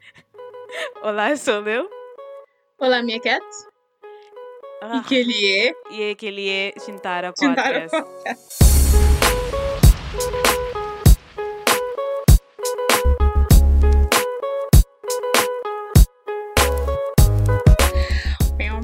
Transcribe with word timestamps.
Olá, 1.02 1.36
sou 1.36 1.66
eu. 1.66 1.88
Olá, 2.78 3.02
minha 3.02 3.20
cat. 3.20 3.44
Ah, 4.82 4.98
E 4.98 5.08
que 5.08 5.14
ele 5.14 5.58
é. 5.58 5.72
e 5.90 6.02
é 6.10 6.14
que 6.14 6.26
ele 6.26 6.48
é 6.48 6.74
Shintara 6.78 7.32
Shintara 7.38 7.88
Podcast. 7.88 7.96
Podcast. 7.96 8.66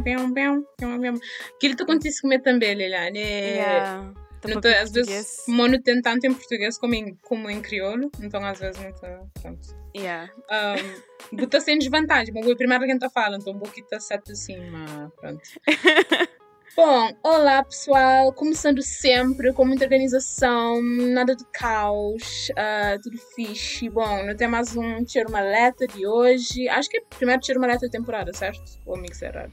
Pium, 0.05 0.33
pium. 0.35 0.65
Aquilo 1.57 1.77
que 1.77 1.83
acontece 1.83 2.21
comigo 2.21 2.43
também, 2.43 2.75
Liliane. 2.75 3.19
É... 3.19 3.55
Yeah. 3.55 4.13
Tô, 4.41 4.69
às 4.69 4.91
vezes, 4.91 5.45
mono 5.47 5.81
tem 5.81 6.03
tanto 6.03 6.27
em 6.27 6.35
português 6.35 6.77
como 6.77 6.95
em, 6.95 7.15
como 7.23 7.49
em 7.49 7.63
crioulo, 7.63 8.11
então 8.21 8.45
às 8.45 8.59
vezes 8.59 8.83
não 8.83 8.93
tá. 8.93 9.21
Pronto. 9.41 9.82
Yeah. 9.95 10.33
Um, 10.51 11.37
Buta 11.37 11.61
sem 11.61 11.79
desvantagem, 11.79 12.33
mas 12.33 12.47
o 12.47 12.57
primeiro 12.57 12.85
que 12.85 12.91
a 12.91 12.95
gente 12.95 13.11
falando, 13.11 13.43
então 13.43 13.55
certo 14.01 14.33
assim, 14.33 14.59
mas 14.71 15.13
pronto. 15.15 15.43
Bom, 16.75 17.11
olá 17.23 17.63
pessoal, 17.63 18.33
começando 18.33 18.81
sempre 18.81 19.53
com 19.53 19.67
muita 19.67 19.85
organização, 19.85 20.81
nada 20.83 21.37
de 21.37 21.45
caos, 21.53 22.51
ah, 22.57 22.99
tudo 23.03 23.19
fixe. 23.35 23.91
Bom, 23.91 24.25
não 24.25 24.35
tem 24.35 24.49
mais 24.49 24.75
um 24.75 25.05
Tiro 25.05 25.31
Maleta 25.31 25.87
de 25.87 26.07
hoje, 26.07 26.67
acho 26.71 26.89
que 26.89 26.97
é 26.97 27.01
o 27.01 27.05
primeiro 27.05 27.43
Tiro 27.43 27.61
Maleta 27.61 27.87
da 27.87 27.93
temporada, 27.93 28.33
certo? 28.33 28.81
Ou 28.87 28.97
mix 28.97 29.21
errado? 29.21 29.53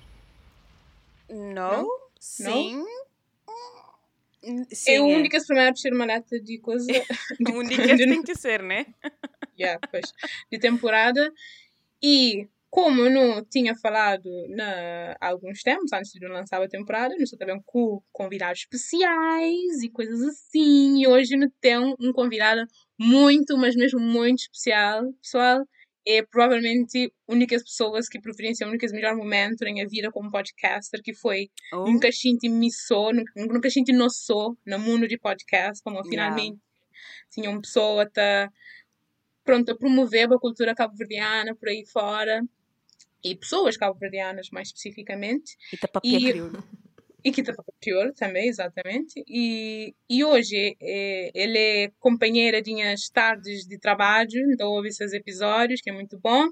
No? 1.30 1.86
Sim. 2.18 2.86
Hum, 4.42 4.66
Sim. 4.72 4.92
é 4.92 5.02
o 5.02 5.06
único 5.08 5.36
primeiro 5.46 5.74
Tiro 5.74 5.98
Maleta 5.98 6.40
de 6.40 6.58
coisa. 6.60 6.88
de- 7.38 7.52
O 7.52 7.58
único 7.60 7.82
que 7.84 7.98
tem 7.98 8.24
que 8.24 8.36
ser, 8.36 8.64
né? 8.64 8.86
Yeah, 9.60 9.80
pois, 9.92 10.14
de 10.52 10.60
temporada. 10.60 11.32
E 12.02 12.48
como 12.70 13.02
eu 13.02 13.10
não 13.10 13.44
tinha 13.44 13.76
falado 13.76 14.30
na, 14.50 15.16
há 15.20 15.28
alguns 15.30 15.64
tempos, 15.64 15.92
antes 15.92 16.12
de 16.12 16.24
eu 16.24 16.32
lançar 16.32 16.62
a 16.62 16.68
temporada, 16.68 17.16
não 17.16 17.24
estou 17.24 17.38
também 17.38 17.60
com 17.66 18.02
convidados 18.12 18.62
especiais 18.62 19.82
e 19.84 19.90
coisas 19.90 20.22
assim. 20.22 21.02
E 21.02 21.08
hoje 21.08 21.36
não 21.36 21.50
tenho 21.60 21.96
um 22.00 22.14
convidado 22.14 22.62
muito, 22.98 23.58
mas 23.58 23.76
mesmo 23.76 24.00
muito 24.00 24.40
especial, 24.42 25.12
pessoal. 25.22 25.66
É 26.08 26.22
provavelmente 26.24 27.12
únicas 27.28 27.64
pessoas 27.64 28.08
que 28.08 28.20
preferenciam 28.22 28.70
únicas 28.70 28.92
melhor 28.92 29.16
momento 29.16 29.64
na 29.64 29.72
minha 29.72 29.88
vida 29.88 30.12
como 30.12 30.32
podcaster, 30.32 31.02
que 31.04 31.14
foi 31.14 31.50
Oh, 31.74 31.86
nunca 31.90 32.08
a 32.08 32.12
gente 32.12 32.48
me 32.50 32.72
sou, 32.72 33.14
nunca, 33.14 33.32
nunca 33.36 33.68
a 33.68 33.72
gente 33.72 33.92
notou 33.92 34.58
no 34.66 34.80
mundo 34.80 35.08
de 35.08 35.18
podcast, 35.18 35.84
como 35.84 35.98
Yeah. 35.98 36.10
finalmente 36.10 36.60
tinha 37.32 37.50
uma 37.50 37.62
pessoa 37.62 38.10
tá 38.10 38.50
pronto 39.50 39.72
a 39.72 39.76
promover 39.76 40.32
a 40.32 40.38
cultura 40.38 40.76
cabo-verdiana 40.76 41.56
por 41.56 41.70
aí 41.70 41.84
fora 41.92 42.44
e 43.24 43.36
pessoas 43.36 43.76
cabo-verdianas 43.76 44.50
mais 44.52 44.68
especificamente 44.68 45.58
e 45.74 45.78
papia 45.78 46.20
E- 46.20 46.30
crioulo. 46.30 46.64
e 47.26 47.32
que 47.32 47.42
pior 47.82 48.14
também, 48.14 48.48
exatamente. 48.48 49.24
E, 49.28 49.96
e 50.08 50.24
hoje 50.24 50.78
eh, 50.80 51.32
ele 51.34 51.58
é 51.58 51.92
companheira 52.00 52.62
de 52.62 52.72
minhas 52.72 53.10
tardes 53.10 53.66
de 53.66 53.80
trabalho, 53.80 54.40
então 54.54 54.70
ouve 54.70 54.90
esses 54.90 55.14
episódios, 55.14 55.82
que 55.82 55.90
é 55.90 55.94
muito 55.94 56.20
bom. 56.20 56.46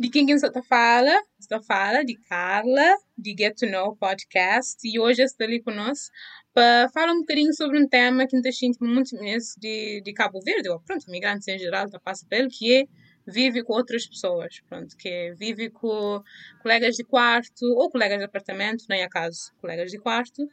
De 0.00 0.08
quem 0.10 0.24
quem 0.24 0.36
está 0.36 0.62
fala? 0.62 1.10
Está 1.40 1.60
fala 1.60 2.04
de 2.04 2.14
Carla, 2.28 2.96
de 3.18 3.34
Get 3.36 3.56
to 3.58 3.66
Know 3.66 3.96
Podcast, 3.96 4.78
e 4.84 4.96
hoje 4.96 5.22
está 5.22 5.42
ali 5.44 5.60
conosco 5.60 6.14
para 6.54 6.88
falar 6.90 7.12
um 7.12 7.18
bocadinho 7.18 7.52
sobre 7.52 7.82
um 7.82 7.88
tema 7.88 8.24
que 8.24 8.36
a 8.36 8.50
gente 8.52 8.78
muito 8.80 9.16
mesmo 9.16 9.60
de, 9.60 10.00
de 10.00 10.12
Cabo 10.12 10.40
Verde, 10.40 10.68
ou 10.68 10.78
pronto, 10.78 11.08
imigrantes 11.08 11.48
em 11.48 11.58
geral, 11.58 11.90
tá 11.90 11.98
passa 11.98 12.24
pelo, 12.28 12.48
que 12.48 12.76
é 12.76 12.84
vive 13.26 13.64
com 13.64 13.72
outras 13.72 14.06
pessoas, 14.06 14.60
pronto, 14.68 14.96
que 14.96 15.08
é 15.08 15.34
vive 15.34 15.68
com 15.68 16.22
colegas 16.62 16.94
de 16.94 17.02
quarto 17.02 17.66
ou 17.74 17.90
colegas 17.90 18.18
de 18.18 18.24
apartamento, 18.24 18.84
nem 18.88 19.02
é 19.02 19.08
caso, 19.08 19.52
colegas 19.60 19.90
de 19.90 19.98
quarto. 19.98 20.48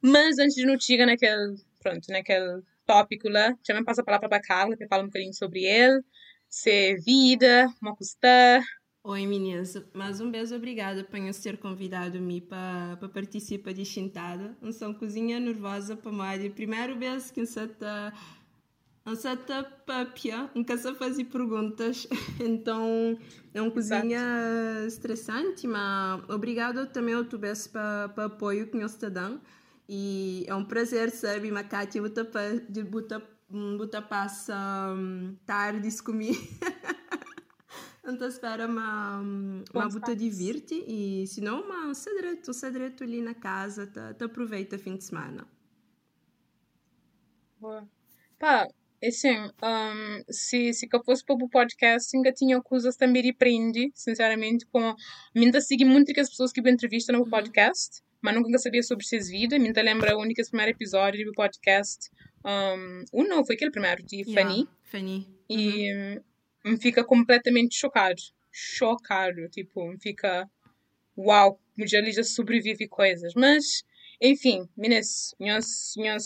Mas 0.00 0.38
antes 0.38 0.54
de 0.54 0.64
não 0.64 0.80
chegar 0.80 1.04
naquele, 1.04 1.56
pronto, 1.82 2.10
naquele 2.10 2.62
tópico 2.86 3.28
lá, 3.28 3.54
também 3.62 3.84
passa 3.84 4.00
a 4.00 4.04
palavra 4.04 4.26
para 4.26 4.38
a 4.38 4.42
Carla, 4.42 4.74
para 4.74 4.88
falar 4.88 5.02
um 5.02 5.08
bocadinho 5.08 5.34
sobre 5.34 5.64
ele, 5.64 6.00
se 6.48 6.96
vida, 6.96 7.68
como 7.78 7.94
custa. 7.94 8.62
Oi 9.08 9.24
meninas, 9.24 9.80
mais 9.94 10.20
um 10.20 10.32
beijo 10.32 10.52
obrigada 10.56 11.04
por 11.04 11.20
nos 11.20 11.38
ter 11.38 11.58
convidado-me 11.58 12.40
para 12.40 12.96
para 12.98 13.08
participar 13.08 13.72
de 13.72 13.84
Chintada. 13.84 14.56
Não 14.60 14.72
sou 14.72 14.92
cozinha 14.94 15.38
nervosa 15.38 15.94
para 15.94 16.10
mais. 16.10 16.52
Primeiro 16.52 16.96
beijo 16.96 17.32
que 17.32 17.38
não 19.04 19.14
sei 19.14 19.36
tá 19.36 19.62
papia, 19.62 20.50
nunca 20.56 20.76
sei 20.76 20.92
fazer 20.96 21.22
perguntas, 21.26 22.08
então 22.44 23.16
é 23.54 23.62
uma 23.62 23.70
cozinha 23.70 24.20
estressante, 24.88 25.68
mas 25.68 26.28
obrigado 26.28 26.84
também 26.88 27.14
ao 27.14 27.24
Tubes 27.24 27.68
para 27.68 28.08
para 28.08 28.24
apoio 28.24 28.66
que 28.66 28.76
nos 28.76 28.90
está 28.90 29.08
dando 29.08 29.40
e 29.88 30.44
é 30.48 30.54
um 30.56 30.64
prazer 30.64 31.12
sabe, 31.12 31.52
Macate, 31.52 32.00
botar 32.00 32.24
de 32.68 32.82
botar 32.82 33.22
botar 33.78 34.02
passa 34.02 34.92
hum, 34.98 35.36
tardes 35.46 36.00
comigo. 36.00 36.42
Então 38.06 38.28
espera 38.28 38.66
uma, 38.66 39.20
uma 39.74 39.88
buta 39.88 40.14
divirte 40.14 40.74
e 40.86 41.26
se 41.26 41.40
não, 41.40 41.62
uma 41.62 41.92
cedreto, 41.94 42.54
cedreto 42.54 43.02
ali 43.02 43.20
na 43.20 43.34
casa, 43.34 43.86
tá, 43.86 44.14
tá 44.14 44.26
aproveita 44.26 44.78
fim 44.78 44.96
de 44.96 45.04
semana. 45.04 45.46
Boa. 47.58 47.88
Pá, 48.38 48.68
assim, 49.04 49.36
um, 49.36 50.22
se, 50.30 50.72
se 50.72 50.88
eu 50.90 51.04
fosse 51.04 51.24
para 51.24 51.34
o 51.34 51.48
podcast, 51.48 52.16
ainda 52.16 52.32
tinha 52.32 52.60
coisas 52.62 52.96
também 52.96 53.22
de 53.22 53.32
prende, 53.32 53.90
sinceramente, 53.94 54.66
como 54.66 54.94
ainda 55.34 55.60
segui 55.60 55.84
muitas 55.84 56.28
pessoas 56.28 56.52
que 56.52 56.62
me 56.62 56.70
entrevistam 56.70 57.18
no 57.18 57.28
podcast, 57.28 58.02
mas 58.22 58.34
nunca 58.34 58.58
sabia 58.58 58.82
sobre 58.82 59.04
suas 59.04 59.28
vidas, 59.28 59.60
me 59.60 59.72
lembra 59.72 60.16
o 60.16 60.20
único 60.20 60.40
primeiro 60.48 60.72
episódio 60.72 61.24
do 61.24 61.32
podcast, 61.32 62.10
um, 62.44 63.04
o 63.12 63.24
não, 63.24 63.44
foi 63.44 63.56
aquele 63.56 63.70
primeiro, 63.70 64.02
de 64.04 64.24
Fanny, 64.32 64.34
Yeah, 64.34 64.70
Fanny. 64.84 65.28
e 65.48 65.94
hum, 65.94 66.20
me 66.66 66.76
fica 66.76 67.04
completamente 67.04 67.76
chocado, 67.76 68.20
chocado, 68.50 69.48
tipo, 69.48 69.86
me 69.86 69.98
fica, 69.98 70.48
uau, 71.16 71.60
já 71.86 72.22
sobrevive 72.24 72.88
coisas, 72.88 73.32
mas... 73.34 73.84
Enfim, 74.18 74.66
meninas, 74.74 75.34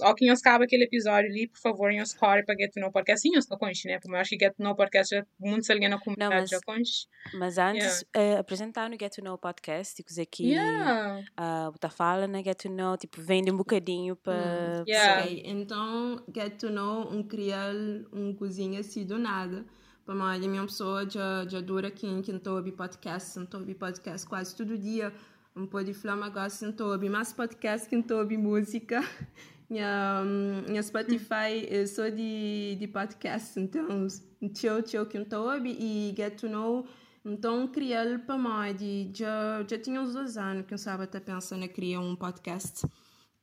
ó, 0.00 0.14
que 0.14 0.24
nós 0.24 0.38
acaba 0.38 0.62
aquele 0.62 0.84
episódio 0.84 1.28
ali, 1.28 1.48
por 1.48 1.58
favor, 1.58 1.92
nós 1.92 2.14
corre 2.14 2.44
para 2.44 2.54
Get 2.56 2.72
to 2.72 2.78
Know 2.78 2.92
Podcast. 2.92 3.22
Sim, 3.22 3.32
não 3.34 3.58
conhece, 3.58 3.88
né? 3.88 3.98
Porque 3.98 4.14
eu 4.14 4.16
acho 4.16 4.30
que 4.30 4.44
Get 4.44 4.54
to 4.54 4.62
Know 4.62 4.76
Podcast 4.76 5.12
já 5.12 5.26
muito 5.40 5.66
se 5.66 5.72
alguém 5.72 5.88
na 5.88 5.98
comunidade 5.98 6.34
mas- 6.42 6.50
já 6.50 6.60
conhece. 6.64 7.08
Mas 7.34 7.58
antes, 7.58 8.04
eh, 8.14 8.36
apresentar 8.36 8.88
no 8.88 8.96
Get 8.96 9.12
to 9.16 9.22
Know 9.22 9.36
Podcast, 9.36 9.96
tipo, 9.96 10.08
dizer 10.08 10.26
que 10.26 10.52
Yeah. 10.52 11.24
a 11.36 11.70
uh, 11.70 11.90
fala 11.90 12.28
na 12.28 12.40
Get 12.40 12.62
to 12.62 12.68
Know, 12.68 12.96
tipo, 12.96 13.20
vende 13.20 13.50
um 13.50 13.56
bocadinho 13.56 14.14
para. 14.14 14.84
Yeah. 14.86 15.24
Ok, 15.24 15.42
então, 15.44 16.24
get 16.32 16.58
to 16.58 16.70
know 16.70 17.12
um 17.12 17.24
criar 17.24 17.74
um 18.12 18.32
cozinha 18.36 18.78
assim 18.80 19.04
do 19.04 19.18
nada. 19.18 19.66
Para 20.10 20.18
mais, 20.18 20.44
a 20.44 20.48
minha 20.48 20.62
pessoa 20.62 21.08
já, 21.08 21.46
já 21.46 21.60
dura 21.60 21.88
quem 21.88 22.20
que 22.20 22.32
não 22.32 22.40
ouve 22.56 22.72
podcast, 22.72 23.38
não 23.38 23.46
ouve 23.54 23.76
podcast 23.76 24.26
quase 24.26 24.56
todo 24.56 24.76
dia. 24.76 25.14
Não 25.54 25.68
pode 25.68 25.94
falar, 25.94 26.16
mas 26.16 26.32
gosto 26.32 26.66
não 26.66 26.88
ouve 26.88 27.08
mais 27.08 27.32
podcast 27.32 27.88
que 27.88 27.94
não 27.94 28.18
ouve 28.18 28.36
música. 28.36 29.04
Minha, 29.70 30.24
minha 30.66 30.82
Spotify 30.82 31.64
é 31.68 31.86
só 31.86 32.08
de, 32.08 32.76
de 32.76 32.88
podcast, 32.88 33.60
então, 33.60 34.04
tchau, 34.52 34.82
tchau, 34.82 35.06
que 35.06 35.16
ouve 35.32 35.76
e 35.78 36.12
get 36.16 36.40
to 36.40 36.48
know. 36.48 36.84
Então, 37.24 37.68
criar 37.68 38.18
para 38.26 38.36
mais, 38.36 38.76
de, 38.76 39.12
já, 39.14 39.64
já 39.64 39.78
tinha 39.78 40.00
uns 40.00 40.14
dois 40.14 40.36
anos 40.36 40.66
que 40.66 40.74
eu 40.74 40.76
estava 40.76 41.06
pensando 41.06 41.64
em 41.64 41.68
criar 41.68 42.00
um 42.00 42.16
podcast. 42.16 42.84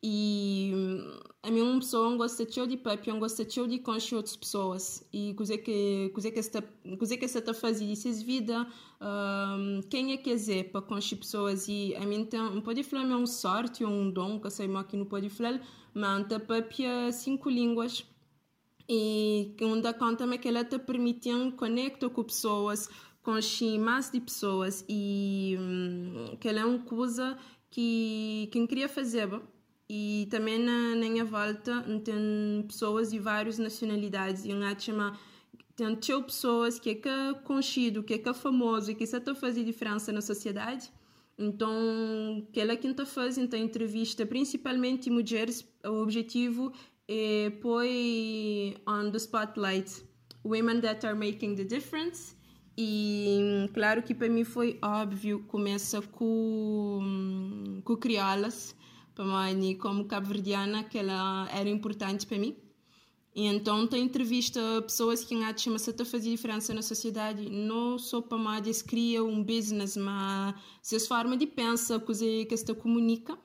E 0.09 0.71
hum, 0.73 1.19
a 1.43 1.51
mim 1.51 1.59
uma 1.59 1.79
pessoa 1.79 2.15
gosta 2.15 2.45
de 2.45 2.77
papo, 2.77 3.09
eu 3.09 3.19
gosto 3.19 3.43
de 3.67 3.79
conhecer 3.79 4.15
outras 4.15 4.37
pessoas. 4.37 5.05
E 5.11 5.33
coisa 5.33 5.57
que 5.57 6.09
coisa 6.13 6.31
que 6.31 6.39
está 6.39 6.61
coisa 6.97 7.17
que 7.17 7.25
está 7.25 7.53
fazendo 7.53 7.91
essas 7.91 8.21
vida. 8.21 8.65
Um, 9.01 9.81
quem 9.89 10.13
é 10.13 10.17
que 10.17 10.29
é 10.31 10.63
para 10.63 10.81
conhecer 10.81 11.17
pessoas? 11.17 11.67
E 11.67 11.93
a 11.97 12.05
mim 12.05 12.21
então 12.21 12.55
não 12.55 12.61
pode 12.61 12.83
falar 12.83 13.03
é 13.03 13.15
um 13.17 13.27
sorte 13.27 13.83
ou 13.83 13.91
um 13.91 14.09
dom 14.09 14.39
que 14.39 14.49
sei 14.49 14.69
que 14.87 14.95
não 14.95 15.05
pode 15.05 15.29
falar 15.29 15.59
mas 15.93 16.27
tá 16.29 16.39
papia 16.39 17.11
cinco 17.11 17.49
línguas. 17.49 18.05
E 18.87 19.53
um 19.61 19.81
da 19.81 19.93
conta 19.93 20.23
é 20.23 20.37
que 20.37 20.47
ela 20.47 20.63
te 20.63 20.79
permitindo 20.79 21.51
conectar 21.57 22.09
com 22.09 22.23
pessoas 22.23 22.89
conhecer 23.21 23.77
mais 23.77 24.09
de 24.09 24.21
pessoas. 24.21 24.85
E 24.87 25.57
hum, 25.59 26.37
que 26.39 26.47
ela 26.47 26.61
é 26.61 26.65
uma 26.65 26.79
coisa 26.79 27.37
que 27.69 28.47
quem 28.53 28.65
queria 28.65 28.87
fazer 28.87 29.27
e 29.89 30.27
também 30.29 30.59
na, 30.59 30.95
minha 30.95 31.23
volta 31.23 31.81
tem 32.03 32.63
pessoas 32.67 33.11
de 33.11 33.19
várias 33.19 33.57
nacionalidades. 33.57 34.43
E 34.43 34.49
eu 34.49 34.57
que 35.57 35.73
tem 35.75 35.95
teu 35.95 36.21
pessoas 36.23 36.79
que 36.79 36.89
é 36.89 36.95
que 36.95 37.07
é 37.07 37.33
conhecido, 37.43 38.03
que 38.03 38.15
é 38.15 38.17
que 38.17 38.27
é 38.27 38.33
famoso 38.33 38.91
e 38.91 38.95
que 38.95 39.03
está 39.03 39.31
a 39.31 39.35
fazer 39.35 39.63
diferença 39.63 40.11
na 40.11 40.21
sociedade. 40.21 40.91
Então 41.37 42.47
que 42.51 42.59
ela 42.59 42.75
que 42.75 42.87
está 42.87 43.05
fazendo 43.05 43.45
então, 43.45 43.59
entrevista 43.59 44.25
principalmente 44.25 45.09
mulheres 45.09 45.65
o 45.85 46.01
objetivo 46.01 46.73
é 47.07 47.51
pôr 47.61 47.85
on 48.87 49.11
the 49.11 49.17
spotlight 49.17 50.03
women 50.43 50.81
that 50.81 51.05
are 51.05 51.15
making 51.15 51.55
the 51.55 51.63
difference. 51.63 52.35
E 52.77 53.69
claro 53.73 54.03
que 54.03 54.13
para 54.13 54.29
mim 54.29 54.43
foi 54.43 54.77
óbvio, 54.83 55.43
começa 55.47 55.99
com, 56.01 57.81
com 57.83 57.97
criolas, 57.97 58.75
para 59.17 59.53
mim, 59.55 59.75
como 59.75 60.05
cabo-verdiana, 60.05 60.83
que 60.83 60.99
ela 60.99 61.49
era 61.51 61.67
importante 61.67 62.27
para 62.27 62.37
mim. 62.37 62.55
E 63.35 63.45
então 63.45 63.87
tem 63.87 64.03
entrevista 64.03 64.59
pessoas 64.83 65.23
que 65.23 65.35
acham 65.43 65.75
que 65.75 65.89
está 65.89 66.05
fazer 66.05 66.29
diferença 66.29 66.73
na 66.73 66.81
sociedade, 66.81 67.49
não 67.49 67.97
só 67.97 68.21
para 68.21 68.37
mais 68.37 68.81
cria 68.81 69.23
um 69.23 69.43
business, 69.43 69.97
mas 69.97 70.55
se 70.81 70.99
forma 70.99 71.35
de 71.35 71.47
pensar, 71.47 71.99
coisa 71.99 72.25
que 72.25 72.57
se 72.57 72.73
comunica. 72.75 73.37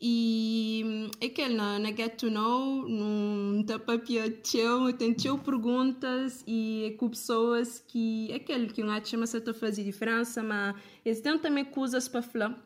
E 0.00 1.10
é 1.20 1.28
que 1.30 1.48
na, 1.48 1.78
na 1.78 1.88
Get 1.88 2.16
to 2.16 2.30
Know, 2.30 2.86
não 2.86 3.60
está 3.60 3.78
papia 3.78 4.30
teu, 4.30 4.92
tem 4.92 5.14
teu 5.14 5.38
perguntas 5.38 6.44
e 6.46 6.84
é 6.84 6.90
com 6.98 7.08
pessoas 7.08 7.82
que 7.86 8.30
é 8.30 8.36
aquele 8.36 8.66
que 8.66 8.82
um 8.82 8.90
acha 8.90 9.16
que 9.16 9.24
está 9.24 9.54
fazer 9.54 9.84
diferença, 9.84 10.42
mas 10.42 10.76
eles 11.04 11.20
têm 11.22 11.38
também 11.38 11.64
coisas 11.64 12.08
para 12.08 12.20
falar 12.20 12.65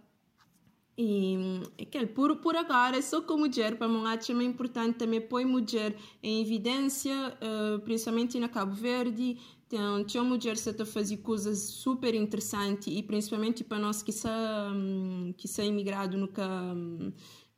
e 1.02 1.62
aquele, 1.80 2.08
por, 2.08 2.36
por 2.36 2.54
agora, 2.54 3.00
só 3.00 3.22
como 3.22 3.46
mulher, 3.46 3.78
para 3.78 3.88
mim, 3.88 4.04
acho 4.04 4.32
é 4.32 4.44
importante 4.44 4.98
também 4.98 5.18
pôr 5.18 5.46
mulher 5.46 5.96
em 6.22 6.42
evidência, 6.42 7.34
uh, 7.40 7.80
principalmente 7.80 8.38
na 8.38 8.50
Cabo 8.50 8.74
Verde. 8.74 9.38
Tem 9.66 9.80
uma 9.80 10.24
mulher 10.24 10.52
que 10.52 10.68
está 10.68 10.84
fazer 10.84 11.16
coisas 11.18 11.58
super 11.58 12.14
interessantes 12.14 12.92
e 12.94 13.02
principalmente 13.02 13.64
para 13.64 13.78
nós 13.78 14.02
que 14.02 14.12
são, 14.12 15.32
que 15.38 15.48
são 15.48 15.64
imigrado 15.64 16.18
nunca, 16.18 16.44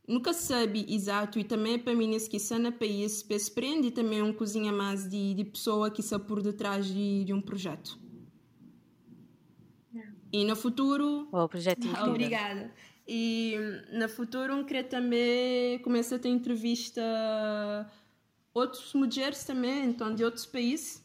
nunca 0.07 0.33
sabe 0.33 0.87
exato 0.89 1.41
e 1.41 1.45
também 1.45 1.81
para 1.81 1.95
mim 1.95 2.17
que 2.31 2.39
são 2.39 2.61
no 2.61 2.71
país, 2.71 3.25
se 3.39 3.51
prende 3.51 3.91
também 3.91 4.23
um 4.23 4.33
cozinha 4.33 4.71
mais 4.71 5.09
de, 5.09 5.35
de 5.35 5.45
pessoa 5.45 5.91
que 5.91 6.01
está 6.01 6.17
por 6.17 6.43
detrás 6.43 6.87
de, 6.87 7.25
de 7.25 7.33
um 7.33 7.41
projeto. 7.41 7.99
E 10.31 10.45
no 10.45 10.55
futuro... 10.55 11.29
O 11.33 11.49
projeto 11.49 11.85
incrível. 11.89 12.11
Obrigada. 12.11 12.73
E 13.07 13.57
no 13.93 14.09
futuro 14.09 14.65
queria 14.65 14.85
também 14.85 15.79
começar 15.81 16.17
a 16.17 16.19
ter 16.19 16.29
entrevista 16.29 17.03
outros 18.55 18.93
mulheres 18.95 19.45
também, 19.45 19.87
então 19.87 20.15
de 20.15 20.25
outros 20.25 20.47
países. 20.47 21.03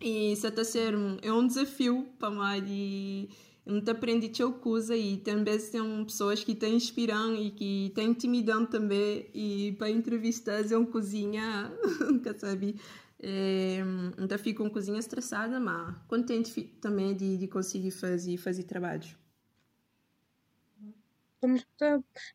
E 0.00 0.32
isso 0.32 0.46
está 0.46 0.62
a 0.62 0.64
ser 0.64 0.94
um, 0.94 1.18
é 1.22 1.32
um 1.32 1.46
desafio 1.46 2.06
para 2.18 2.30
mim 2.30 2.64
e 2.68 3.28
não 3.66 3.82
aprendi 3.92 4.30
a 4.42 4.50
coisa 4.50 4.96
e 4.96 5.18
também 5.18 5.58
tem 5.58 6.04
pessoas 6.04 6.42
que 6.42 6.54
te 6.54 6.66
inspiram 6.68 7.34
e 7.34 7.50
que 7.50 7.92
te 7.94 8.00
intimidam 8.02 8.64
também 8.64 9.26
e 9.34 9.74
para 9.78 9.90
entrevistas 9.90 10.72
é 10.72 10.78
uma 10.78 10.86
cozinha, 10.86 11.70
nunca 12.00 12.36
sabe. 12.38 12.76
É, 13.20 13.80
então 14.16 14.38
fico 14.38 14.62
uma 14.62 14.70
cozinha 14.70 14.98
estressada, 14.98 15.58
mas 15.58 15.98
contente 16.06 16.62
também 16.80 17.14
de, 17.14 17.36
de 17.36 17.48
conseguir 17.48 17.90
fazer, 17.90 18.36
fazer 18.36 18.62
trabalho. 18.62 19.27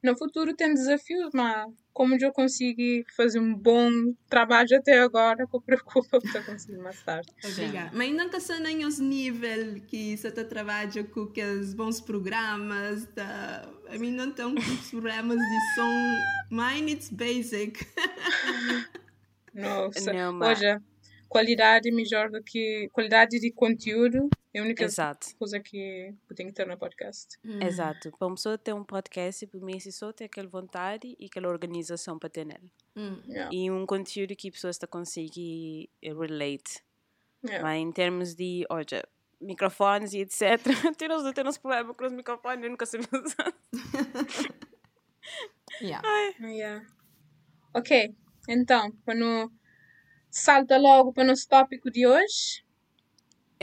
No 0.01 0.17
futuro 0.17 0.55
tem 0.55 0.73
desafios, 0.73 1.29
mas 1.33 1.67
como 1.91 2.15
eu 2.19 2.31
consegui 2.31 3.05
fazer 3.15 3.39
um 3.39 3.53
bom 3.53 3.89
trabalho 4.27 4.77
até 4.77 4.99
agora, 4.99 5.45
que 5.47 5.55
eu 5.55 5.61
preocupo 5.61 6.19
para 6.31 6.43
conseguir 6.43 6.77
mais 6.79 7.01
tarde. 7.03 7.31
Obrigada. 7.43 7.91
Mas 7.93 8.07
ainda 8.07 8.25
não 8.25 8.37
está 8.37 8.59
nem 8.59 8.85
os 8.85 8.99
níveis 8.99 9.83
que 9.87 10.17
você 10.17 10.29
está 10.29 10.43
trabalhando 10.43 11.07
com 11.09 11.31
os 11.61 11.73
bons 11.73 12.01
programas, 12.01 13.05
tá? 13.13 13.69
a 13.93 13.97
mim 13.97 14.11
não 14.11 14.29
estão 14.29 14.55
os 14.55 14.89
programas 14.89 15.37
de 15.37 15.75
som, 15.75 16.19
mine 16.49 16.93
it's 16.93 17.09
basic. 17.09 17.85
Nossa, 19.53 20.11
não, 20.11 20.33
mas... 20.33 20.59
Hoje, 20.59 20.79
qualidade 21.29 21.91
melhor 21.91 22.29
do 22.29 22.43
que 22.43 22.89
qualidade 22.91 23.39
de 23.39 23.51
conteúdo 23.51 24.29
é 24.53 24.59
a 24.59 24.63
única 24.63 24.83
Exato. 24.83 25.35
coisa 25.37 25.59
que 25.59 26.13
eu 26.29 26.35
tenho 26.35 26.49
que 26.49 26.55
ter 26.55 26.67
no 26.67 26.77
podcast. 26.77 27.39
Hum. 27.43 27.59
Exato. 27.59 28.11
Para 28.11 28.27
uma 28.27 28.35
pessoa 28.35 28.55
ter 28.55 28.73
um 28.73 28.83
podcast, 28.83 29.47
para 29.47 29.59
mim, 29.59 29.75
é 29.75 29.91
só 29.91 30.13
ter 30.13 30.25
aquela 30.25 30.47
vontade 30.47 31.15
e 31.19 31.25
aquela 31.25 31.47
organização 31.47 32.19
para 32.19 32.29
ter 32.29 32.45
nele. 32.45 32.71
Hum. 32.95 33.19
Yeah. 33.27 33.49
E 33.51 33.71
um 33.71 33.87
conteúdo 33.87 34.35
que 34.35 34.49
a 34.49 34.51
pessoa 34.51 34.69
está 34.69 34.85
conseguir 34.85 35.89
relate. 36.03 36.83
Yeah. 37.43 37.63
Mas 37.63 37.81
em 37.81 37.91
termos 37.91 38.35
de, 38.35 38.63
olha, 38.69 39.03
microfones 39.41 40.13
e 40.13 40.19
etc. 40.19 40.61
Temos 40.97 41.23
não 41.25 41.33
temos 41.33 41.57
problema 41.57 41.93
com 41.93 42.05
os 42.05 42.13
microfones, 42.13 42.63
eu 42.63 42.69
nunca 42.69 42.85
sei 42.85 42.99
usar. 42.99 43.53
yeah. 45.81 46.07
yeah. 46.41 46.85
Ok, 47.73 48.15
então, 48.47 48.91
para 49.03 49.15
não 49.15 49.51
salta 50.29 50.77
logo 50.77 51.11
para 51.11 51.23
o 51.23 51.27
nosso 51.27 51.47
tópico 51.47 51.89
de 51.89 52.05
hoje 52.05 52.62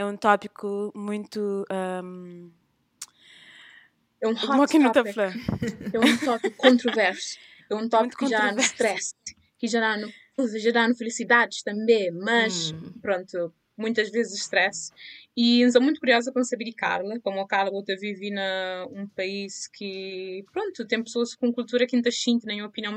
é 0.01 0.05
um 0.05 0.17
tópico 0.17 0.91
muito. 0.97 1.65
Um... 1.71 2.51
É 4.23 4.29
um 4.29 4.33
hot 4.33 4.93
topic. 4.93 5.17
É 5.93 5.99
um 5.99 6.17
tópico 6.19 6.57
controverso. 6.57 7.39
É 7.69 7.75
um 7.75 7.89
tópico 7.89 8.25
que 8.25 8.31
já 8.31 8.51
no 8.53 8.61
stress, 8.61 9.15
que 9.59 9.69
já 9.69 9.97
no, 9.97 10.11
já 10.59 10.89
no 10.89 10.95
felicidades 10.95 11.63
também, 11.63 12.11
mas 12.11 12.73
hum. 12.73 12.93
pronto, 13.01 13.53
muitas 13.81 14.11
vezes 14.11 14.41
stress. 14.41 14.93
E 15.37 15.63
estou 15.63 15.81
muito 15.81 16.01
curiosa 16.01 16.33
para 16.33 16.43
saber 16.45 16.65
de 16.65 16.73
Carla, 16.73 17.19
como 17.21 17.41
a 17.41 17.47
Carla 17.47 17.71
outra 17.73 17.97
vive 17.97 18.31
num 18.31 19.07
país 19.09 19.69
que, 19.69 20.45
pronto, 20.53 20.85
tem 20.87 21.03
pessoas 21.03 21.35
com 21.35 21.53
cultura 21.53 21.87
que 21.87 21.97
não 21.97 22.03
na 22.47 22.53
minha 22.53 22.67
opinião, 22.67 22.97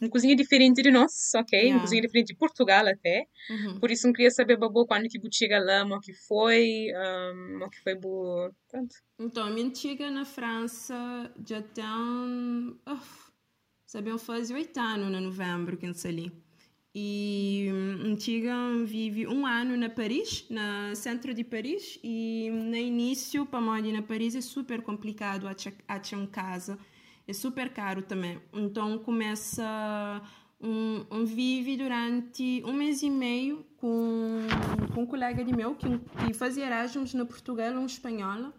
uma 0.00 0.10
cozinha 0.10 0.36
diferente 0.36 0.82
de 0.82 0.90
nós, 0.90 1.32
ok? 1.34 1.58
Yeah. 1.58 1.76
Uma 1.76 1.82
cozinha 1.82 2.02
diferente 2.02 2.28
de 2.28 2.36
Portugal 2.36 2.86
até. 2.86 3.26
Uhum. 3.48 3.78
Por 3.78 3.90
isso 3.90 4.06
não 4.06 4.12
queria 4.12 4.30
saber, 4.30 4.58
babô, 4.58 4.86
quando 4.86 5.08
que 5.08 5.18
chega 5.32 5.58
lá, 5.60 5.84
o 5.84 6.00
que 6.00 6.12
foi, 6.12 6.88
um, 6.94 7.64
o 7.64 7.70
que 7.70 7.80
foi, 7.80 7.94
bo... 7.94 8.52
pronto. 8.68 8.94
Então, 9.18 9.46
a 9.46 9.50
minha 9.50 9.74
chega 9.74 10.10
na 10.10 10.24
França 10.24 11.32
já 11.46 11.62
tem, 11.62 11.84
oh, 11.84 12.98
sabiam 13.86 14.18
fazer 14.18 14.54
oito 14.54 14.78
anos, 14.78 15.10
no 15.10 15.20
novembro, 15.20 15.76
que 15.76 15.86
não 15.86 15.94
sei 15.94 16.10
ali. 16.10 16.47
E 16.94 17.68
hum, 17.70 18.84
vive 18.84 19.26
um 19.26 19.46
ano 19.46 19.76
na 19.76 19.88
Paris, 19.88 20.46
no 20.48 20.96
centro 20.96 21.34
de 21.34 21.44
Paris, 21.44 21.98
e 22.02 22.50
no 22.50 22.76
início, 22.76 23.44
para 23.46 23.60
morar 23.60 23.82
na 23.82 24.02
Paris 24.02 24.34
é 24.34 24.40
super 24.40 24.82
complicado 24.82 25.46
achar 25.46 26.16
uma 26.16 26.26
casa, 26.26 26.78
é 27.26 27.32
super 27.32 27.68
caro 27.70 28.02
também. 28.02 28.40
Então 28.52 28.98
começa 28.98 30.22
um, 30.60 31.04
um 31.10 31.24
vive 31.24 31.76
durante 31.76 32.62
um 32.64 32.72
mês 32.72 33.02
e 33.02 33.10
meio 33.10 33.64
com, 33.76 34.40
com 34.94 35.02
um 35.02 35.06
colega 35.06 35.44
de 35.44 35.54
meu 35.54 35.74
que, 35.74 35.86
que 35.98 36.34
fazia 36.34 36.66
Erasmus 36.66 37.14
no 37.14 37.26
Portugal, 37.26 37.72
um 37.74 37.86
espanhol. 37.86 38.52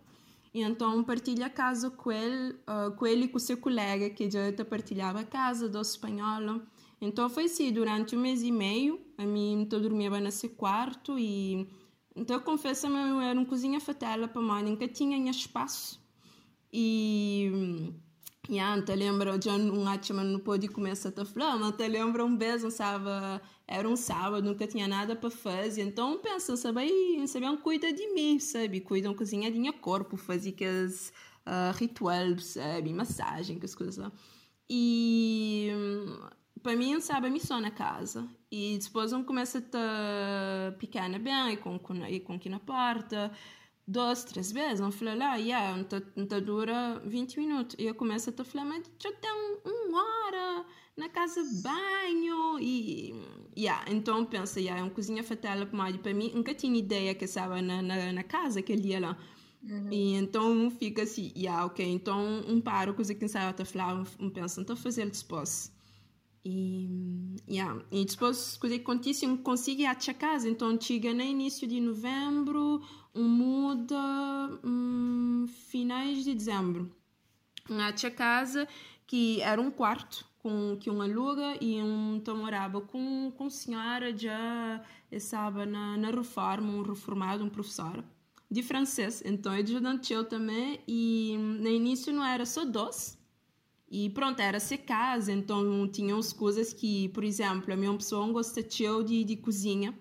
E 0.53 0.61
então 0.61 1.03
partilha 1.03 1.45
a 1.45 1.49
casa 1.49 1.91
com 1.91 2.11
ele, 2.11 2.53
uh, 2.67 2.91
com 2.95 3.05
ele 3.05 3.25
e 3.25 3.27
com 3.27 3.37
seu 3.37 3.57
colega 3.57 4.09
que 4.09 4.29
já 4.29 4.39
partilhava 4.65 5.19
a 5.19 5.23
casa 5.23 5.69
do 5.69 5.79
espanhol. 5.79 6.61
Então 7.01 7.29
foi 7.29 7.45
assim, 7.45 7.71
durante 7.71 8.15
um 8.15 8.19
mês 8.19 8.43
e 8.43 8.51
meio, 8.51 8.99
a 9.17 9.25
mim 9.25 9.67
eu 9.71 9.79
dormia 9.79 10.09
nesse 10.19 10.49
quarto 10.49 11.17
e 11.17 11.67
então 12.15 12.35
eu 12.35 12.41
confesso 12.41 12.87
que 12.87 12.93
eu 12.93 13.21
era 13.21 13.39
uma 13.39 13.45
cozinha 13.45 13.79
fatela 13.79 14.27
para 14.27 14.41
mim, 14.41 14.69
nunca 14.69 14.87
tinha 14.87 15.31
espaço. 15.31 15.99
E 16.71 17.93
e 18.49 18.57
então 18.57 18.95
lembro, 18.95 19.39
já 19.39 19.53
um 19.53 19.83
mas 19.85 20.25
não 20.25 20.39
pôde 20.39 20.67
começar 20.67 21.13
a 21.15 21.23
falar, 21.23 21.71
te 21.71 21.87
lembro 21.87 22.25
um 22.25 22.35
beijo, 22.35 22.71
sabe? 22.71 23.05
Era 23.67 23.87
um 23.87 23.95
sábado, 23.95 24.43
nunca 24.43 24.65
tinha 24.65 24.87
nada 24.87 25.15
para 25.15 25.29
fazer. 25.29 25.83
Então 25.83 26.17
pensa, 26.17 26.57
sabe, 26.57 27.27
sabiam 27.27 27.55
cuida 27.57 27.93
de 27.93 28.11
mim, 28.11 28.39
sabe? 28.39 28.81
Cuidam 28.81 29.13
cozinhadinha 29.13 29.71
corpo, 29.71 30.17
fazia 30.17 30.51
que 30.51 30.65
as 30.65 31.13
uh, 31.45 31.77
rituais, 31.77 32.43
sabe? 32.45 32.91
Massagem, 32.91 33.59
que 33.59 33.65
as 33.65 33.75
coisas 33.75 33.97
lá. 33.97 34.11
E 34.67 35.69
para 36.61 36.75
mim, 36.75 36.99
sabe, 36.99 37.27
a 37.27 37.29
missão 37.29 37.59
na 37.59 37.71
casa. 37.71 38.27
E 38.51 38.77
depois 38.77 39.13
um 39.13 39.23
começa 39.23 39.59
a 39.59 40.71
pequena 40.73 41.19
bem, 41.19 41.53
e 41.53 41.57
com, 41.57 41.77
com, 41.77 41.95
e 42.05 42.19
com 42.19 42.33
aqui 42.33 42.49
na 42.49 42.59
porta, 42.59 43.31
duas, 43.87 44.23
três 44.23 44.51
vezes. 44.51 44.81
Um 44.81 44.91
fala 44.91 45.15
lá, 45.15 45.35
yeah, 45.35 45.75
não 46.15 46.41
dura 46.41 47.01
20 47.05 47.39
minutos. 47.39 47.75
E 47.79 47.85
eu 47.85 47.95
começo 47.95 48.29
a 48.29 48.43
falar, 48.43 48.65
mas 48.65 48.91
já 48.99 49.11
tem 49.13 49.31
uma 49.65 50.25
hora 50.25 50.65
na 50.95 51.09
casa 51.09 51.41
banho. 51.63 52.59
E, 52.59 53.13
yeah, 53.57 53.85
então 53.89 54.25
pensa, 54.25 54.59
yeah, 54.59 54.79
é 54.79 54.83
uma 54.83 54.91
cozinha 54.91 55.23
fatela 55.23 55.65
para 55.65 56.13
mim. 56.13 56.31
Nunca 56.33 56.53
tinha 56.53 56.77
ideia 56.77 57.15
que 57.15 57.25
estava 57.25 57.61
na, 57.61 57.81
na, 57.81 58.13
na 58.13 58.23
casa 58.23 58.59
aquele 58.59 58.81
dia 58.81 58.99
lá. 58.99 59.17
Uhum. 59.63 59.91
E 59.91 60.13
então 60.15 60.71
fica 60.71 61.03
assim, 61.03 61.33
yeah, 61.35 61.65
ok, 61.65 61.85
então 61.85 62.43
um 62.47 62.61
paro, 62.61 62.93
coisa 62.93 63.13
que 63.13 63.21
não 63.21 63.27
sabe 63.27 63.61
a 63.61 63.65
falar, 63.65 64.03
um 64.19 64.29
pensa, 64.29 64.61
então 64.61 64.75
fazer 64.75 65.09
depois. 65.09 65.71
E, 66.43 67.35
yeah. 67.49 67.81
e 67.91 68.05
depois, 68.05 68.57
coisa 68.57 68.75
que 68.75 68.81
acontece, 68.81 69.25
eu 69.25 69.37
consigo 69.39 69.81
ir 69.81 69.85
à 69.85 69.95
casa. 69.95 70.49
Então, 70.49 70.79
chega 70.79 71.13
no 71.13 71.21
início 71.21 71.67
de 71.67 71.79
novembro, 71.79 72.81
um 73.13 73.27
muda 73.27 74.59
um, 74.63 75.45
finais 75.47 76.23
de 76.23 76.33
dezembro. 76.33 76.91
À 77.69 78.11
casa, 78.11 78.67
que 79.05 79.41
era 79.41 79.61
um 79.61 79.69
quarto 79.69 80.25
com 80.39 80.77
que 80.77 80.89
um 80.89 81.01
aluga 81.01 81.57
e 81.61 81.81
um 81.81 82.15
então 82.15 82.37
morava 82.37 82.81
com, 82.81 83.31
com 83.37 83.49
senhora 83.49 84.15
já 84.17 84.81
estava 85.11 85.65
na, 85.65 85.97
na 85.97 86.09
reforma, 86.09 86.71
um 86.71 86.81
reformado, 86.81 87.43
um 87.43 87.49
professor. 87.49 88.03
de 88.49 88.63
francês. 88.63 89.21
Então, 89.25 89.53
é 89.53 89.59
ajudante 89.61 90.11
eu 90.13 90.23
também. 90.23 90.79
E 90.87 91.35
no 91.37 91.69
início 91.69 92.11
não 92.11 92.25
era 92.25 92.45
só 92.45 92.65
doce. 92.65 93.18
E 93.91 94.09
pronto, 94.11 94.39
era 94.39 94.59
ser 94.59 94.79
casa. 94.79 95.31
Então, 95.31 95.87
tinha 95.87 96.15
uns 96.15 96.31
coisas 96.31 96.71
que, 96.71 97.09
por 97.09 97.23
exemplo, 97.23 97.73
a 97.73 97.77
minha 97.77 97.93
pessoa 97.93 98.31
gosta 98.31 98.61
de, 98.61 99.23
de 99.23 99.35
cozinha. 99.37 99.97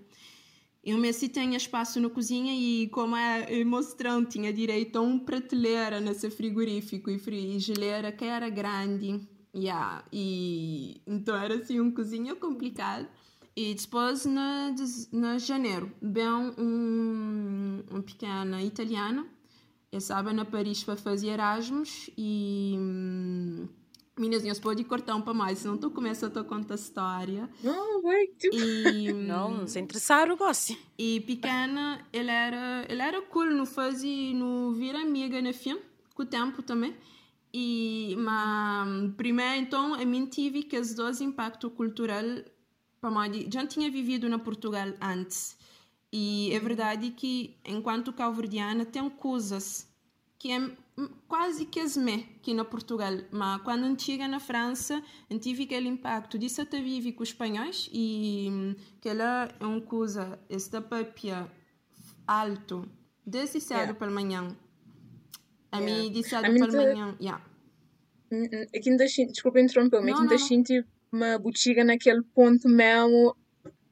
Eu 0.85 0.97
Messi 0.97 1.29
tinha 1.29 1.57
espaço 1.57 2.01
na 2.01 2.09
cozinha 2.09 2.55
e, 2.55 2.89
como 2.89 3.17
é 3.17 3.65
mostrando, 3.65 4.29
tinha 4.29 4.53
direito 4.53 4.97
a 4.97 5.01
uma 5.01 5.19
prateleira 5.19 6.01
nesse 6.01 6.31
frigorífico 6.31 7.11
e, 7.11 7.59
geleira 7.59 8.13
que 8.13 8.25
era 8.25 8.49
grande. 8.49 9.21
Yeah. 9.55 10.05
E, 10.13 11.01
então 11.07 11.35
era 11.37 11.57
assim 11.57 11.81
uma 11.81 11.93
cozinha 11.93 12.35
complicada. 12.37 13.09
E 13.57 13.75
depois, 13.75 14.25
na, 14.25 14.75
na 15.13 15.39
janeiro, 15.39 15.93
bem 16.01 16.25
um, 16.27 17.83
um 17.91 18.03
pequena 18.03 18.63
italiana. 18.63 19.27
Eu 19.91 19.99
estava 19.99 20.33
na 20.33 20.45
Paris 20.45 20.85
para 20.85 20.97
fazer 20.97 21.29
Erasmus 21.29 22.11
e 22.17 22.77
hum, 22.79 23.69
Meninas, 24.21 24.59
pode 24.59 24.83
cortar 24.85 25.15
um 25.15 25.21
para 25.21 25.35
mais, 25.35 25.59
senão 25.59 25.77
tu 25.77 25.91
começa 25.91 26.27
a 26.27 26.45
contar 26.45 26.75
a 26.75 26.77
história. 26.77 27.49
Não, 27.63 28.03
vai, 28.03 28.27
tu. 28.27 28.49
E, 28.53 29.13
não, 29.15 29.67
se 29.67 29.79
interessar, 29.81 30.29
eu 30.29 30.37
gosto. 30.37 30.77
E 30.99 31.21
pequena, 31.21 32.05
ele 32.13 32.31
era, 32.31 32.87
ele 32.89 33.03
era 33.03 33.23
cool, 33.23 33.47
não 33.47 33.67
fazia, 33.67 34.35
não 34.35 34.73
vira 34.75 35.01
amiga 35.01 35.41
na 35.41 35.53
fim, 35.53 35.79
com 36.15 36.23
o 36.23 36.27
tempo 36.27 36.63
também. 36.63 36.95
E, 37.53 38.15
mas, 38.19 39.15
primeiro, 39.17 39.61
então, 39.61 39.95
a 39.95 40.05
mim 40.05 40.27
tive 40.27 40.63
que 40.63 40.79
os 40.79 40.95
dois 40.95 41.21
impacto 41.21 41.71
cultural, 41.71 42.25
para 43.01 43.11
mim, 43.11 43.49
já 43.53 43.67
tinha 43.67 43.91
vivido 43.91 44.29
na 44.29 44.39
Portugal 44.39 44.89
antes. 45.01 45.57
E 46.13 46.51
é 46.53 46.59
verdade 46.59 47.11
que, 47.11 47.57
enquanto 47.65 48.13
calverdiana, 48.13 48.85
tem 48.85 49.09
coisas 49.11 49.87
que 50.39 50.53
é 50.53 50.71
quase 51.27 51.67
que 51.67 51.81
esme 51.81 52.29
aqui 52.37 52.55
na 52.55 52.65
Portugal, 52.65 53.13
mas 53.31 53.63
quando 53.63 54.01
chega 54.01 54.27
na 54.27 54.41
França, 54.41 55.03
tive 55.41 55.65
aquele 55.65 55.89
impacto 55.89 56.39
disso 56.39 56.63
até 56.63 56.81
vive 56.81 57.13
com 57.13 57.23
os 57.23 57.29
espanhóis 57.29 57.89
e 57.93 58.49
hum, 58.51 58.75
que 59.01 59.09
ela 59.09 59.49
é 59.61 59.65
uma 59.67 59.81
coisa, 59.81 60.39
esta 60.49 60.81
papia 60.81 61.51
alto, 62.27 62.89
desde 63.25 63.61
cedo 63.61 63.93
yeah. 63.93 64.11
manhã. 64.11 64.57
A 65.71 65.79
yeah. 65.79 66.03
mim, 66.03 66.13
de 66.13 66.23
cedo 66.23 66.43
pela 66.43 66.73
manhã, 66.73 67.17
yeah. 67.21 67.45
Aqui 68.75 68.91
ainda 68.91 69.07
desculpa 69.07 69.61
interromper, 69.61 70.03
mas 70.03 70.21
ainda 70.21 70.39
sinto 70.39 70.73
uma 71.13 71.39
botiga 71.39 71.85
naquele 71.85 72.23
ponto 72.23 72.69
mesmo 72.69 73.37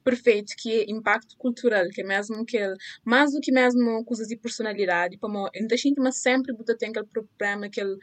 perfeito, 0.06 0.54
que 0.56 0.70
é 0.72 0.84
impacto 0.88 1.36
cultural, 1.36 1.88
que 1.88 2.00
é 2.00 2.04
mesmo 2.04 2.46
que 2.46 2.58
mais 3.04 3.32
do 3.32 3.40
que 3.40 3.50
mesmo 3.50 4.04
coisas 4.04 4.28
de 4.28 4.36
personalidade, 4.36 5.18
como 5.18 5.50
ainda 5.52 5.76
sinto 5.76 6.00
mas 6.00 6.18
sempre 6.18 6.54
buta 6.54 6.78
tem 6.78 6.90
aquele 6.90 7.06
problema, 7.06 7.66
aquele 7.66 7.96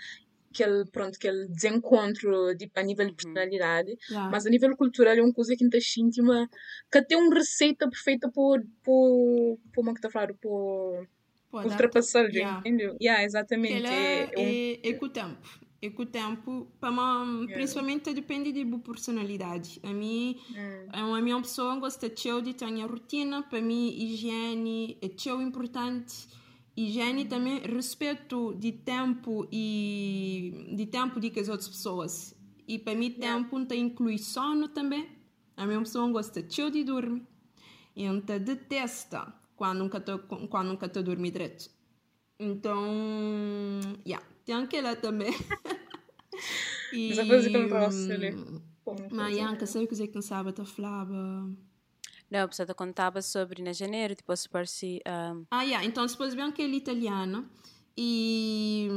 aquele 0.51 0.85
pronto 0.91 1.15
aquele 1.15 1.47
desencontro 1.47 2.53
de, 2.55 2.69
a 2.75 2.83
nível 2.83 3.05
de 3.05 3.11
uhum. 3.11 3.15
personalidade 3.15 3.97
yeah. 4.09 4.29
mas 4.29 4.45
a 4.45 4.49
nível 4.51 4.77
cultural 4.77 5.15
é 5.15 5.21
uma 5.21 5.33
coisa 5.33 5.55
que 5.55 5.81
sinto 5.81 6.21
uma 6.21 6.47
que 6.91 7.01
tem 7.01 7.17
uma 7.17 7.33
receita 7.33 7.89
perfeita 7.89 8.29
por 8.29 8.61
por 8.83 9.57
por 9.73 9.73
como 9.73 9.89
é 9.89 9.93
que 9.93 9.99
está 9.99 10.09
a 10.09 10.11
falar 10.11 10.33
por 10.35 11.07
ultrapassar 11.53 12.25
yeah. 12.29 12.59
entendeu 12.59 12.95
yeah, 13.01 13.23
exatamente 13.23 13.87
é, 13.87 14.29
é, 14.35 14.79
é, 14.83 14.89
é 14.89 14.93
com 14.93 15.07
o 15.07 15.09
tempo 15.09 15.62
e 15.83 15.89
com 15.89 16.03
o 16.03 16.05
tempo, 16.05 16.65
para 16.79 16.89
uma, 16.89 17.25
yeah. 17.25 17.55
principalmente 17.55 18.13
depende 18.13 18.53
de 18.53 18.63
boa 18.63 18.81
personalidade. 18.81 19.81
A 19.83 19.91
mim, 19.91 20.39
yeah. 20.49 21.13
a 21.13 21.21
minha 21.21 21.41
pessoa 21.41 21.75
gosta 21.75 22.09
de 22.41 22.53
ter 22.53 22.63
a 22.63 22.85
rotina, 22.87 23.43
para 23.43 23.59
mim 23.61 23.89
higiene 23.89 24.97
é 25.01 25.09
tão 25.09 25.41
importante. 25.41 26.25
Higiene 26.77 27.25
também 27.25 27.59
respeito 27.59 28.55
de 28.55 28.71
tempo 28.71 29.45
e 29.51 30.73
de 30.73 30.85
tempo 30.85 31.19
de 31.19 31.29
que 31.29 31.41
as 31.41 31.49
outras 31.49 31.67
pessoas. 31.67 32.33
E 32.65 32.79
para 32.79 32.95
mim 32.95 33.11
tempo 33.11 33.59
não 33.59 33.75
inclui 33.75 34.17
sono 34.17 34.69
também. 34.69 35.09
A 35.57 35.65
minha 35.65 35.79
pessoa 35.79 36.09
gosta 36.09 36.41
de 36.71 36.85
dormir. 36.85 37.27
E 37.93 38.05
então 38.05 38.39
detesta 38.39 39.33
quando 39.57 39.79
nunca 39.79 39.97
estou 39.97 40.19
quando 40.19 40.69
nunca 40.69 40.85
estou 40.85 41.03
dormir 41.03 41.31
direito. 41.31 41.69
Então, 42.39 42.81
yeah 44.07 44.32
tem 44.45 44.55
aquela 44.55 44.95
também. 44.95 45.33
e, 46.93 47.13
Mas 47.15 47.27
fazer 47.27 47.51
como 47.51 47.69
próximo, 47.69 48.63
Mas 49.11 49.37
Yanka, 49.37 49.65
sabe 49.65 49.85
o 49.85 49.87
que 49.87 50.07
que 50.07 50.15
não 50.15 50.21
sabe? 50.21 50.53
Eu 50.57 50.65
falava... 50.65 51.49
Não, 52.29 52.47
você 52.47 52.65
contava 52.73 53.21
sobre 53.21 53.61
na 53.61 53.73
janeiro, 53.73 54.15
tipo, 54.15 54.35
se 54.35 54.49
parece... 54.49 55.01
Um... 55.05 55.45
Ah, 55.51 55.63
yeah. 55.63 55.85
então 55.85 56.05
depois 56.05 56.33
bem 56.33 56.45
aquele 56.45 56.77
italiano 56.77 57.47
e, 57.95 58.87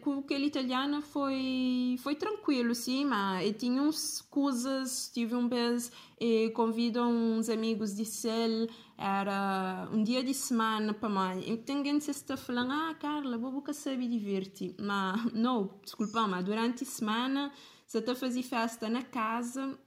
com 0.00 0.18
aquele 0.20 0.46
italiano 0.46 1.02
foi 1.02 1.96
foi 2.02 2.14
tranquilo 2.14 2.74
sim 2.74 3.04
mas 3.04 3.46
eu 3.46 3.52
tinha 3.52 3.82
uns 3.82 4.22
coisas 4.22 5.10
tive 5.12 5.34
um 5.34 5.48
vez 5.48 5.92
e 6.18 6.50
convido 6.50 7.02
uns 7.02 7.48
amigos 7.48 7.94
de 7.94 8.04
cel 8.04 8.66
era 8.96 9.88
um 9.92 10.02
dia 10.02 10.22
de 10.24 10.32
semana 10.32 10.94
para 10.94 11.08
eu 11.46 11.58
tenho 11.58 11.84
gente 11.84 12.04
que 12.04 12.10
está 12.10 12.36
falando 12.36 12.72
ah 12.72 12.94
Carla 12.98 13.36
vou 13.36 13.52
buscar 13.52 13.74
saber 13.74 14.08
divertir. 14.08 14.74
Mas 14.78 15.24
não 15.34 15.78
desculpa 15.82 16.26
mas 16.26 16.44
durante 16.44 16.84
a 16.84 16.86
semana 16.86 17.52
se 17.86 17.98
está 17.98 18.14
fazer 18.14 18.42
festa 18.42 18.88
na 18.88 19.02
casa 19.02 19.78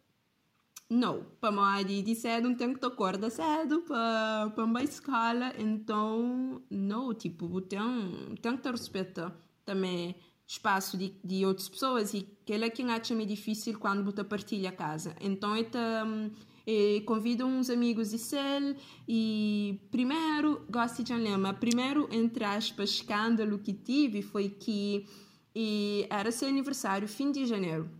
não, 0.89 1.24
para 1.39 1.51
mim 1.51 2.01
de 2.03 2.15
cedo 2.15 2.50
não 2.50 2.55
tenho 2.55 2.77
que 2.77 2.84
acordar 2.84 3.29
cedo 3.29 3.81
para 3.81 4.51
para 4.55 4.65
uma 4.65 4.84
escola, 4.84 5.53
então 5.60 6.62
não, 6.69 7.13
tipo, 7.13 7.62
tem 7.62 7.79
tem 8.41 8.58
que 8.58 8.69
respeitar 8.69 9.31
também 9.63 10.15
espaço 10.48 10.98
de, 10.98 11.13
de 11.24 11.46
outras 11.46 11.69
pessoas 11.69 12.13
e 12.15 12.27
que 12.43 12.53
é 12.53 12.69
que 12.72 12.81
acha 12.81 13.13
me 13.13 13.24
difícil 13.24 13.77
quando 13.77 14.03
você 14.03 14.24
partilha 14.24 14.69
a 14.69 14.72
casa. 14.72 15.15
Então 15.22 15.55
eu, 15.55 15.67
eu 16.65 17.01
convido 17.05 17.46
uns 17.46 17.69
amigos 17.69 18.10
de 18.10 18.17
cel 18.17 18.75
e 19.08 19.79
primeiro, 19.91 20.65
gosto 20.72 21.03
de 21.03 21.13
lema, 21.13 21.53
primeiro 21.53 22.10
entre 22.12 22.43
aspas 22.43 22.89
escândalo 22.89 23.60
que 23.60 23.74
tive 23.74 24.24
foi 24.24 24.50
que 24.50 25.05
e 25.55 26.08
era 26.10 26.31
seu 26.31 26.48
aniversário 26.48 27.08
fim 27.08 27.31
de 27.31 27.46
janeiro 27.46 27.98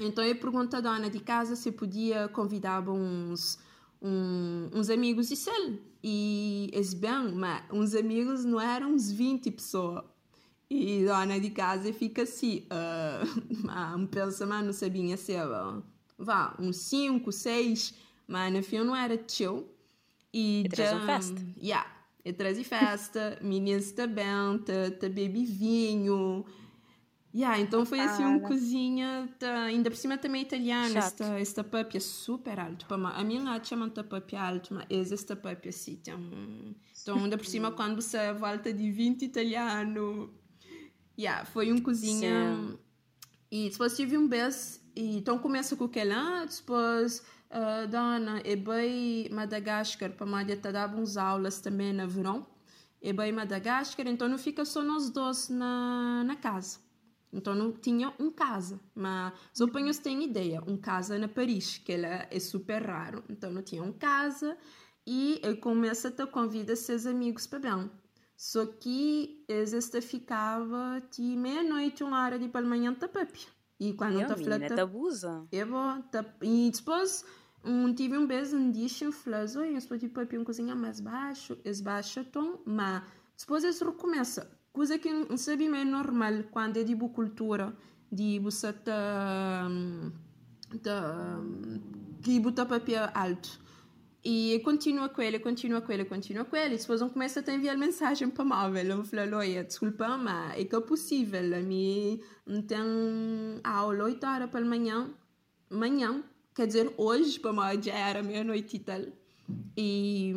então 0.00 0.24
eu 0.24 0.34
perguntei 0.36 0.78
à 0.78 0.82
dona 0.82 1.10
de 1.10 1.20
casa 1.20 1.54
se 1.54 1.70
podia 1.70 2.28
convidar 2.28 2.88
uns, 2.88 3.58
um, 4.00 4.68
uns 4.72 4.90
amigos 4.90 5.28
de 5.28 5.36
cel. 5.36 5.78
E 6.02 6.68
eles 6.72 6.94
bem, 6.94 7.32
mas 7.32 7.62
uns 7.70 7.94
amigos 7.94 8.44
não 8.44 8.60
eram 8.60 8.92
uns 8.92 9.10
20 9.10 9.50
pessoas. 9.50 10.04
E 10.68 11.06
a 11.06 11.20
dona 11.20 11.38
de 11.38 11.50
casa 11.50 11.92
fica 11.92 12.22
assim, 12.22 12.66
uh, 12.72 13.96
um 13.96 14.06
pensamento 14.06 14.66
não 14.66 14.72
sabia 14.72 15.16
se 15.16 15.32
era, 15.32 15.82
vá, 16.18 16.56
uns 16.58 16.76
5, 16.78 17.30
6, 17.30 17.94
mas 18.26 18.52
no 18.52 18.62
fim 18.62 18.78
não 18.78 18.96
era 18.96 19.16
teu. 19.18 19.68
E, 20.32 20.62
e 20.64 20.68
traz 20.68 20.92
uma 20.92 21.06
festa. 21.06 21.42
Yeah, 21.62 21.86
e 22.24 22.32
traz 22.32 22.66
festa, 22.66 23.38
meninas 23.42 23.92
também, 23.92 24.58
tá, 24.64 24.90
tá 24.98 25.08
bebe 25.08 25.44
vinho, 25.44 26.44
Yeah, 27.34 27.58
então 27.58 27.86
foi 27.86 27.98
assim 27.98 28.24
uma 28.24 28.40
cozinha, 28.40 29.26
tá, 29.38 29.62
ainda 29.62 29.90
por 29.90 29.96
cima 29.96 30.18
também 30.18 30.42
italiana, 30.42 30.98
esta, 30.98 31.24
esta 31.40 31.64
pup 31.64 31.96
é 31.96 32.00
super 32.00 32.60
alto. 32.60 32.86
A 32.90 33.24
minha 33.24 33.42
gata 33.42 33.64
chama 33.64 33.86
esta 33.86 34.04
pup 34.04 34.36
alto, 34.36 34.74
mas 34.74 35.10
esta 35.10 35.34
pup 35.34 35.66
assim, 35.66 35.96
tem 35.96 36.14
Então 37.00 37.16
ainda 37.16 37.38
por 37.38 37.46
cima 37.46 37.70
quando 37.70 38.02
você 38.02 38.34
volta 38.34 38.70
de 38.70 38.90
20 38.90 39.22
italiano, 39.22 40.30
yeah, 41.18 41.44
foi 41.46 41.72
uma 41.72 41.80
cozinha... 41.80 42.54
Sim. 42.54 42.78
E 43.50 43.68
depois 43.68 43.94
tive 43.94 44.16
um 44.16 44.26
beijo, 44.26 44.80
e 44.96 45.16
então 45.16 45.38
começa 45.38 45.74
com 45.74 45.84
aquele, 45.84 46.12
ah, 46.12 46.44
depois... 46.44 47.22
Uh, 47.50 47.86
dona, 47.86 48.40
e 48.46 48.56
bem 48.56 49.28
Madagascar, 49.30 50.10
para 50.12 50.24
mãe 50.24 50.46
dava 50.46 50.96
uns 50.96 51.18
aulas 51.18 51.60
também 51.60 51.92
na 51.92 52.06
verão, 52.06 52.46
e 53.02 53.12
bem 53.12 53.30
Madagascar, 53.30 54.06
então 54.06 54.26
não 54.26 54.38
fica 54.38 54.64
só 54.64 54.82
nós 54.82 55.10
dois 55.10 55.50
na, 55.50 56.24
na 56.24 56.34
casa. 56.34 56.78
Então 57.32 57.54
não 57.54 57.72
tinha 57.72 58.12
um 58.18 58.30
casa, 58.30 58.78
mas 58.94 59.32
só 59.54 59.66
para 59.66 59.80
vocês 59.80 59.98
terem 59.98 60.24
ideia, 60.24 60.62
um 60.66 60.76
casa 60.76 61.18
na 61.18 61.28
Paris, 61.28 61.78
que 61.78 61.92
ela 61.92 62.26
é 62.30 62.38
super 62.38 62.84
raro. 62.84 63.24
Então 63.28 63.50
não 63.50 63.62
tinha 63.62 63.82
um 63.82 63.92
casa 63.92 64.56
e 65.06 65.40
ele 65.42 65.56
começa 65.56 66.08
a 66.08 66.10
te 66.10 66.26
convidar 66.26 66.76
seus 66.76 67.06
amigos 67.06 67.46
para 67.46 67.58
bem. 67.58 67.90
Só 68.36 68.66
que 68.66 69.44
eles 69.48 69.90
ficava 70.02 71.00
de 71.10 71.22
meia-noite, 71.22 72.04
uma 72.04 72.24
hora 72.24 72.38
de 72.38 72.48
pela 72.48 72.66
manhã, 72.66 72.92
tá 72.92 73.08
papi. 73.08 73.46
E 73.80 73.94
quando 73.94 74.18
tá 74.26 74.36
falando, 74.36 74.66
tá 74.68 74.82
abusa. 74.82 75.46
É 75.50 75.64
bom, 75.64 76.02
tá... 76.02 76.24
E 76.42 76.70
depois 76.70 77.24
um, 77.64 77.94
tive 77.94 78.18
um 78.18 78.26
beijo 78.26 78.56
um 78.56 78.70
dia, 78.70 78.88
eu 79.00 79.12
falei, 79.12 79.46
oi, 79.56 79.78
eu 79.90 79.98
de 79.98 80.08
papi 80.08 80.36
um 80.36 80.44
cozinha 80.44 80.74
mais 80.74 81.00
baixo, 81.00 81.56
eles 81.64 81.80
baixam 81.80 82.24
tom, 82.24 82.60
mas 82.66 83.02
depois 83.38 83.64
eles 83.64 83.80
recomeçam 83.80 84.46
coisa 84.72 84.98
que 84.98 85.12
não 85.12 85.36
sabe 85.36 85.66
é 85.66 85.84
normal 85.84 86.44
quando 86.50 86.78
é 86.78 86.84
de 86.84 86.94
boa 86.94 87.12
cultura 87.12 87.76
tá, 88.84 89.68
tá 90.82 91.40
que 92.22 92.38
botar 92.40 92.66
papel 92.66 93.08
alto 93.14 93.60
E 94.24 94.60
continua 94.64 95.08
com 95.08 95.20
ele, 95.20 95.38
continua 95.40 95.80
com 95.80 95.92
ele, 95.92 96.04
continua 96.04 96.44
com 96.44 96.56
ele. 96.56 96.76
E 96.76 96.78
depois 96.78 97.02
começa 97.02 97.42
a 97.44 97.54
enviar 97.54 97.76
mensagem 97.76 98.30
para 98.30 98.44
o 98.44 98.46
móvel. 98.46 98.84
Eu 98.84 99.04
falei, 99.04 99.32
olha, 99.32 99.64
desculpa, 99.64 100.16
mas 100.16 100.60
é 100.60 100.64
que 100.64 100.76
é 100.76 100.80
possível. 100.80 101.56
A 101.56 101.60
mim 101.60 102.20
tem 102.68 103.60
aula 103.64 104.04
8 104.04 104.24
horas 104.26 104.50
pela 104.50 104.64
manhã. 104.64 105.10
Manhã, 105.68 106.22
quer 106.54 106.66
dizer, 106.66 106.92
hoje, 106.96 107.40
para 107.40 107.52
mim, 107.52 107.82
já 107.82 107.94
era 107.94 108.22
meia-noite 108.22 108.76
e 108.76 108.80
tal. 108.80 109.00
E, 109.76 110.32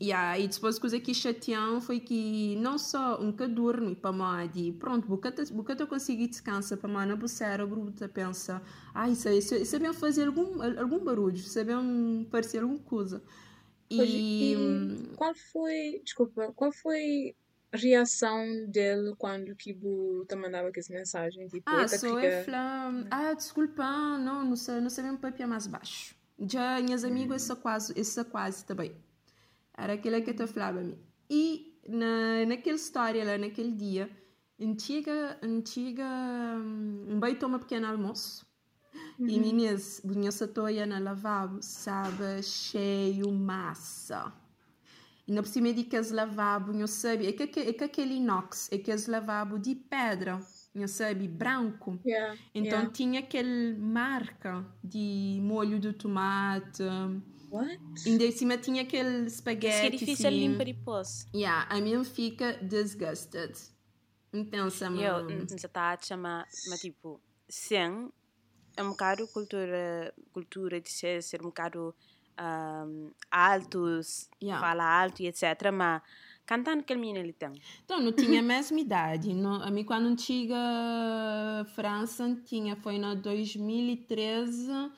yeah, 0.00 0.38
e 0.38 0.46
depois 0.46 0.78
coisa 0.78 0.98
que 1.00 1.12
chateou 1.12 1.80
foi 1.80 2.00
que 2.00 2.56
não 2.56 2.78
só 2.78 3.20
um 3.20 3.32
que 3.32 3.46
dorme 3.46 3.94
para 3.94 4.12
mim, 4.12 4.72
pronto, 4.78 5.06
bocata, 5.06 5.44
bocata 5.52 5.82
eu 5.82 5.86
consigo 5.86 6.26
descansar 6.26 6.78
para 6.78 6.88
mim, 6.88 7.12
no 7.12 7.28
cérebro 7.28 7.84
você 7.84 8.08
pensa, 8.08 8.62
ai, 8.94 9.12
isso, 9.12 9.64
sabem 9.64 9.92
fazer 9.92 10.28
algum, 10.28 10.62
algum 10.80 10.98
barulho, 11.00 11.38
sabem 11.38 12.26
parecer 12.30 12.62
alguma 12.62 12.80
coisa. 12.80 13.22
E, 13.90 14.52
e 14.54 15.16
qual 15.16 15.34
foi, 15.34 16.00
desculpa, 16.04 16.52
qual 16.54 16.70
foi 16.72 17.34
a 17.72 17.76
reação 17.76 18.66
dele 18.68 19.14
quando 19.18 19.56
Kibu 19.56 20.24
te 20.26 20.36
mandava 20.36 20.68
aquela 20.68 20.86
mensagem? 20.90 21.46
Tipo, 21.48 21.70
ah, 21.70 21.88
só 21.88 22.14
fica... 22.14 22.26
eu 22.26 22.44
falei, 22.44 23.06
ah, 23.10 23.34
desculpa, 23.34 23.84
não, 24.18 24.44
não, 24.44 24.56
sei, 24.56 24.80
não 24.80 25.16
papel 25.16 25.48
mais 25.48 25.66
baixo. 25.66 26.17
Já 26.38 26.80
minhas 26.80 27.04
amigas 27.04 27.42
essa 27.42 27.56
quase, 27.56 27.98
essa 27.98 28.24
quase 28.24 28.64
também. 28.64 28.94
Era 29.76 29.94
aquilo 29.94 30.22
que 30.22 30.30
eu 30.40 30.48
falava 30.48 30.80
a 30.80 30.84
mim. 30.84 30.98
E 31.28 31.78
na, 31.88 32.46
naquela 32.46 32.76
história 32.76 33.24
lá, 33.24 33.38
naquele 33.38 33.72
dia, 33.72 34.10
antiga, 34.60 35.38
antiga, 35.42 36.04
um 37.08 37.18
bem 37.18 37.34
toma 37.34 37.58
pequeno 37.58 37.86
almoço. 37.86 38.46
Uhum. 39.18 39.28
E 39.28 39.38
meninas, 39.38 40.00
vinha 40.04 40.28
essa 40.28 40.46
toia 40.46 40.86
na 40.86 40.98
lavabo, 40.98 41.58
sabe, 41.60 42.42
cheio 42.42 43.32
massa. 43.32 44.32
E 45.26 45.32
na 45.32 45.42
por 45.42 45.48
cima 45.48 45.72
de 45.72 45.84
que 45.84 45.96
as 45.96 46.10
lavabo, 46.10 46.72
eu 46.72 46.86
sabia, 46.86 47.28
é 47.28 47.32
que, 47.32 47.42
é 47.60 47.72
que 47.72 47.84
aquele 47.84 48.14
inox, 48.14 48.68
é 48.72 48.78
que 48.78 48.90
as 48.90 49.06
lavabo 49.06 49.58
de 49.58 49.74
pedra 49.74 50.40
sabe, 50.86 51.26
branco. 51.26 51.98
Yeah, 52.06 52.38
então 52.54 52.78
yeah. 52.78 52.90
tinha 52.92 53.20
aquele 53.20 53.74
marca 53.74 54.64
de 54.84 55.40
molho 55.42 55.80
de 55.80 55.92
tomate. 55.92 56.82
What? 57.50 57.80
Ainda 58.06 58.24
em 58.24 58.30
cima 58.30 58.58
tinha 58.58 58.82
aquele 58.82 59.26
espaguete. 59.26 59.86
é 59.86 59.90
difícil 59.90 60.28
assim. 60.28 60.38
limpar 60.38 60.66
depois. 60.66 61.26
Yeah, 61.34 61.66
a 61.68 61.80
minha 61.80 62.04
fica 62.04 62.52
disgusted. 62.62 63.54
Então, 64.32 64.68
sama... 64.68 65.00
Eu, 65.00 65.26
está 65.44 65.94
a 65.94 65.98
chamar, 65.98 66.46
mas 66.68 66.80
tipo, 66.80 67.18
sem 67.48 68.10
é 68.76 68.82
um 68.82 68.90
bocado 68.90 69.26
cultura, 69.28 70.14
cultura 70.32 70.80
de 70.80 70.90
ser, 70.90 71.22
ser 71.22 71.40
um 71.40 71.46
bocado 71.46 71.94
um, 72.40 73.10
altos, 73.30 74.28
yeah. 74.40 74.64
fala 74.64 75.02
alto 75.02 75.22
e 75.22 75.26
etc, 75.26 75.72
mas 75.72 76.00
Cantando 76.48 76.82
que 76.82 76.94
menino 76.94 77.18
ele 77.18 77.34
tem? 77.34 77.52
Então, 77.84 78.00
não 78.00 78.10
tinha 78.10 78.40
a 78.40 78.42
mesma 78.42 78.80
idade. 78.80 79.34
Não, 79.34 79.62
a 79.62 79.70
mim, 79.70 79.84
quando 79.84 80.06
antiga 80.06 80.56
França, 81.74 82.34
tinha, 82.46 82.74
foi 82.74 82.94
em 82.94 83.20
2013, 83.20 84.90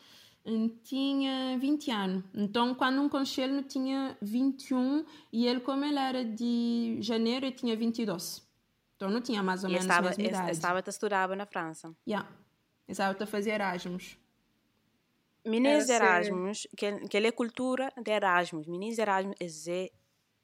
tinha 0.84 1.58
20 1.58 1.90
anos. 1.90 2.24
Então, 2.32 2.72
quando 2.72 3.02
um 3.02 3.08
conchelo 3.08 3.54
não 3.54 3.62
tinha 3.64 4.16
21 4.22 5.04
e 5.32 5.48
ele, 5.48 5.58
como 5.58 5.84
ele 5.84 5.98
era 5.98 6.24
de 6.24 6.98
janeiro, 7.00 7.46
ele 7.46 7.56
tinha 7.56 7.74
22. 7.74 8.48
Então, 8.94 9.10
não 9.10 9.20
tinha 9.20 9.42
mais 9.42 9.64
ou 9.64 9.70
menos 9.70 9.90
a 9.90 10.02
mesma 10.02 10.22
idade. 10.22 10.52
estava 10.52 10.78
a 10.78 10.88
estudar 10.88 11.28
na 11.30 11.46
França? 11.46 11.92
Yeah. 12.06 12.30
Estava 12.86 13.20
a 13.20 13.26
fazer 13.26 13.50
Erasmus. 13.50 14.16
Meninos 15.44 15.88
Erasmus, 15.88 16.68
que, 16.76 17.08
que 17.08 17.16
é 17.16 17.32
cultura 17.32 17.92
de 18.00 18.12
Erasmus. 18.12 18.68
Meninos 18.68 18.98
Erasmus 18.98 19.66
é 19.66 19.90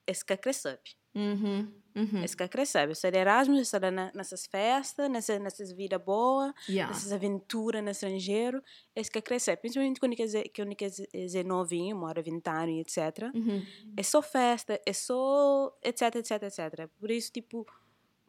esse 0.07 0.25
que 0.25 0.37
cresce. 0.37 0.79
Uhum, 1.15 1.73
uhum. 1.95 2.23
Esse 2.23 2.37
que 2.37 2.47
cresce. 2.47 2.87
Você 2.87 3.09
é 3.09 3.17
Erasmus, 3.17 3.73
na, 3.73 4.13
nessas 4.15 4.47
festas, 4.47 5.09
nessa, 5.11 5.39
nessas 5.39 5.73
vida 5.73 5.99
boa, 5.99 6.55
yeah. 6.69 6.93
nessas 6.93 7.11
aventuras 7.11 7.83
no 7.83 7.91
estrangeiro. 7.91 8.63
Esse 8.95 9.11
que 9.11 9.23
cresce. 9.23 9.57
Principalmente 9.57 9.99
quando 9.99 10.15
eu 10.19 11.41
é 11.41 11.43
novinho, 11.43 11.97
mora 11.97 12.21
20 12.21 12.47
anos, 12.49 12.81
etc. 12.81 13.35
Uhum. 13.35 13.65
É 13.97 14.03
só 14.03 14.21
festa, 14.21 14.79
é 14.85 14.93
só 14.93 15.75
etc, 15.83 16.17
etc, 16.17 16.43
etc. 16.43 16.89
Por 17.01 17.11
isso, 17.11 17.33
tipo, 17.33 17.67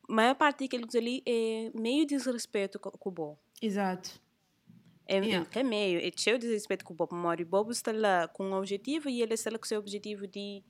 a 0.07 0.13
maior 0.13 0.35
parte 0.35 0.63
daqueles 0.63 0.95
ali 0.95 1.21
é 1.25 1.69
meio 1.75 2.05
desrespeito 2.05 2.79
com, 2.79 2.91
com 2.91 3.09
o 3.09 3.11
bom. 3.11 3.37
Exato. 3.61 4.27
É, 5.09 5.19
yeah. 5.19 5.49
é 5.53 5.63
meio, 5.63 5.99
é 5.99 6.11
cheio 6.15 6.37
de 6.37 6.45
desrespeito 6.45 6.85
com 6.85 6.93
o 6.93 6.95
Bob. 6.95 7.13
O 7.13 7.45
Bob 7.45 7.71
está 7.71 7.91
lá 7.91 8.27
com 8.29 8.45
um 8.45 8.53
objetivo 8.53 9.09
e 9.09 9.21
ele 9.21 9.33
está 9.33 9.49
lá 9.49 9.57
com 9.57 9.65
o 9.65 9.67
seu 9.67 9.79
objetivo 9.79 10.27
de 10.27 10.63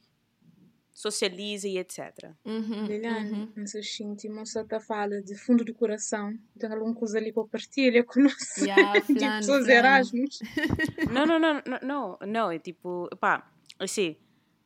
socializa 0.97 1.67
e 1.67 1.77
etc. 1.77 2.33
Uhum, 2.43 2.87
Liliane, 2.87 3.31
uhum. 3.31 3.53
não 3.55 3.67
sei 3.67 3.83
se 3.83 4.29
moça 4.29 4.61
está 4.61 4.79
fala 4.79 5.21
de 5.21 5.35
fundo 5.35 5.63
do 5.63 5.71
coração. 5.75 6.35
Tem 6.57 6.71
alguma 6.71 6.95
coisa 6.95 7.19
ali 7.19 7.31
para 7.31 7.45
partilhar 7.45 8.03
conosco? 8.03 8.37
Yeah, 8.67 8.99
de 9.05 9.13
pessoas 9.13 9.67
Erasmus. 9.67 10.39
não, 11.13 11.27
não, 11.27 11.37
não, 11.37 11.61
não, 11.67 11.79
não, 11.83 12.17
não, 12.25 12.51
é 12.51 12.57
tipo, 12.57 13.07
pá, 13.19 13.47
assim, 13.77 14.17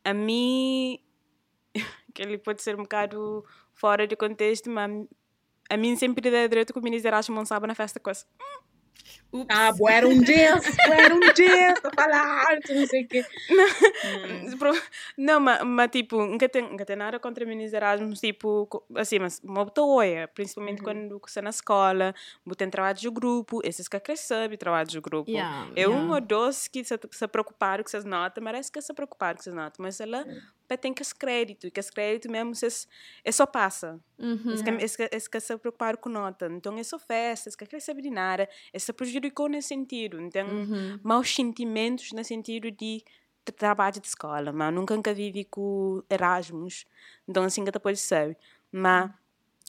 a 0.02 0.14
mim, 0.14 0.98
que 2.14 2.22
ele 2.22 2.38
pode 2.38 2.62
ser 2.62 2.76
um 2.76 2.84
bocado 2.84 3.44
fora 3.74 4.06
de 4.06 4.16
contexto, 4.16 4.70
mas 4.70 5.06
a 5.68 5.76
mim 5.76 5.94
sempre 5.96 6.30
dá 6.30 6.46
direito 6.46 6.72
que 6.72 6.78
o 6.78 6.82
ministro 6.82 7.08
Erasmus 7.10 7.36
não 7.36 7.44
sabe 7.44 7.66
na 7.66 7.74
festa 7.74 8.00
coisa. 8.00 8.24
Ups. 9.32 9.46
Ah, 9.48 9.72
boa, 9.72 9.90
era 9.90 10.06
um 10.06 10.20
Deus, 10.20 10.78
era 10.90 11.14
um 11.14 11.20
a 11.82 11.90
falar, 11.94 12.58
não 12.68 12.86
sei 12.86 13.04
o 13.04 13.08
quê. 13.08 13.24
Não, 13.50 14.68
hum. 14.72 14.80
não 15.16 15.40
mas, 15.40 15.64
mas 15.64 15.90
tipo, 15.90 16.18
nunca 16.26 16.46
tem, 16.50 16.62
nunca 16.62 16.84
tem 16.84 16.96
nada 16.96 17.18
contra 17.18 17.46
meninos 17.46 17.72
Erasmus, 17.72 18.20
tipo, 18.20 18.84
assim, 18.94 19.18
mas 19.18 19.40
uma 19.42 19.64
oia, 19.94 20.28
principalmente 20.28 20.80
uhum. 20.80 20.84
quando 20.84 21.18
você 21.18 21.40
na 21.40 21.48
escola, 21.48 22.14
tem 22.54 22.68
trabalho 22.68 22.98
de 22.98 23.08
grupo, 23.08 23.60
esses 23.64 23.88
que 23.88 23.98
crescem 23.98 24.56
trabalho 24.58 24.86
de 24.86 25.00
grupo. 25.00 25.30
Yeah, 25.30 25.66
é 25.74 25.80
yeah. 25.80 25.96
um 25.96 26.12
ou 26.12 26.20
dois 26.20 26.68
que 26.68 26.84
se, 26.84 26.98
se 27.10 27.28
preocuparam 27.28 27.82
com 27.82 27.88
essas 27.88 28.04
notas, 28.04 28.44
é 28.54 28.70
que 28.70 28.82
se 28.82 28.92
preocuparam 28.92 29.36
com 29.36 29.40
essas 29.40 29.54
notas, 29.54 29.78
mas 29.78 29.98
ela 29.98 30.26
tem 30.76 30.92
que 30.92 31.02
crédito, 31.14 31.66
e 31.66 31.70
que 31.70 31.80
crédito 31.82 32.30
mesmo 32.30 32.52
é 33.24 33.32
só 33.32 33.46
passa. 33.46 34.00
Uhum. 34.18 34.52
Esse, 34.52 34.96
que, 34.96 35.16
esse 35.16 35.30
que 35.30 35.40
se 35.40 35.56
preocupar 35.58 35.96
com 35.96 36.08
nota. 36.08 36.46
Então, 36.46 36.76
é 36.78 36.82
só 36.82 36.98
festa, 36.98 37.48
esse 37.48 37.56
que 37.56 37.80
saber 37.80 38.02
de 38.02 38.10
nada, 38.10 38.48
esse 38.72 38.92
prejudicou 38.92 39.48
nesse 39.48 39.68
sentido. 39.68 40.20
Então, 40.20 40.46
uhum. 40.46 40.98
maus 41.02 41.34
sentimentos 41.34 42.12
no 42.12 42.24
sentido 42.24 42.70
de 42.70 43.02
trabalho 43.56 44.00
de 44.00 44.06
escola, 44.06 44.52
mas 44.52 44.72
nunca 44.72 44.94
nunca 44.94 45.12
vive 45.12 45.44
com 45.44 46.02
Erasmus. 46.08 46.86
Então, 47.28 47.44
assim 47.44 47.64
que 47.64 47.70
depois 47.70 48.00
sabe. 48.00 48.36
Mas, 48.70 49.10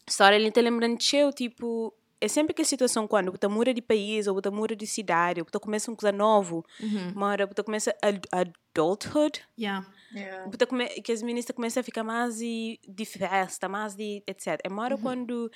história 0.07 0.35
ele 0.35 0.51
te 0.51 0.61
lembrando 0.61 0.97
de 0.97 1.03
tipo, 1.33 1.93
é 2.23 2.27
sempre 2.29 2.53
que 2.53 2.63
situação 2.63 3.05
quando 3.05 3.31
você 3.31 3.47
muda 3.47 3.73
de 3.73 3.81
país 3.81 4.27
ou 4.27 4.35
você 4.35 4.49
muda 4.49 4.75
de 4.75 4.87
cidade 4.87 5.41
ou 5.41 5.47
você 5.49 5.59
começa 5.59 5.91
uma 5.91 5.97
coisa 5.97 6.15
nova 6.15 6.55
uhum. 6.55 7.11
uma 7.13 7.27
hora 7.27 7.45
você 7.45 7.61
começa 7.61 7.93
adulthood 8.31 9.41
yeah. 9.59 9.85
yeah. 10.15 10.49
Você 10.49 10.65
come, 10.65 10.87
que 11.01 11.11
as 11.11 11.21
meninas 11.21 11.45
começam 11.53 11.81
a 11.81 11.83
ficar 11.83 12.03
mais 12.03 12.37
de, 12.37 12.79
de 12.87 13.05
festa 13.05 13.67
mais 13.67 13.93
de 13.93 14.23
etc 14.25 14.59
é 14.63 14.69
uma 14.69 14.83
hora 14.83 14.95
uhum. 14.95 15.01
quando 15.01 15.51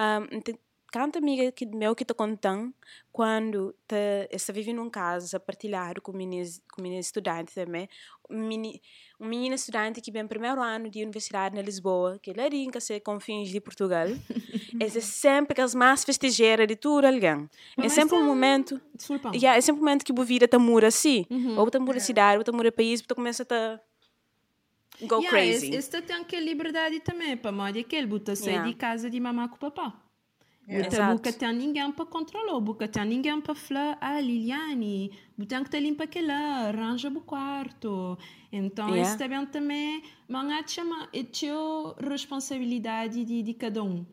um, 0.00 0.40
Canta 0.92 1.18
amiga 1.18 1.50
que 1.50 1.64
meu 1.64 1.96
que 1.96 2.04
te 2.04 2.12
contando 2.12 2.70
quando 3.10 3.74
te 3.88 4.28
está 4.30 4.52
vivendo 4.52 4.76
num 4.76 4.90
caso 4.90 5.34
a 5.34 5.40
partilhar 5.40 5.98
com 6.02 6.12
meninas 6.12 6.60
com 6.70 6.82
meninas 6.82 7.06
estudantes 7.06 7.54
também. 7.54 7.88
Mini, 8.28 8.78
um 9.18 9.26
menino 9.26 9.54
estudante 9.54 10.02
que 10.02 10.12
vem 10.12 10.26
primeiro 10.26 10.60
ano 10.60 10.90
de 10.90 11.02
universidade 11.02 11.56
na 11.56 11.62
Lisboa 11.62 12.18
que 12.20 12.30
ele 12.30 12.46
rinca 12.46 12.78
se 12.78 13.00
com 13.00 13.18
fins 13.18 13.48
de 13.48 13.58
Portugal 13.58 14.06
é 14.78 14.88
sempre 15.00 15.54
que 15.54 15.62
as 15.62 15.74
mais 15.74 16.04
festejeiras 16.04 16.68
de 16.68 16.76
tudo 16.76 17.06
alguém. 17.06 17.48
É 17.78 17.88
sempre 17.88 18.18
um 18.18 18.26
momento 18.26 18.78
yeah, 19.32 19.56
é 19.56 19.62
sempre 19.62 19.80
um 19.80 19.84
momento 19.86 20.04
que 20.04 20.12
a 20.12 20.24
vida 20.24 20.44
está 20.44 20.58
mura 20.58 20.88
assim 20.88 21.24
uhum. 21.30 21.58
ou 21.58 21.68
está 21.68 21.80
mura 21.80 22.00
cidade 22.00 22.36
ou 22.36 22.42
está 22.42 22.52
mura 22.52 22.70
país 22.70 23.02
ou 23.08 23.16
começa 23.16 23.46
a 23.50 23.80
go 25.06 25.20
yeah, 25.20 25.30
crazy. 25.30 25.74
esse 25.74 26.02
tem 26.02 26.16
aquela 26.16 26.42
liberdade 26.42 27.00
também 27.00 27.34
para 27.34 27.50
modo 27.50 27.82
que 27.82 27.96
ele 27.96 28.06
bota 28.06 28.36
sair 28.36 28.50
yeah. 28.50 28.68
de 28.68 28.74
casa 28.74 29.08
de 29.08 29.18
mamar 29.18 29.48
com 29.48 29.56
o 29.56 29.58
papá 29.58 30.01
Yeah. 30.68 31.12
Buka 31.12 31.32
tem 31.32 31.52
ninguém 31.52 31.90
para 31.92 32.06
controlar, 32.06 32.60
buka 32.60 32.86
tem 32.86 33.04
ninguém 33.04 33.40
para 33.40 33.54
falar, 33.54 33.98
ah, 34.00 34.20
Liliane, 34.20 35.10
tem 35.48 35.64
que 35.64 35.70
te 35.70 35.80
limpar 35.80 36.04
aquela, 36.04 36.68
arranja 36.68 37.08
o 37.08 37.20
quarto. 37.20 38.16
Então, 38.50 38.90
yeah. 38.90 39.08
isso 39.08 39.18
também 39.18 39.44
também, 39.46 40.02
mas 40.28 40.70
chama, 40.70 41.08
é 41.12 41.20
a 41.20 42.08
responsabilidade 42.08 43.24
de, 43.24 43.42
de 43.42 43.54
cada 43.54 43.82
um. 43.82 44.06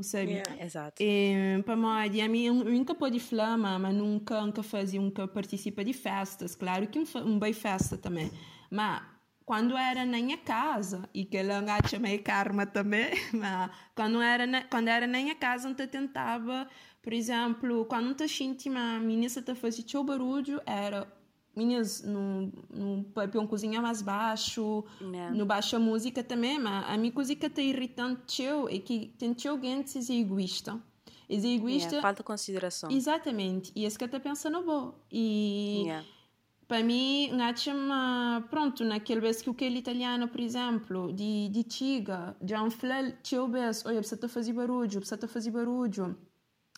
Sabe? 0.00 0.34
Yeah. 0.34 0.64
Exato. 0.64 1.02
E, 1.02 1.60
para 1.64 1.74
mim, 1.74 2.20
a 2.20 2.28
mim 2.28 2.50
nunca 2.50 2.94
pode 2.94 3.18
falar, 3.18 3.58
mas 3.58 3.94
nunca, 3.94 4.40
nunca 4.40 4.62
fazia, 4.62 5.00
nunca 5.00 5.26
participa 5.26 5.84
de 5.84 5.92
festas. 5.92 6.54
Claro 6.54 6.86
que 6.86 7.00
um, 7.00 7.04
um 7.26 7.38
bem 7.38 7.52
festa 7.52 7.98
também. 7.98 8.30
Mas 8.70 9.02
quando 9.48 9.78
era 9.78 10.04
na 10.04 10.18
minha 10.18 10.36
casa, 10.36 11.08
e 11.14 11.24
que 11.24 11.38
ela 11.38 11.64
acha 11.72 11.98
meio 11.98 12.22
karma 12.22 12.66
também, 12.66 13.08
mas 13.32 13.70
quando 13.94 14.20
era 14.20 14.46
na, 14.46 14.62
quando 14.64 14.88
era 14.88 15.06
na 15.06 15.16
minha 15.16 15.34
casa, 15.34 15.74
eu 15.78 15.88
tentava, 15.88 16.68
por 17.00 17.14
exemplo, 17.14 17.86
quando 17.86 18.14
eu 18.20 18.28
sentia 18.28 18.70
uma 18.70 18.98
menina 18.98 19.24
está 19.24 19.54
fazendo 19.54 20.04
barulho, 20.04 20.60
era 20.66 21.10
minhas 21.56 22.02
no, 22.02 22.52
no 22.68 23.04
papel 23.04 23.48
cozinha 23.48 23.80
mais 23.80 24.02
baixo, 24.02 24.84
yeah. 25.00 25.34
no 25.34 25.46
baixa 25.46 25.78
música 25.78 26.22
também, 26.22 26.58
mas 26.58 26.84
a 26.86 26.98
minha 26.98 27.10
música 27.10 27.48
tá 27.48 27.62
irritante 27.62 28.42
eu 28.42 28.68
é 28.68 28.78
que 28.78 29.14
tem 29.18 29.34
alguém 29.48 29.82
que 29.82 29.98
é 29.98 30.14
egoísta. 30.14 30.78
É 31.26 31.34
egoísta. 31.34 31.92
Yeah, 31.92 32.02
falta 32.02 32.22
consideração. 32.22 32.90
Exatamente. 32.90 33.72
E 33.74 33.86
esse 33.86 33.96
que 33.96 34.04
está 34.04 34.20
pensando 34.20 34.62
bom. 34.62 34.94
E 35.10 35.84
yeah. 35.86 36.06
Para 36.68 36.84
mim, 36.84 37.30
uma 37.32 38.46
pronto, 38.50 38.84
naquele 38.84 39.22
vez 39.22 39.40
que 39.40 39.48
o 39.48 39.54
que 39.54 39.64
é 39.64 39.70
italiano, 39.70 40.28
por 40.28 40.38
exemplo, 40.38 41.10
de 41.14 41.48
de 41.48 41.62
tiga, 41.62 42.36
de 42.42 42.54
um 42.54 42.70
flel, 42.70 43.12
tio 43.22 43.48
vez, 43.48 43.86
olha, 43.86 44.00
precisa 44.00 44.28
fazer 44.28 44.52
barulho, 44.52 45.00
precisa 45.00 45.26
fazer 45.26 45.50
barulho. 45.50 46.14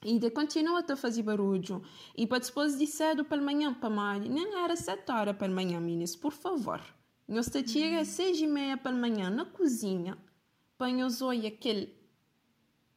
E 0.04 0.18
de 0.18 0.30
continua 0.30 0.84
a 0.88 0.96
fazer 0.96 1.24
barulho. 1.24 1.82
E 2.16 2.26
para 2.26 2.38
depois 2.38 2.78
de 2.78 2.86
cedo 2.86 3.24
para 3.24 3.42
manhã, 3.42 3.74
para 3.74 3.90
mãe, 3.90 4.20
nem 4.20 4.54
era 4.62 4.76
sete 4.76 5.10
horas 5.10 5.36
para 5.36 5.52
manhã, 5.52 5.80
meninas, 5.80 6.14
por 6.14 6.32
favor. 6.32 6.80
Nós 7.26 7.48
te 7.48 7.66
chega 7.68 8.00
às 8.00 8.08
seis 8.08 8.40
e 8.40 8.46
meia 8.46 8.76
para 8.76 8.92
manhã 8.92 9.28
na 9.28 9.44
cozinha, 9.44 10.16
põe 10.78 11.02
os 11.02 11.20
olhos 11.20 11.46
aquele 11.46 11.92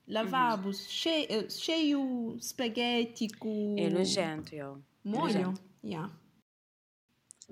lavabos 0.07 0.79
uhum. 0.79 0.89
cheio, 0.89 1.27
eh, 1.29 1.49
cheio 1.49 2.35
espaguete 2.37 3.29
com... 3.39 3.75
É 3.77 3.89
nojento, 3.89 4.53
eu. 4.53 4.81
Molho, 5.03 5.53
yeah. 5.83 6.11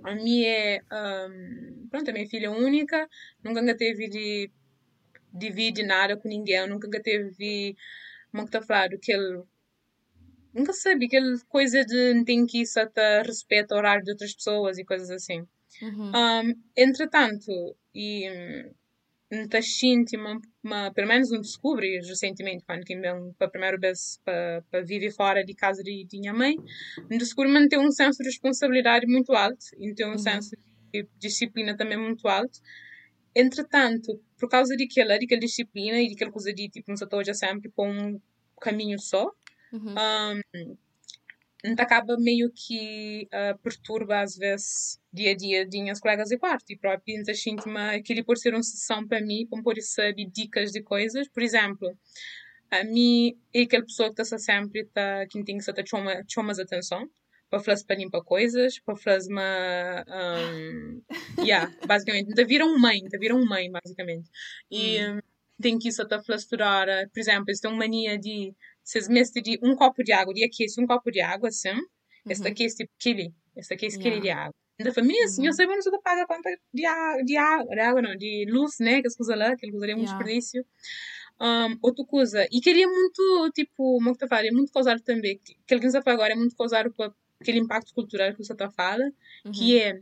A 0.04 0.16
minha 0.16 0.48
é, 0.48 0.82
um, 0.92 1.88
pronto, 1.90 2.10
a 2.10 2.14
minha 2.14 2.28
filha 2.28 2.52
única, 2.52 3.08
nunca 3.44 3.62
teve 3.76 4.08
de 4.08 4.52
dividir 5.34 5.86
nada 5.86 6.18
com 6.18 6.28
ninguém, 6.28 6.68
nunca 6.68 7.02
teve 7.02 7.76
como 8.32 8.46
que 8.46 8.52
tá 8.52 8.62
falado, 8.62 8.96
aquele 8.96 9.44
nunca 10.54 10.74
sabe, 10.74 11.06
aquela 11.06 11.38
coisa 11.48 11.84
de 11.86 12.24
tem 12.26 12.46
que 12.46 12.62
isso 12.62 12.80
até 12.80 13.22
respeito 13.22 13.72
ao 13.72 13.78
horário 13.80 14.04
de 14.04 14.12
outras 14.12 14.34
pessoas 14.34 14.78
e 14.78 14.86
coisas 14.86 15.10
assim. 15.10 15.46
Uhum. 15.82 16.12
Um, 16.14 16.64
entretanto, 16.76 17.76
e 17.96 18.28
tá 19.50 19.60
uma, 20.17 20.41
uma, 20.62 20.94
pelo 20.94 21.08
menos 21.08 21.32
um 21.32 21.39
descobre 21.39 22.00
recentemente, 22.00 22.65
quando 22.65 22.84
que 22.84 22.98
vem 22.98 23.34
para 23.38 23.48
a 23.48 23.50
primeira 23.50 23.78
vez 23.78 24.20
para, 24.26 24.62
para 24.70 24.82
viver 24.82 25.12
fora 25.12 25.44
de 25.44 25.54
casa 25.54 25.82
de, 25.82 26.06
de 26.06 26.20
minha 26.20 26.34
mãe, 26.34 26.56
um 27.10 27.17
descobre 27.17 27.52
manter 27.52 27.78
um 27.78 27.91
senso 27.91 28.22
de 28.22 28.30
responsabilidade 28.30 29.08
muito 29.08 29.32
alto 29.34 29.65
e 29.80 29.94
ter 29.94 30.06
um 30.06 30.12
uhum. 30.12 30.17
senso 30.17 30.52
de 30.94 31.08
disciplina 31.17 31.78
também 31.78 31.98
muito 31.98 32.28
alto. 32.28 32.60
Entretanto, 33.34 34.22
por 34.38 34.50
causa 34.50 34.76
daquela, 34.76 35.17
daquela 35.17 35.39
disciplina 35.39 36.02
e 36.02 36.10
daquela 36.10 36.32
coisa 36.32 36.54
de 36.54 36.67
tipo, 36.67 36.89
não 36.89 36.98
se 36.98 37.04
atoja 37.06 37.34
sempre 37.34 37.72
com 37.72 37.89
um 37.89 38.20
caminho 38.60 39.00
só, 39.00 39.32
uhum. 39.72 39.96
um, 39.96 40.78
acaba 41.78 42.17
meio 42.17 42.52
que 42.54 43.28
uh, 43.28 43.58
perturba 43.60 44.21
às 44.21 44.36
vezes 44.36 45.00
dia 45.13 45.32
a 45.32 45.36
dia 45.36 45.65
de 45.65 45.82
minhas 45.82 46.00
colegas 46.00 46.30
de 46.30 46.38
quarto 46.38 46.71
e 46.71 46.78
próprio 46.78 47.36
sinto-me 47.36 47.95
aquele 47.95 48.24
por 48.24 48.38
ser 48.38 48.54
uma 48.54 48.63
sessão 48.63 49.08
para 49.08 49.21
mim, 49.21 49.47
para 49.47 49.62
por 49.62 49.80
saber 49.82 50.26
dicas 50.26 50.71
de 50.71 50.82
coisas, 50.82 51.28
por 51.30 51.43
exemplo, 51.43 51.95
a 52.71 52.84
mim 52.84 53.38
é 53.54 53.62
aquela 53.63 53.84
pessoa 53.84 54.13
que 54.13 54.21
está 54.21 54.38
sempre 54.39 54.86
tá, 54.86 55.26
que 55.28 55.43
tem 55.43 55.58
que 55.58 55.63
estar 55.63 55.86
chama, 55.86 56.24
chama 56.28 56.54
atenção 56.54 57.10
para 57.52 57.60
fazer 57.60 57.86
para 57.86 57.97
limpar 57.97 58.24
coisas, 58.24 58.80
para 58.80 58.95
fazer 58.95 59.32
uma. 59.32 60.06
Um, 60.08 61.02
yeah, 61.45 61.69
basicamente. 61.86 62.30
Ainda 62.30 62.45
viram 62.45 62.80
mãe, 62.80 63.02
ainda 63.04 63.19
viram 63.19 63.45
mãe, 63.45 63.69
basicamente. 63.69 64.30
E 64.71 65.04
hum. 65.04 65.17
um, 65.17 65.19
tem 65.62 65.78
que 65.78 65.89
isso 65.89 66.02
até 66.02 66.15
estudar, 66.34 66.88
por 67.13 67.19
exemplo, 67.19 67.45
eles 67.50 67.60
têm 67.60 67.69
uma 67.69 67.80
mania 67.80 68.17
de. 68.17 68.56
Vocês 68.84 69.08
mestre 69.08 69.41
de 69.41 69.60
um 69.62 69.76
copo 69.76 70.04
de 70.04 70.12
água, 70.12 70.34
de 70.34 70.44
aquece 70.44 70.82
um 70.82 70.88
copo 70.88 71.12
de 71.12 71.22
água, 71.22 71.50
assim. 71.50 71.70
Uhum. 71.70 71.82
Este 72.30 72.48
aqui 72.48 72.65
é 72.65 72.67
tipo 72.67 72.91
quilo, 73.00 73.34
este 73.56 73.74
aqui 73.74 73.86
é 73.86 73.89
yeah. 73.89 74.04
quilo 74.04 74.22
de 74.22 74.30
água. 74.30 74.56
Da 74.80 74.94
família, 74.94 75.26
assim, 75.26 75.46
eu 75.46 75.54
sei, 75.54 75.67
mas 75.67 75.86
não 75.86 76.02
paga 76.02 76.26
quanto 76.26 76.50
de 76.74 76.82
de 77.24 77.38
água, 77.38 77.76
de 77.76 77.80
água 77.80 78.02
não, 78.02 78.15
de 78.15 78.46
luz, 78.50 78.80
né, 78.80 79.02
que 79.02 79.08
as 79.08 79.15
coisas 79.15 79.38
lá, 79.38 79.56
que 79.56 79.65
ele 79.65 79.76
usaria 79.76 79.96
um 79.96 80.00
yeah. 80.00 80.17
desperdício. 80.17 80.65
Um, 81.39 81.78
outra 81.82 82.06
coisa, 82.06 82.48
e 82.52 82.62
queria 82.62 82.88
muito, 82.88 83.52
tipo, 83.56 83.74
como 83.76 84.15
que 84.15 84.26
é 84.26 84.52
muito 84.52 84.72
causar 84.72 85.00
também, 85.00 85.39
que, 85.44 85.56
que 85.65 85.74
alguém 85.74 85.88
está 85.88 86.00
agora 86.06 86.34
é 86.34 86.36
muito 86.36 86.56
causar 86.56 86.88
para 86.91 87.12
aquele 87.39 87.58
impacto 87.58 87.94
cultural 87.96 88.32
que 88.32 88.44
você 88.44 88.54
está 88.54 88.70
falando, 88.70 89.12
uhum. 89.46 89.52
que 89.52 89.80
é 89.80 90.00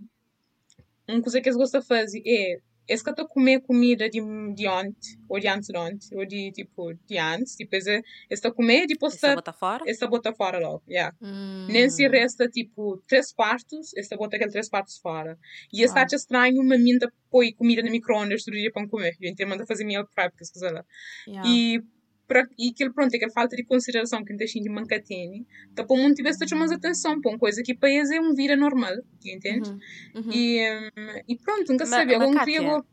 uma 1.07 1.21
coisa 1.21 1.41
que 1.41 1.47
eles 1.47 1.57
gostam 1.57 1.79
de 1.79 1.87
fazer 1.87 2.21
é 2.25 2.59
esse 2.89 3.04
que 3.04 3.10
eu 3.10 3.12
estou 3.12 3.25
a 3.25 3.30
comer 3.30 3.62
comida 3.62 4.10
de, 4.10 4.19
de 4.56 4.67
ontem, 4.67 5.19
ou 5.30 5.39
de 5.39 5.47
antes 5.47 5.67
de 5.67 5.78
ontem, 5.78 6.17
ou 6.17 6.25
de 6.25 6.52
tipo, 6.52 6.91
de 7.08 7.17
antes, 7.19 7.56
tipo, 7.56 7.75
esse 7.75 8.04
está 8.30 8.49
a 8.49 8.52
comer 8.52 8.84
e 8.84 8.88
depois 8.88 9.13
está. 9.13 9.36
bota 9.36 9.54
fora? 9.54 9.84
Esse 9.86 10.08
bota 10.08 10.34
fora 10.34 10.60
logo, 10.60 10.84
yeah. 10.89 11.15
Hum. 11.21 11.67
Nem 11.69 11.89
se 11.89 12.08
resta 12.08 12.47
tipo 12.47 12.97
três 13.08 13.32
quartos, 13.32 13.93
esse 13.95 14.17
bota 14.17 14.36
aquele 14.36 14.52
três 14.52 14.67
quartos 14.67 14.97
fora. 14.97 15.38
E 15.71 15.84
esse 15.84 15.97
ah. 15.97 16.04
está 16.04 16.15
estranho, 16.15 16.62
uma 16.62 16.78
minta 16.78 17.12
põe 17.30 17.54
comida 17.54 17.84
no 17.84 17.91
micro-ondas 17.91 18.43
todo 18.43 18.56
dia 18.56 18.71
para 18.71 18.88
comer. 18.88 19.15
E 19.21 19.30
então 19.30 19.47
manda 19.47 19.65
fazer 19.67 19.86
meal 19.86 20.08
prep, 20.15 20.36
que 20.36 20.43
se 20.43 20.60
lá. 20.67 20.84
Yeah. 21.28 21.47
E 21.47 21.84
pra, 22.29 22.47
e 22.59 22.69
aquilo, 22.69 22.93
pronto, 22.93 23.13
aquela 23.13 23.31
falta 23.31 23.55
de 23.55 23.63
consideração 23.63 24.23
que 24.23 24.31
a 24.31 24.45
gente 24.45 24.61
de 24.61 24.69
mancatene, 24.69 25.47
tá 25.75 25.83
para 25.83 25.97
muito 25.97 26.15
tivesse 26.15 26.45
de 26.45 26.55
mais 26.55 26.71
atenção 26.71 27.19
para 27.19 27.31
uma 27.31 27.39
coisa 27.39 27.63
que 27.63 27.73
para 27.73 27.89
eles 27.89 28.11
é 28.11 28.21
um 28.21 28.35
vira 28.35 28.55
normal, 28.55 28.93
entende? 29.25 29.71
Uhum, 29.71 29.79
uhum. 30.15 30.31
E, 30.31 30.61
um, 30.71 31.21
e 31.27 31.35
pronto, 31.35 31.71
nunca 31.71 31.87
sabia, 31.87 32.21
algum 32.21 32.45
dia 32.45 32.61
eu 32.61 32.85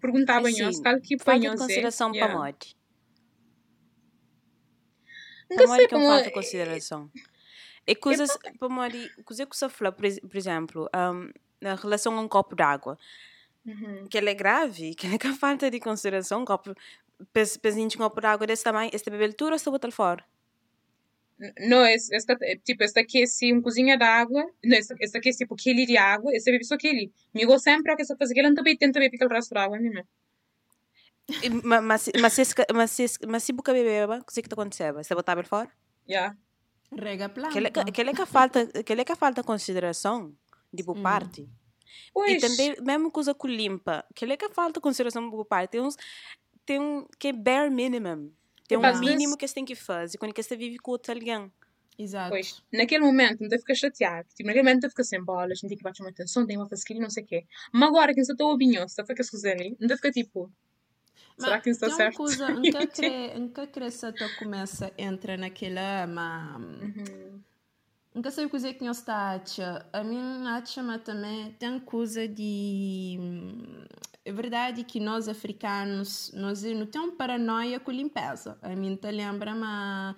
perguntava 0.00 0.48
assim, 0.48 0.62
nós, 0.62 0.80
tal 0.80 1.00
que 1.00 1.16
falta 1.16 1.48
de 1.48 1.56
consideração 1.56 2.10
yeah. 2.12 2.32
para 2.34 2.42
morte. 2.42 2.76
Nunca 5.48 5.68
sei 5.68 5.88
como... 5.88 6.06
falta 6.06 6.24
de 6.24 6.32
consideração. 6.32 7.10
E 7.86 7.94
coisas, 7.94 8.36
é 8.44 8.52
para 8.58 8.68
morte, 8.68 9.10
coisas 9.24 9.46
que 9.46 9.56
você 9.56 9.68
fala, 9.68 9.92
por 9.92 10.36
exemplo, 10.36 10.90
um, 10.94 11.30
na 11.60 11.76
relação 11.76 12.18
a 12.18 12.20
um 12.20 12.28
copo 12.28 12.56
d'água, 12.56 12.98
Uhum. 13.64 14.08
que 14.10 14.18
ele 14.18 14.28
é 14.28 14.34
grave, 14.34 14.92
que 14.96 15.06
ele 15.06 15.14
é 15.14 15.34
falta 15.34 15.70
de 15.70 15.78
consideração, 15.78 16.42
um 16.42 16.44
copo, 17.32 17.58
pezinho 17.58 17.88
de 18.20 18.26
água 18.26 18.46
desse 18.46 18.64
tamanho, 18.64 18.90
este 18.92 19.10
bebê 19.10 19.32
tudo 19.32 19.50
ou 19.50 19.56
este 19.56 19.70
botar 19.70 19.90
fora? 19.90 20.24
Não, 21.58 21.84
esse, 21.84 22.14
esta, 22.14 22.36
tipo, 22.64 22.84
esta 22.84 23.00
aqui 23.00 23.20
é 23.20 23.24
assim, 23.24 23.52
uma 23.52 23.62
cozinha 23.62 23.98
de 23.98 24.04
água, 24.04 24.48
não, 24.64 24.76
esta, 24.76 24.94
esta 25.00 25.18
aqui 25.18 25.30
é 25.30 25.32
tipo 25.32 25.54
aquele 25.54 25.84
de 25.86 25.96
água, 25.96 26.32
esse 26.34 26.50
bebê 26.50 26.64
só 26.64 26.74
aquele. 26.74 27.12
Me 27.34 27.44
gosto 27.44 27.64
sempre 27.64 27.96
que 27.96 28.02
essa 28.02 28.16
faz 28.16 28.30
aquele, 28.30 28.54
também 28.54 28.76
tenta 28.76 29.00
beber 29.00 29.16
aquele 29.16 29.34
resto 29.34 29.52
de 29.52 29.60
água, 29.60 29.78
não 29.80 30.04
Mas, 31.64 31.82
mas, 31.84 32.10
mas, 32.20 32.54
mas, 32.72 33.18
mas 33.26 33.42
se 33.42 33.52
boca 33.52 33.72
beber, 33.72 34.08
o 34.08 34.24
que 34.24 34.38
é 34.38 34.42
que 34.42 34.46
está 34.46 34.54
acontecendo? 34.54 35.02
Você 35.02 35.14
botar 35.14 35.36
ele 35.36 35.42
fora? 35.42 35.68
Já. 36.08 36.36
Rega 36.96 37.28
planta. 37.28 37.60
Que 37.90 38.02
é 38.02 38.12
que 38.12 38.26
falta, 38.26 38.66
que 38.66 38.92
é 38.92 39.04
que 39.04 39.16
falta 39.16 39.42
consideração 39.42 40.34
de 40.72 40.84
por 40.84 40.96
hum. 40.96 41.02
parte. 41.02 41.48
Pois. 42.12 42.42
E 42.42 42.46
também, 42.46 42.76
mesmo 42.82 43.10
coisa 43.10 43.34
que 43.34 43.48
limpa, 43.48 44.04
que 44.14 44.24
é 44.24 44.36
que 44.36 44.48
falta 44.50 44.80
consideração 44.80 45.30
por 45.30 45.44
parte. 45.44 45.70
Tem 45.72 45.80
uns, 45.80 45.96
tem 46.64 46.80
um 46.80 47.06
que 47.18 47.28
é 47.28 47.32
bare 47.32 47.70
minimum. 47.70 48.32
Tem 48.68 48.78
um 48.78 49.00
mínimo 49.00 49.36
que 49.36 49.46
você 49.46 49.54
tem 49.54 49.64
que 49.64 49.74
fazer 49.74 50.18
quando 50.18 50.32
você 50.42 50.56
vive 50.56 50.78
com 50.78 50.92
outro 50.92 51.12
alguém. 51.12 51.50
Exato. 51.98 52.30
Pois, 52.30 52.62
naquele 52.72 53.04
momento 53.04 53.40
não 53.40 53.48
deve 53.48 53.60
ficar 53.60 53.74
chateado. 53.74 54.28
Tipo, 54.34 54.46
naquele 54.46 54.62
momento 54.62 54.76
não 54.76 54.80
deve 54.80 54.92
ficar 54.92 55.04
sem 55.04 55.22
bolas, 55.22 55.60
não 55.62 55.68
tem 55.68 55.76
que 55.76 55.84
bater 55.84 56.02
uma 56.02 56.10
atenção, 56.10 56.46
tem 56.46 56.56
uma 56.56 56.68
fazer 56.68 56.94
não 57.00 57.10
sei 57.10 57.22
o 57.22 57.26
quê. 57.26 57.46
Mas 57.72 57.88
agora, 57.88 58.14
quem 58.14 58.22
está 58.22 58.32
a 58.32 58.36
se 58.88 58.92
está 58.92 59.02
a 59.02 59.06
fazer 59.06 59.30
coisas 59.30 59.52
ali, 59.52 59.76
não 59.78 59.86
deve 59.86 59.96
ficar 59.96 60.10
tipo. 60.10 60.50
Será 61.38 61.60
que 61.60 61.70
isso 61.70 61.84
está 61.84 61.96
certo? 61.96 62.16
Coisa, 62.16 62.48
nunca 63.38 63.66
cresce 63.66 64.06
começa 64.38 64.92
entra 64.96 65.36
naquela. 65.36 66.06
Mas... 66.06 66.62
Uhum. 66.62 67.40
Nunca 68.14 68.30
sei 68.30 68.48
coisa 68.48 68.72
que 68.74 68.84
nós 68.84 68.98
está 68.98 69.42
a 69.92 70.04
minha 70.04 70.56
acha 70.56 70.82
mas 70.82 71.02
também 71.02 71.52
tem 71.52 71.80
coisa 71.80 72.28
de 72.28 73.18
é 74.24 74.32
verdade 74.32 74.84
que 74.84 75.00
nós 75.00 75.28
africanos 75.28 76.32
nós 76.34 76.62
não 76.62 76.86
temos 76.86 77.14
paranoia 77.14 77.80
com 77.80 77.90
limpeza 77.90 78.58
a 78.62 78.74
mim 78.76 78.96
te 78.96 79.10
lembra 79.10 79.54
mas 79.54 80.16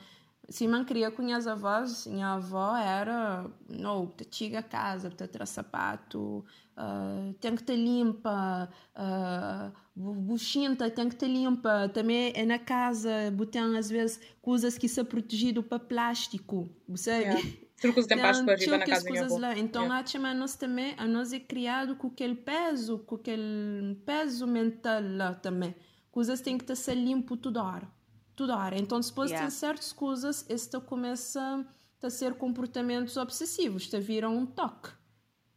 se 0.48 0.68
man 0.68 0.84
cria 0.84 1.10
com 1.10 1.32
as 1.32 1.46
avós 1.46 2.06
minha 2.06 2.34
avó 2.34 2.76
era 2.76 3.46
não 3.68 4.06
te 4.06 4.26
chega 4.30 4.58
a 4.58 4.62
casa 4.62 5.08
te 5.10 5.26
traz 5.26 5.50
sapato 5.50 6.44
uh, 6.76 7.32
tem 7.40 7.54
que 7.56 7.62
estar 7.62 7.74
limpa 7.74 8.68
uh, 8.94 9.72
buchinta 9.96 10.90
tem 10.90 11.08
que 11.08 11.14
estar 11.14 11.26
limpa. 11.26 11.88
Também 11.88 12.32
é 12.34 12.44
na 12.44 12.58
casa 12.58 13.30
botam 13.32 13.76
às 13.76 13.88
vezes 13.88 14.20
coisas 14.42 14.76
que 14.76 14.88
são 14.88 15.04
protegidas 15.04 15.64
para 15.64 15.78
plástico 15.78 16.68
sabe? 16.94 17.24
Yeah 17.24 17.42
truques 17.76 18.06
de 18.06 18.16
baixo 18.16 18.44
para 18.44 18.54
arriba 18.54 18.78
na 18.78 18.86
casa 18.86 19.04
da 19.04 19.10
minha 19.10 19.38
Lá. 19.38 19.58
Então, 19.58 19.82
yeah. 19.82 20.00
acho 20.00 20.12
que 20.12 20.34
nós 20.34 20.54
também, 20.54 20.94
a 20.96 21.06
nós 21.06 21.32
é 21.32 21.40
criado 21.40 21.96
com 21.96 22.08
aquele 22.08 22.34
peso, 22.34 22.98
com 23.00 23.16
aquele 23.16 23.94
peso 24.06 24.46
mental 24.46 25.02
lá 25.02 25.34
também. 25.34 25.74
Coisas 26.10 26.40
têm 26.40 26.56
que 26.56 26.70
estar 26.72 26.94
limpo 26.94 27.36
toda 27.36 27.62
hora. 27.62 27.88
Toda 28.36 28.56
hora. 28.56 28.78
Então, 28.78 28.98
depois 29.00 29.30
yeah. 29.30 29.46
tem 29.46 29.50
certas 29.50 29.92
coisas, 29.92 30.46
isso 30.48 30.80
começa 30.82 31.66
a 32.02 32.10
ser 32.10 32.34
comportamentos 32.34 33.16
obsessivos, 33.16 33.88
te 33.88 33.98
viram 33.98 34.36
um 34.36 34.46
toque. 34.46 34.90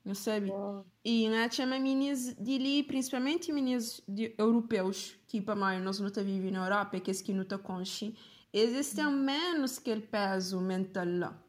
Não 0.03 0.15
sabe? 0.15 0.49
Wow. 0.49 0.85
E 1.03 1.27
acho 1.27 1.57
que 1.57 1.65
meninas 1.65 2.33
de 2.35 2.55
ali, 2.55 2.83
principalmente 2.83 3.51
meninas 3.51 4.01
europeus, 4.37 5.17
que 5.27 5.41
para 5.41 5.53
mais 5.53 5.83
nós 5.83 5.99
não 5.99 6.09
vivemos 6.09 6.53
na 6.53 6.63
Europa, 6.65 6.97
que 7.01 7.11
é 7.11 7.13
que 7.13 7.33
não 7.33 7.41
está 7.41 7.57
consciente, 7.57 8.17
existem 8.53 9.05
hum. 9.05 9.11
menos 9.11 9.77
aquele 9.77 9.99
peso 9.99 10.61
mental 10.61 11.05
lá. 11.05 11.46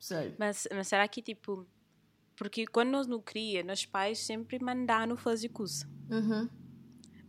Sei. 0.00 0.34
Mas, 0.38 0.66
mas 0.74 0.88
será 0.88 1.06
que, 1.06 1.20
tipo, 1.20 1.66
porque 2.34 2.66
quando 2.66 2.88
nós 2.88 3.06
não 3.06 3.20
cria, 3.20 3.62
nós 3.62 3.84
pais 3.84 4.18
sempre 4.18 4.58
mandaram 4.58 5.14
fazer 5.14 5.50
coisa. 5.50 5.86
Uhum. 6.10 6.48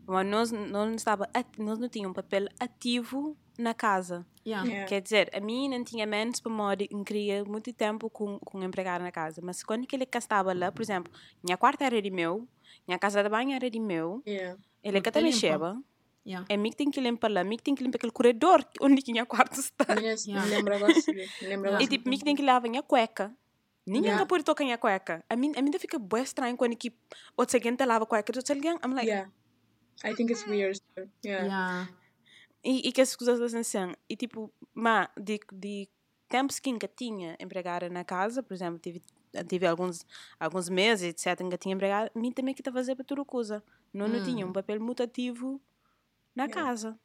Mas 0.08 0.26
nós, 0.26 0.52
nós, 0.52 0.96
estava, 0.96 1.30
nós 1.58 1.78
não 1.78 1.90
tínhamos 1.90 2.12
um 2.12 2.14
papel 2.14 2.48
ativo 2.58 3.38
na 3.60 3.74
casa. 3.74 4.26
Yeah. 4.46 4.68
Yeah. 4.68 4.88
Quer 4.88 5.02
dizer, 5.02 5.30
a 5.36 5.40
mim 5.40 5.70
não 5.70 5.84
tinha 5.84 6.06
menos 6.08 6.40
para 6.40 6.52
morar 6.52 6.82
em 6.82 7.04
cria 7.04 7.44
muito 7.44 7.72
tempo 7.74 8.10
com, 8.10 8.40
com 8.40 8.64
empregado 8.64 9.04
na 9.04 9.12
casa. 9.12 9.42
Mas 9.44 9.64
quando 9.64 9.86
ele 9.92 10.08
estava 10.12 10.54
lá, 10.54 10.72
por 10.72 10.82
exemplo, 10.82 11.12
minha 11.44 11.58
quarta 11.58 11.84
era 11.84 12.02
de 12.02 12.10
meu, 12.10 12.48
minha 12.88 12.98
casa 12.98 13.22
de 13.22 13.30
banho 13.30 13.52
era 13.52 13.70
de 13.70 13.80
meu, 13.80 14.24
yeah. 14.26 14.58
ele 14.82 15.02
que 15.02 15.12
também 15.12 15.32
chega. 15.32 15.78
Yeah. 16.26 16.46
É 16.50 16.56
mim 16.56 16.70
que 16.70 16.78
tem 16.78 16.92
que 16.92 17.02
limpar 17.02 17.32
lá, 17.32 17.44
mim 17.44 17.58
que 17.58 17.64
tem 17.64 17.74
que 17.74 17.84
limpar 17.84 17.98
aquele 17.98 18.12
corredor 18.12 18.64
onde 18.80 19.02
tinha 19.02 19.26
quarto 19.26 19.60
está. 19.60 20.00
Yes, 20.00 20.28
yeah. 20.28 20.46
Lembra 20.54 20.78
lembra 21.42 21.82
E 21.82 21.88
tipo, 21.88 22.08
mim 22.08 22.18
que 22.18 22.24
tem 22.24 22.36
que 22.36 22.44
lavar 22.44 22.70
minha 22.70 22.84
cueca. 22.84 23.36
Ninguém 23.88 24.12
yeah. 24.12 24.26
pode 24.28 24.44
tocar 24.44 24.64
minha 24.64 24.78
cueca. 24.78 25.26
A 25.28 25.36
mim, 25.36 25.52
a 25.56 25.62
mim 25.62 25.72
fica 25.80 25.98
bem 25.98 26.22
estranho 26.22 26.56
quando 26.56 26.76
que 26.76 26.94
o 27.36 27.46
seguinte 27.46 27.84
lava 27.84 28.04
a 28.04 28.08
cueca, 28.08 28.32
o 28.38 28.46
seguinte, 28.46 28.80
I'm 28.86 28.94
like... 28.94 29.08
Yeah. 29.08 29.32
I 30.04 30.14
think 30.14 30.32
it's 30.32 30.46
weird. 30.46 30.80
Yeah. 31.26 31.46
yeah. 31.46 31.90
E, 32.64 32.88
e 32.88 32.92
que 32.92 33.02
as 33.02 33.16
coisas 33.16 33.56
assim, 33.56 33.94
e 34.08 34.16
tipo, 34.16 34.54
mas 34.74 35.08
de, 35.20 35.40
de 35.52 35.90
tempos 36.30 36.60
que 36.60 36.72
nunca 36.72 36.88
tinha 36.88 37.36
empregada 37.40 37.90
na 37.90 38.04
casa, 38.04 38.44
por 38.44 38.54
exemplo, 38.54 38.78
tive, 38.78 39.02
tive 39.48 39.66
alguns, 39.66 40.06
alguns 40.40 40.70
meses, 40.70 41.10
etc, 41.10 41.42
nunca 41.42 41.58
tinha 41.58 41.74
empregada, 41.74 42.12
mim 42.14 42.32
também 42.32 42.54
que 42.54 42.62
estava 42.62 42.78
a 42.78 42.82
fazer 42.82 42.96
para 42.96 43.04
tudo 43.04 43.26
coisa. 43.26 43.64
Não, 43.92 44.06
hum. 44.06 44.10
não 44.10 44.24
tinha 44.24 44.46
um 44.46 44.54
papel 44.54 44.80
mutativo 44.80 45.60
na 46.36 46.46
yeah. 46.46 46.64
casa. 46.64 47.00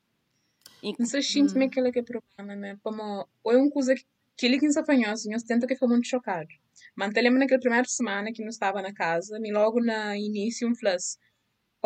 E, 0.83 0.95
não 0.99 1.07
sei 1.07 1.23
se 1.23 1.43
hum. 1.43 1.47
aquele 1.63 1.93
que 1.93 1.99
é 1.99 2.03
problema, 2.03 2.55
né? 2.55 2.79
Como, 2.83 3.27
ou 3.43 3.53
é 3.53 3.57
uma 3.57 3.71
coisa 3.71 3.95
que 4.37 4.47
ele 4.47 4.59
que 4.59 4.67
nos 4.67 4.77
apanhou, 4.77 5.13
assim, 5.13 5.33
eu 5.33 5.45
tento 5.45 5.67
que 5.67 5.75
ficou 5.75 5.89
muito 5.89 6.07
chocado. 6.07 6.49
Mas 6.95 7.15
eu 7.15 7.23
lembro 7.23 7.39
naquela 7.39 7.61
primeira 7.61 7.89
semana 7.89 8.33
que 8.33 8.43
não 8.43 8.51
estava 8.51 8.83
na 8.83 8.93
casa, 8.93 9.39
me 9.41 9.51
logo 9.51 9.81
no 9.81 10.15
início 10.15 10.69
um 10.69 10.75
flash 10.75 11.19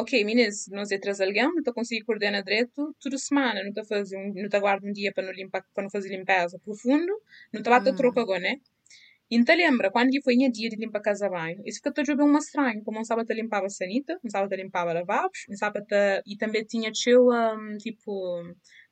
ok, 0.00 0.24
meninas, 0.24 0.66
nós 0.68 0.90
é 0.90 0.98
três 0.98 1.20
alguém, 1.20 1.42
não 1.44 1.58
estou 1.58 1.74
conseguindo 1.74 2.06
coordenar 2.06 2.42
direito 2.42 2.94
toda 3.00 3.18
semana, 3.18 3.62
não 3.62 3.68
estou 3.68 3.84
fazer 3.84 4.16
um, 4.16 4.32
não 4.34 4.44
estou 4.44 4.60
guardando 4.60 4.90
um 4.90 4.92
dia 4.92 5.12
para 5.12 5.24
não 5.24 5.32
limpar, 5.32 5.64
para 5.74 5.82
não 5.82 5.90
fazer 5.90 6.08
limpeza 6.08 6.58
profundo, 6.58 7.12
não 7.52 7.60
estou 7.60 7.72
bater 7.72 7.92
hum. 7.92 7.96
troco 7.96 8.20
agora, 8.20 8.40
né? 8.40 8.60
Então 9.30 9.54
lembra, 9.54 9.92
quando 9.92 10.10
foi 10.24 10.34
o 10.34 10.50
dia 10.50 10.68
de 10.68 10.76
limpar 10.76 10.98
a 10.98 11.02
casa 11.02 11.30
bem, 11.30 11.62
isso 11.64 11.78
fica 11.78 11.92
todo 11.92 12.16
bem 12.16 12.36
estranho, 12.36 12.82
como 12.82 13.04
sabe 13.04 13.24
te 13.24 13.32
limpava 13.32 13.66
a 13.66 13.68
sanita, 13.68 14.18
sabe 14.28 14.48
te 14.48 14.60
limpava 14.60 14.92
lavabos, 14.92 15.38
sabe 15.52 15.84
te, 15.84 16.22
e 16.26 16.36
também 16.36 16.64
tinha 16.64 16.90
teu, 16.92 17.28
um, 17.28 17.76
tipo, 17.78 18.42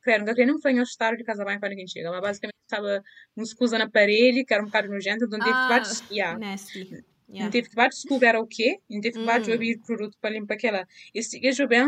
creio, 0.01 0.21
não 0.21 0.27
queria 0.27 0.47
não 0.47 0.61
foi 0.61 0.73
estar 0.81 1.17
de 1.17 1.25
casa 1.25 1.45
bem 1.45 1.59
quando 1.59 1.71
ninguém 1.71 1.89
chega, 1.89 2.11
mas 2.11 2.21
basicamente 2.21 2.55
estava 2.63 3.03
uma 3.37 3.43
escusa 3.43 3.79
na 3.79 3.91
parede, 3.91 4.45
que 4.45 4.55
era 4.55 4.63
um 4.63 4.67
bocado 4.67 4.89
nojento, 4.89 5.25
onde 5.25 5.39
teve 5.39 5.51
ah, 5.51 5.69
vários, 5.69 6.05
yeah. 6.11 6.39
nasty. 6.39 6.89
Yeah. 7.29 7.45
Não 7.45 7.51
teve 7.51 7.69
que 7.69 7.75
vários 7.75 7.97
descobrir 7.97 8.37
o 8.37 8.47
quê, 8.47 8.79
não 8.89 9.01
teve 9.01 9.19
que 9.19 9.25
vários 9.25 9.49
abrir 9.49 9.79
produto 9.81 10.17
para 10.21 10.31
limpar 10.31 10.55
aquela. 10.55 10.87
Esse 11.13 11.39
gajo 11.41 11.67
bem, 11.67 11.87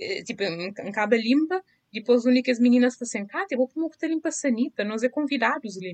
eh, 0.00 0.22
tipo, 0.24 0.42
um 0.44 0.90
cabo 0.90 1.14
limpa, 1.14 1.62
depois 1.92 2.20
as 2.20 2.24
únicas 2.24 2.58
meninas 2.58 2.94
estão 2.94 3.06
assim, 3.06 3.26
Kátia, 3.26 3.56
vou 3.56 3.68
como 3.68 3.90
que 3.90 4.06
limpa 4.08 4.30
a 4.30 4.32
sanita, 4.32 4.82
nós 4.82 5.02
é 5.02 5.08
convidados 5.08 5.76
ali, 5.76 5.92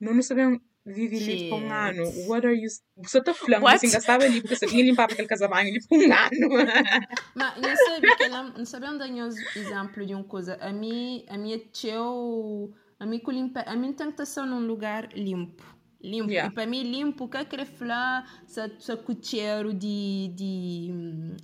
não 0.00 0.14
nos 0.14 0.26
sabemos 0.26 0.60
viver 0.86 1.16
ali 1.16 1.48
por 1.50 1.60
um 1.60 1.72
ano, 1.72 2.28
what 2.28 2.46
are 2.46 2.54
you, 2.54 2.68
você 2.96 3.18
está 3.18 3.34
falando, 3.34 3.66
assim, 3.66 3.90
gastava 3.90 4.24
ali, 4.24 4.40
porque 4.40 4.54
sabia 4.54 4.84
limpar 4.84 5.04
aquele 5.10 5.26
casabanho 5.26 5.68
ali 5.70 5.84
por 5.86 5.98
um 5.98 6.12
ano. 6.12 6.66
Mas, 7.34 7.60
não 7.60 7.76
sabe, 7.76 8.16
que 8.16 8.28
não 8.28 8.64
sabe 8.64 8.86
onde 8.86 9.02
é 9.02 9.26
exemplo 9.58 10.06
de 10.06 10.14
uma 10.14 10.24
coisa, 10.24 10.56
a 10.60 10.72
mim, 10.72 11.24
a 11.28 11.36
minha 11.36 11.58
tio, 11.58 12.72
a 13.00 13.04
mim, 13.04 13.20
a 13.66 13.76
minha 13.76 13.92
tentação 13.94 14.46
num 14.46 14.64
lugar 14.64 15.08
limpo, 15.12 15.64
limpo. 16.00 16.30
Yeah. 16.30 16.52
E 16.52 16.54
para 16.54 16.66
mim, 16.66 16.84
limpo, 16.84 17.28
que 17.28 17.36
é 17.36 17.64
falar 17.64 18.24
se 18.46 18.96
cucheiro 18.98 19.74
de, 19.74 20.30
de 20.36 20.90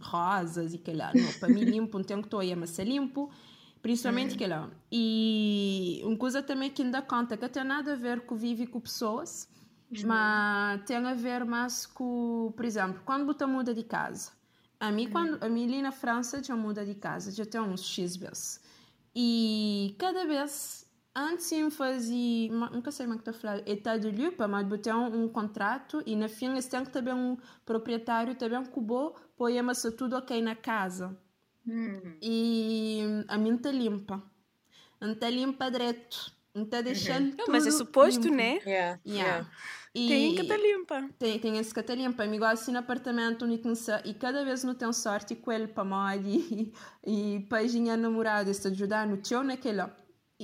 rosas 0.00 0.72
e 0.72 0.78
que 0.78 0.92
lá. 0.92 1.10
Não, 1.12 1.32
para 1.40 1.48
mim, 1.48 1.64
limpo, 1.64 1.98
não 1.98 2.04
tenho 2.04 2.20
que 2.20 2.28
estar 2.28 2.40
aí, 2.40 2.54
mas 2.54 2.78
é 2.78 2.84
limpo. 2.84 3.28
Principalmente 3.82 4.34
mm. 4.34 4.38
que 4.38 4.46
lá. 4.46 4.70
E 4.90 6.00
uma 6.04 6.16
coisa 6.16 6.42
também 6.42 6.70
que 6.70 6.82
ainda 6.82 7.02
conta, 7.02 7.36
que 7.36 7.48
tem 7.48 7.64
nada 7.64 7.92
a 7.92 7.96
ver 7.96 8.20
com 8.20 8.36
viver 8.36 8.68
com 8.68 8.80
pessoas, 8.80 9.48
mm. 9.90 10.06
mas 10.06 10.84
tem 10.84 10.96
a 10.96 11.14
ver 11.14 11.44
mais 11.44 11.84
com, 11.84 12.52
por 12.56 12.64
exemplo, 12.64 13.02
quando 13.04 13.26
você 13.26 13.44
muda 13.44 13.74
de 13.74 13.82
casa. 13.82 14.30
A 14.78 14.90
mim, 14.92 15.08
mm. 15.08 15.10
quando, 15.10 15.42
a 15.42 15.48
mim 15.48 15.64
ali 15.64 15.82
na 15.82 15.92
França 15.92 16.42
já 16.42 16.54
muda 16.54 16.86
de 16.86 16.94
casa, 16.94 17.32
já 17.32 17.44
tem 17.44 17.60
uns 17.60 17.82
X 17.82 18.16
vezes. 18.16 18.60
E 19.14 19.94
cada 19.98 20.24
vez 20.24 20.82
Antes 21.14 21.52
eu 21.52 21.70
fazia, 21.70 22.50
nunca 22.50 22.90
sei 22.90 23.04
como 23.04 23.18
é 23.18 23.22
que 23.22 23.28
estou 23.28 23.38
a 23.38 23.54
falar, 23.54 23.68
état 23.68 23.98
de 23.98 24.10
lieu, 24.10 24.32
mas 24.48 24.66
botar 24.66 24.96
um, 24.96 25.24
um 25.24 25.28
contrato 25.28 26.02
e 26.06 26.16
na 26.16 26.26
fim 26.26 26.46
eles 26.52 26.66
têm 26.66 26.82
que 26.82 26.90
também 26.90 27.12
um 27.12 27.36
proprietário 27.66 28.34
também 28.34 28.64
cubo, 28.64 29.14
põe 29.36 29.60
mas 29.60 29.82
tudo 29.94 30.16
ok 30.16 30.40
na 30.40 30.56
casa. 30.56 31.14
Hum. 31.66 32.16
E 32.20 33.00
a 33.28 33.38
mim 33.38 33.54
está 33.56 33.70
limpa. 33.70 34.22
Não 35.00 35.12
está 35.12 35.28
limpa 35.30 35.70
direto. 35.70 36.32
Não 36.54 36.64
está 36.64 36.80
deixando 36.80 37.30
uhum. 37.30 37.44
Mas 37.48 37.66
é 37.66 37.70
suposto, 37.70 38.24
limpo. 38.24 38.36
né? 38.36 38.58
Yeah. 38.66 39.00
yeah. 39.06 39.50
E 39.94 40.08
tem 40.08 40.34
que 40.34 40.42
estar 40.42 40.56
limpa. 40.56 41.08
Tem, 41.18 41.38
tem 41.38 41.58
esse 41.58 41.72
que 41.72 41.80
estar 41.80 41.94
limpa. 41.94 42.24
Amigo, 42.24 42.44
assim 42.44 42.72
no 42.72 42.78
apartamento, 42.78 43.46
e 44.04 44.14
cada 44.14 44.44
vez 44.44 44.64
não 44.64 44.74
tem 44.74 44.92
sorte 44.92 45.34
com 45.34 45.50
ele 45.50 45.66
para 45.66 45.84
mal 45.84 46.16
e, 46.18 46.72
e 47.06 47.46
para 47.48 47.62
namorado, 47.96 48.50
está 48.50 48.68
ajudar 48.68 49.06
no 49.06 49.16
tio 49.16 49.42
naquele 49.42 49.82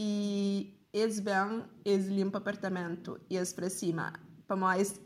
e 0.01 0.79
eles 0.93 1.19
vêm, 1.19 1.65
eles 1.85 2.07
limpam 2.07 2.39
o 2.39 2.43
apartamento, 2.43 3.21
eles 3.29 3.53
para 3.53 3.69
cima, 3.69 4.13
para 4.47 4.57
mais 4.57 5.01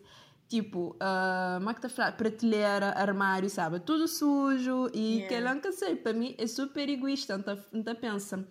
tipo, 0.53 0.91
uh, 0.97 1.57
como 1.57 1.71
é 1.71 1.75
que 1.75 1.81
tá 1.81 1.89
falando? 1.89 2.17
Prateleira, 2.17 2.91
armário, 2.91 3.49
sabe? 3.49 3.81
Tudo 3.81 4.07
sujo 4.07 4.91
e 4.93 5.21
yeah. 5.21 5.29
que 5.29 5.35
eu 5.35 5.55
nunca 5.55 5.73
sei, 5.73 5.97
para 5.97 6.13
mim 6.13 6.35
é 6.37 6.47
super 6.47 6.87
egoísta, 6.91 7.37
então, 7.37 7.59
então 7.73 7.95
pensa, 7.95 8.47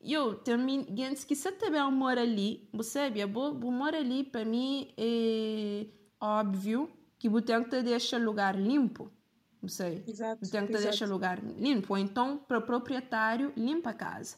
eu 0.00 0.36
tenho 0.36 0.58
gente 0.96 1.26
que 1.26 1.36
se 1.36 1.52
também 1.52 1.82
mora 1.92 2.22
ali, 2.22 2.66
você 2.72 3.00
sabe, 3.00 3.20
eu 3.20 3.28
moro 3.28 3.94
ali, 3.94 4.24
para 4.24 4.46
mim 4.46 4.94
é 4.96 5.84
óbvio 6.18 6.90
que 7.18 7.28
você 7.28 7.44
tem 7.44 7.64
que 7.64 7.82
deixar 7.82 8.18
lugar 8.18 8.58
limpo, 8.58 9.12
não 9.60 9.68
sei, 9.68 10.02
exato, 10.08 10.50
tem 10.50 10.66
que 10.66 10.72
deixar 10.72 11.06
lugar 11.06 11.38
limpo, 11.44 11.92
ou 11.92 11.98
então 11.98 12.38
para 12.38 12.56
o 12.56 12.62
proprietário 12.62 13.52
limpa 13.54 13.90
a 13.90 13.94
casa 13.94 14.36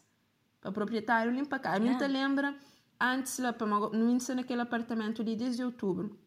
o 0.65 0.73
proprietário 0.73 1.31
limpa 1.31 1.55
a 1.55 1.59
casa. 1.61 1.85
Yeah. 1.85 2.09
Me 2.09 2.13
lembra 2.13 2.57
antes 3.01 3.39
lá 3.39 3.53
para 3.53 3.69
no 3.69 4.11
índice 4.11 4.35
naquele 4.35 4.61
apartamento 4.61 5.23
ali 5.23 5.37
desde 5.37 5.63
outubro. 5.63 6.19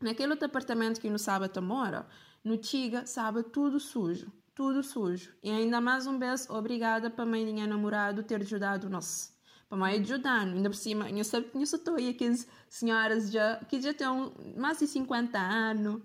Naquele 0.00 0.32
outro 0.32 0.46
apartamento 0.46 1.00
que 1.00 1.08
no 1.08 1.18
sábado 1.18 1.60
mora, 1.62 2.06
no 2.44 2.56
Tiga, 2.56 3.06
sabe 3.06 3.42
tudo 3.42 3.80
sujo, 3.80 4.30
tudo 4.54 4.82
sujo. 4.82 5.32
E 5.42 5.50
ainda 5.50 5.80
mais 5.80 6.06
um 6.06 6.18
vez 6.18 6.48
obrigada 6.50 7.10
para 7.10 7.24
mãe 7.24 7.44
minha 7.44 7.66
namorado 7.66 8.22
ter 8.22 8.40
ajudado 8.40 8.90
nós. 8.90 9.34
Para 9.68 9.78
mãe 9.78 10.00
ajudando, 10.00 10.54
ainda 10.54 10.70
por 10.70 10.76
cima, 10.76 11.10
eu 11.10 11.24
só, 11.24 11.38
eu 11.38 11.66
só 11.66 11.76
estou 11.76 11.96
aí 11.96 12.10
aquelas 12.10 12.46
senhoras 12.68 13.30
já, 13.30 13.56
que 13.68 13.80
já 13.80 13.92
têm 13.92 14.32
mais 14.56 14.78
de 14.78 14.86
50 14.86 15.38
anos, 15.38 16.02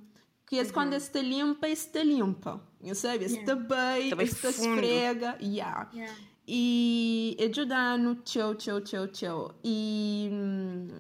que 0.47 0.60
uhum. 0.60 0.69
quando 0.69 0.93
está 0.93 1.21
limpa, 1.21 1.67
está 1.67 2.01
limpa. 2.01 2.62
Eu 2.82 2.95
sabe, 2.95 3.25
está 3.25 3.56
bem, 3.56 4.10
está 4.23 4.49
esfrega, 4.49 5.38
yeah. 5.41 5.89
yeah 5.93 6.32
e 6.54 7.38
ajudando, 7.39 8.15
tchau, 8.23 8.56
tchau, 8.56 8.82
tchau, 8.82 9.08
tchau. 9.08 9.56
E 9.63 10.30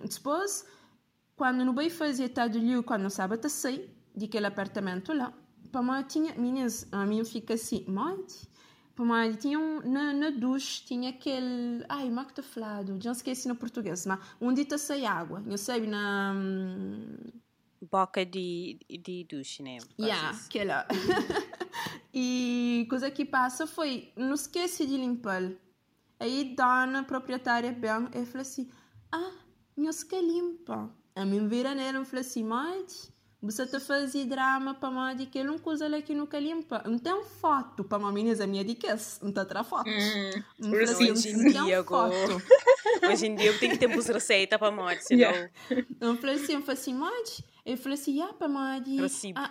depois, 0.09 0.65
quando 1.41 1.65
não 1.65 1.73
vai 1.73 1.89
fazer 1.89 2.29
de 2.29 2.59
liu, 2.59 2.83
quando 2.83 3.09
sábado 3.09 3.49
saí 3.49 3.89
daquele 4.15 4.45
apartamento 4.45 5.11
lá, 5.11 5.33
para 5.71 5.81
mim 5.81 6.03
tinha, 6.03 6.35
meninas, 6.35 6.87
a 6.91 7.03
mim 7.03 7.25
fica 7.25 7.55
assim, 7.55 7.83
mãe, 7.87 8.15
para 8.93 9.03
mim 9.03 9.33
tinha 9.33 9.57
um, 9.57 9.81
na, 9.81 10.13
na 10.13 10.29
duche, 10.29 10.85
tinha 10.85 11.09
aquele, 11.09 11.83
ai, 11.89 12.11
como 12.11 12.19
é 12.19 13.01
já 13.01 13.11
esqueci 13.11 13.47
no 13.47 13.55
português, 13.55 14.05
mas 14.05 14.19
onde 14.39 14.61
está 14.61 14.77
sem 14.77 15.07
água, 15.07 15.43
eu 15.47 15.57
sei, 15.57 15.87
na... 15.87 16.35
Boca 17.89 18.23
de, 18.23 18.77
de 18.87 19.25
duche, 19.27 19.63
né? 19.63 19.79
Yeah, 19.99 20.37
aquela. 20.45 20.85
E 22.13 22.85
coisa 22.87 23.09
que 23.09 23.25
passa 23.25 23.65
foi, 23.65 24.13
não 24.15 24.35
esqueci 24.35 24.85
de 24.85 24.95
limpar. 24.95 25.51
Aí 26.19 26.53
dona 26.55 27.03
proprietária 27.03 27.71
bem, 27.71 28.09
e 28.13 28.25
falou 28.27 28.41
assim, 28.41 28.69
ah, 29.11 29.31
não 29.75 29.91
se 29.91 30.05
limpa. 30.21 31.00
A 31.15 31.25
mim 31.25 31.47
vira 31.47 31.75
nela 31.75 32.01
e 32.01 32.05
falou 32.05 32.21
assim, 32.21 32.43
mas 32.43 33.11
você 33.41 33.63
está 33.63 33.79
fazendo 33.79 34.29
drama 34.29 34.75
para 34.75 34.91
mim 34.91 35.17
de 35.17 35.25
que 35.25 35.43
não 35.43 35.57
coisa 35.57 35.87
lá 35.87 36.01
que 36.01 36.13
nunca 36.13 36.39
limpa. 36.39 36.83
Não 36.85 36.99
tem 36.99 37.23
foto 37.23 37.83
para 37.83 37.97
uma 37.97 38.11
menina 38.11 38.45
minha 38.45 38.63
de 38.63 38.75
que 38.75 38.87
não 39.21 39.29
está 39.29 39.59
a 39.59 39.63
foto. 39.63 39.89
Hum, 39.89 40.69
por 40.69 40.81
assim, 40.83 41.11
hoje 41.11 41.29
em 41.29 41.51
dia, 41.51 41.83
foto. 41.83 42.13
hoje 43.11 43.25
em 43.25 43.35
dia 43.35 43.47
eu 43.47 43.59
tenho 43.59 43.73
que 43.73 43.79
ter 43.79 43.89
receita 43.89 44.59
para 44.59 44.71
morte, 44.71 45.03
senão... 45.05 45.21
Yeah. 45.21 45.51
Eu 45.99 46.15
falei 46.17 46.35
assim, 46.35 46.53
eu 46.53 46.61
falei 46.61 46.79
assim, 46.79 46.93
mas 46.93 47.43
eu 47.65 47.77
falei 47.77 47.97
assim, 47.97 48.21
ah, 48.21 48.33
para 48.33 48.47
mãe, 48.47 48.83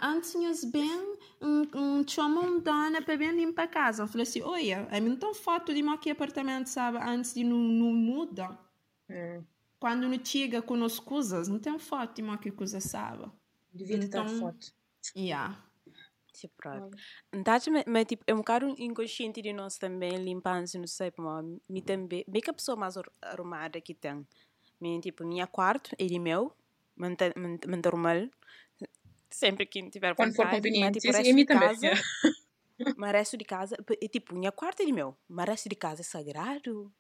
antes 0.03 0.35
nós 0.35 0.65
bem 0.65 1.17
um, 1.41 1.67
um 1.75 2.05
chama 2.07 2.43
um 2.43 2.61
dona 2.61 3.03
para 3.03 3.17
bem 3.17 3.33
limpar 3.33 3.65
a 3.65 3.69
casa. 3.69 4.05
Eu 4.05 4.09
falei 4.09 4.23
assim, 4.23 4.41
olha, 4.43 4.87
a 4.91 5.01
mim 5.01 5.11
não 5.11 5.17
tem 5.17 5.35
foto 5.35 5.75
de 5.75 5.81
aqui 5.89 6.11
apartamento, 6.11 6.69
sabe, 6.69 6.99
antes 6.99 7.35
de 7.35 7.43
não, 7.43 7.59
não 7.59 7.93
muda. 7.93 8.57
É. 9.81 9.87
Quando 9.87 10.09
não 10.09 10.25
chega 10.25 10.61
com 10.61 10.75
as 10.85 10.99
coisas, 11.01 11.49
não 11.49 11.59
tem 11.59 11.79
foto 11.79 12.23
de 12.23 12.39
que 12.39 12.51
coisa, 12.51 12.81
sabe. 12.81 13.31
Devia 13.73 13.97
então, 13.97 14.27
estar 14.27 14.39
forte. 14.39 14.73
Yeah. 15.17 15.65
Sim, 16.33 16.49
próprio. 16.57 16.91
Então, 17.33 17.55
mas, 17.87 18.05
tipo, 18.05 18.25
é 18.27 18.35
um 18.35 18.39
bocado 18.39 18.75
inconsciente 18.79 19.43
de 19.43 19.53
nós 19.53 19.79
também 19.79 20.17
limpar, 20.17 20.61
não 20.61 20.87
sei, 20.87 21.13
mas 21.19 21.45
me 21.69 21.83
também, 21.83 22.25
bem 22.29 22.43
que 22.43 22.51
a 22.51 22.53
pessoa 22.53 22.77
mais 22.77 22.95
arrumada 23.23 23.81
que 23.81 23.95
tem, 23.95 24.27
minha, 24.81 25.01
tipo, 25.01 25.25
minha 25.25 25.47
quarto, 25.47 25.95
ele 25.99 26.19
meu, 26.19 26.53
mantém 26.97 27.33
normal, 27.83 28.29
sempre 29.29 29.67
que 29.67 29.91
tiver 29.91 30.15
Quando 30.15 30.35
for 30.35 30.49
conveniente, 30.49 31.01
mas, 31.07 31.17
tipo, 31.17 31.39
sim, 31.39 31.45
também. 31.45 31.81
Casa, 31.81 31.91
mas 32.97 33.13
resto 33.13 33.37
de 33.37 33.45
casa, 33.45 33.77
é 34.01 34.09
tipo, 34.09 34.35
minha 34.35 34.53
quarto 34.53 34.83
é 34.83 34.87
meu, 34.87 35.17
mas 35.29 35.49
resto 35.49 35.69
de 35.69 35.77
casa 35.77 36.03
é 36.03 36.05
sagrado. 36.05 36.93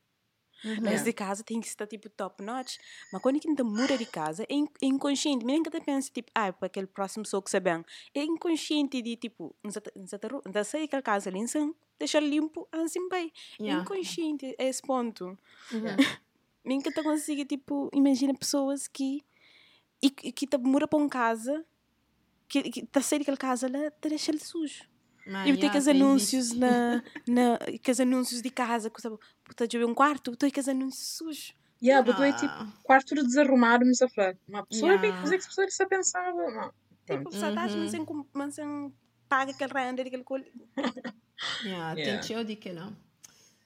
Uhum. 0.64 0.77
Mas 0.83 1.05
de 1.05 1.12
casa 1.12 1.42
tem 1.42 1.61
que 1.61 1.66
estar 1.66 1.87
tipo 1.87 2.09
top 2.09 2.42
notch. 2.42 2.79
Mas 3.12 3.23
quando 3.23 3.37
a 3.37 3.38
gente 3.38 3.62
muda 3.62 3.96
de 3.96 4.07
casa, 4.07 4.44
é, 4.44 4.55
é 4.55 4.87
inconsciente. 4.87 5.44
Nem 5.44 5.62
que 5.62 5.70
pensa 5.81 6.11
tipo, 6.12 6.31
ah, 6.35 6.53
para 6.53 6.66
aquele 6.66 6.87
próximo 6.87 7.25
sou 7.25 7.42
que 7.42 7.51
bem. 7.51 7.85
É 8.14 8.23
inconsciente 8.23 9.01
de 9.01 9.16
tipo, 9.16 9.55
não 9.62 10.64
sei 10.64 10.85
aquela 10.85 11.03
casa 11.03 11.31
ali, 11.31 11.40
não 11.40 11.75
deixar 11.99 12.20
limpo 12.20 12.68
assim 12.73 13.09
bem. 13.09 13.33
É 13.61 13.73
inconsciente 13.73 14.55
é 14.59 14.68
esse 14.68 14.83
ponto. 14.83 15.38
Uhum. 15.73 15.96
Nem 16.62 16.81
que 16.81 16.92
tu 16.92 17.03
consiga, 17.03 17.44
tipo, 17.44 17.90
imagina 17.94 18.35
pessoas 18.35 18.87
que 18.87 19.23
e 20.03 20.11
que 20.11 20.46
tá 20.46 20.57
mora 20.59 20.88
para 20.88 20.99
uma 20.99 21.09
casa 21.09 21.64
que, 22.49 22.62
que 22.64 22.87
tá 22.87 23.01
saindo 23.01 23.20
daquela 23.20 23.37
casa 23.37 23.68
lá, 23.70 23.90
tá 23.90 24.09
deixando 24.09 24.38
sujo. 24.38 24.85
Man, 25.26 25.46
e 25.46 25.56
tem 25.56 25.70
que 25.70 25.78
os 25.78 25.88
anúncios 25.88 26.52
na, 26.52 27.02
na 27.28 27.59
que 27.83 27.90
os 27.90 28.00
anúncios 28.00 28.42
de 28.42 28.50
casa, 28.50 28.90
que 28.90 29.00
sabe, 29.00 29.16
puta 29.44 29.66
de 29.66 29.85
um 29.85 29.94
quarto, 29.94 30.37
tem 30.37 30.50
que 30.50 30.61
os 30.61 30.68
anúncios 30.68 31.16
sujos. 31.16 31.54
Yeah, 31.83 32.06
ah. 32.14 32.28
é 32.28 32.33
tipo 32.33 32.83
quarto 32.83 33.14
tudo 33.14 33.26
desarrumado, 33.26 33.87
mas 33.87 34.02
a 34.02 34.09
falar, 34.09 34.37
uma 34.46 34.66
pessoa 34.66 34.92
yeah. 34.92 35.00
bem 35.00 35.20
fazer 35.20 35.38
que 35.38 35.46
pessoa 35.46 35.70
só 35.70 35.87
pensava, 35.87 36.50
não. 36.50 36.72
Tipo, 37.06 37.33
só 37.33 37.52
tá, 37.52 37.66
mas 37.68 37.90
sem 37.90 38.06
mas 38.33 38.54
sem 38.54 38.92
paga 39.28 39.52
aquele 39.52 39.72
render 39.72 40.06
aquele 40.06 40.24
coisa. 40.24 40.46
Yeah, 41.64 41.94
tem 41.94 42.20
tio 42.20 42.44
de 42.44 42.54
que 42.54 42.70
não. 42.70 42.94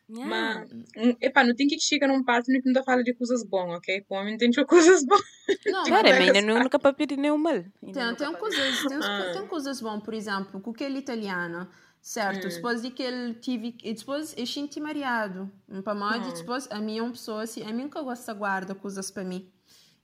Yeah. 0.08 0.66
Mas, 0.96 1.16
epá, 1.20 1.44
não 1.44 1.54
tem 1.54 1.66
que 1.66 1.80
chegar 1.80 2.08
num 2.08 2.22
parte 2.22 2.52
no 2.52 2.60
que 2.60 2.70
não 2.70 2.84
fala 2.84 3.02
de 3.02 3.14
coisas 3.14 3.42
boas, 3.42 3.78
ok? 3.78 4.02
Com 4.02 4.16
homem 4.16 4.36
tem 4.36 4.52
coisas 4.52 5.04
boas. 5.04 5.22
Não, 5.66 5.84
claro, 5.84 6.08
ainda 6.08 6.42
nunca 6.42 6.78
para 6.78 6.92
pedir 6.92 7.16
nenhum 7.16 7.38
mal. 7.38 7.64
Tem, 7.80 8.14
tem, 8.14 8.34
coisas, 8.34 8.82
tem, 8.86 8.98
ah. 8.98 9.30
tem 9.32 9.46
coisas 9.46 9.80
boas, 9.80 10.02
por 10.02 10.12
exemplo, 10.12 10.60
com 10.60 10.70
aquele 10.70 10.98
italiano, 10.98 11.66
certo? 12.02 12.46
Hum. 12.46 12.50
Depois 12.50 12.82
de 12.82 12.90
que 12.90 13.02
ele 13.02 13.34
tive, 13.34 13.76
e 13.82 13.94
depois 13.94 14.34
eu 14.36 14.46
senti 14.46 14.78
mariado, 14.78 15.50
para 15.82 15.94
mais, 15.94 16.26
hum. 16.26 16.32
depois 16.34 16.68
a 16.70 16.80
minha 16.80 17.00
é 17.00 17.02
uma 17.02 17.12
pessoa 17.12 17.42
assim, 17.42 17.62
a 17.62 17.72
mim 17.72 17.84
nunca 17.84 18.02
gosta 18.02 18.32
de 18.32 18.38
guardar 18.38 18.76
coisas 18.76 19.10
para 19.10 19.24
mim. 19.24 19.50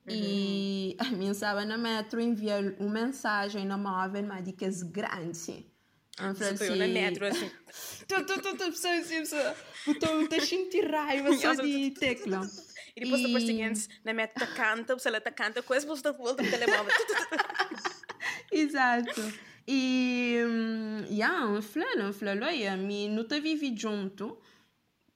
Uhum. 0.08 0.16
E 0.16 0.96
a 0.98 1.10
minha 1.10 1.32
estava 1.32 1.62
na 1.66 1.76
metro 1.76 2.20
enviar 2.20 2.62
uma 2.78 2.90
mensagem 2.90 3.66
na 3.66 3.76
móvel, 3.76 4.24
mas 4.24 4.44
de 4.44 4.52
que 4.52 4.64
é. 6.20 6.30
Ah, 6.30 6.35
Franci... 6.35 6.70
na 6.70 6.87
metro, 6.87 7.26
assim. 7.26 7.50
tu, 8.06 8.24
tu, 8.24 8.40
tu, 8.40 8.56
tu, 8.56 8.64
pessoa 8.66 8.94
assim, 8.94 9.18
pessoa. 9.20 9.56
Estou 9.87 10.28
a 10.37 10.40
sentir 10.40 10.90
raiva 10.90 11.33
só 11.37 11.54
de 11.54 11.90
tecla. 11.92 12.42
E 12.96 13.04
depois, 13.04 13.22
depois 13.22 13.44
seguinte, 13.44 13.88
na 14.04 14.12
metro, 14.12 14.46
tá 14.46 14.46
canta, 14.46 14.98
você 14.98 15.09
ela 15.09 15.20
tá 15.20 15.30
canta, 15.30 15.62
coisa, 15.62 15.87
você 15.87 16.02
tá 16.02 16.12
volta 16.12 16.42
no 16.42 16.50
telemóvel. 16.50 16.92
Exato. 18.50 19.33
E, 19.66 20.38
yeah, 21.09 21.46
um 21.46 21.62
flano, 21.62 22.09
um 22.09 22.12
flano, 22.12 22.44
olha, 22.44 22.76
me 22.76 23.09
não 23.09 23.24
te 23.24 23.40
vivi 23.40 23.74
junto. 23.76 24.38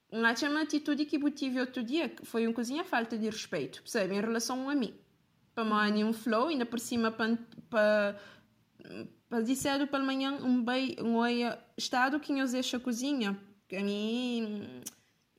Uma 0.09 0.31
atitude 0.61 1.05
que 1.05 1.17
eu 1.17 1.31
tive 1.31 1.59
outro 1.59 1.83
dia 1.83 2.09
foi 2.23 2.47
uma 2.47 2.53
coisinha 2.53 2.85
falta 2.85 3.17
de 3.17 3.25
respeito, 3.25 3.81
percebe? 3.81 4.15
Em 4.15 4.21
relação 4.21 4.69
a 4.69 4.75
mim. 4.75 4.97
Para 5.53 5.91
mim, 5.91 6.03
um 6.05 6.13
flow, 6.13 6.47
ainda 6.47 6.65
por 6.65 6.79
cima, 6.79 7.11
para 7.11 8.17
para 9.29 9.45
cedo 9.55 9.87
pela 9.87 10.03
manhã 10.03 10.33
um 10.41 10.63
bem 10.63 10.95
um 11.01 11.19
estado 11.77 12.19
que 12.19 12.37
eu 12.37 12.47
deixo 12.47 12.77
a 12.77 12.79
cozinha. 12.79 13.37
Que 13.67 13.77
a 13.77 13.83
mim 13.83 14.83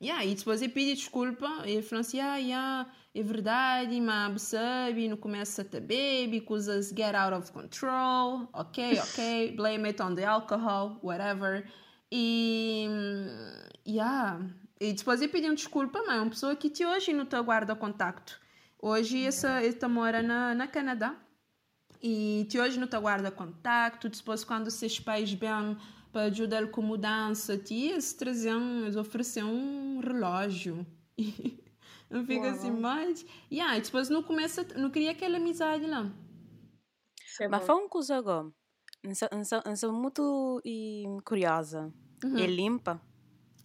yeah, 0.02 0.24
e 0.24 0.34
depois 0.34 0.60
eu 0.60 0.68
pedi 0.68 0.94
desculpa 0.94 1.62
e 1.64 1.72
ele 1.72 1.82
falou 1.82 2.00
assim 2.00 2.20
ah, 2.20 2.36
yeah, 2.36 2.90
é 3.14 3.22
verdade 3.22 4.00
mas 4.00 4.42
sabe 4.42 5.08
não 5.08 5.16
começa 5.16 5.62
a 5.62 5.80
baby 5.80 6.40
coisas 6.44 6.88
get 6.88 7.14
out 7.14 7.34
of 7.34 7.52
control 7.52 8.48
ok 8.52 8.98
ok 9.00 9.52
blame 9.56 9.86
it 9.88 10.02
on 10.02 10.14
the 10.14 10.24
alcohol 10.24 10.98
whatever. 11.02 11.64
E 12.10 12.86
yeah 13.86 14.40
e 14.80 14.92
depois 14.92 15.22
eu 15.22 15.28
pedi 15.28 15.52
desculpa 15.54 16.02
mas 16.06 16.16
é 16.16 16.20
uma 16.20 16.30
pessoa 16.30 16.56
que 16.56 16.68
te 16.68 16.84
hoje 16.84 17.12
não 17.12 17.24
te 17.24 17.40
guarda 17.40 17.74
contacto. 17.74 18.40
Hoje 18.80 19.24
essa 19.24 19.62
esta 19.62 19.88
mora 19.88 20.22
na 20.22 20.54
na 20.54 20.66
Canadá 20.66 21.16
e 22.02 22.46
te 22.48 22.58
hoje 22.58 22.78
não 22.78 22.86
te 22.86 22.98
guarda 22.98 23.30
contacto, 23.30 24.08
depois 24.08 24.44
quando 24.44 24.70
seus 24.70 24.98
pais 25.00 25.32
bem 25.34 25.76
para 26.12 26.22
ajudar 26.22 26.68
com 26.70 26.80
mudança, 26.82 27.58
te 27.58 27.92
trazer 28.16 28.54
um, 28.54 28.98
oferecer 28.98 29.44
um 29.44 30.00
relógio. 30.00 30.86
não 32.10 32.24
fica 32.24 32.50
assim, 32.50 32.70
mas... 32.70 33.24
Yeah, 33.52 33.78
depois 33.78 34.08
não 34.08 34.22
começa, 34.22 34.66
não 34.76 34.90
cria 34.90 35.10
aquela 35.10 35.36
amizade 35.36 35.86
lá. 35.86 36.10
É 37.40 37.48
mas 37.48 37.66
foi 37.66 37.74
uma 37.74 37.88
coisa 37.88 38.16
agora, 38.16 38.50
eu 39.02 39.76
sou 39.76 39.92
muito 39.92 40.62
curiosa. 41.24 41.92
Uhum. 42.24 42.38
É 42.38 42.46
limpa? 42.46 43.00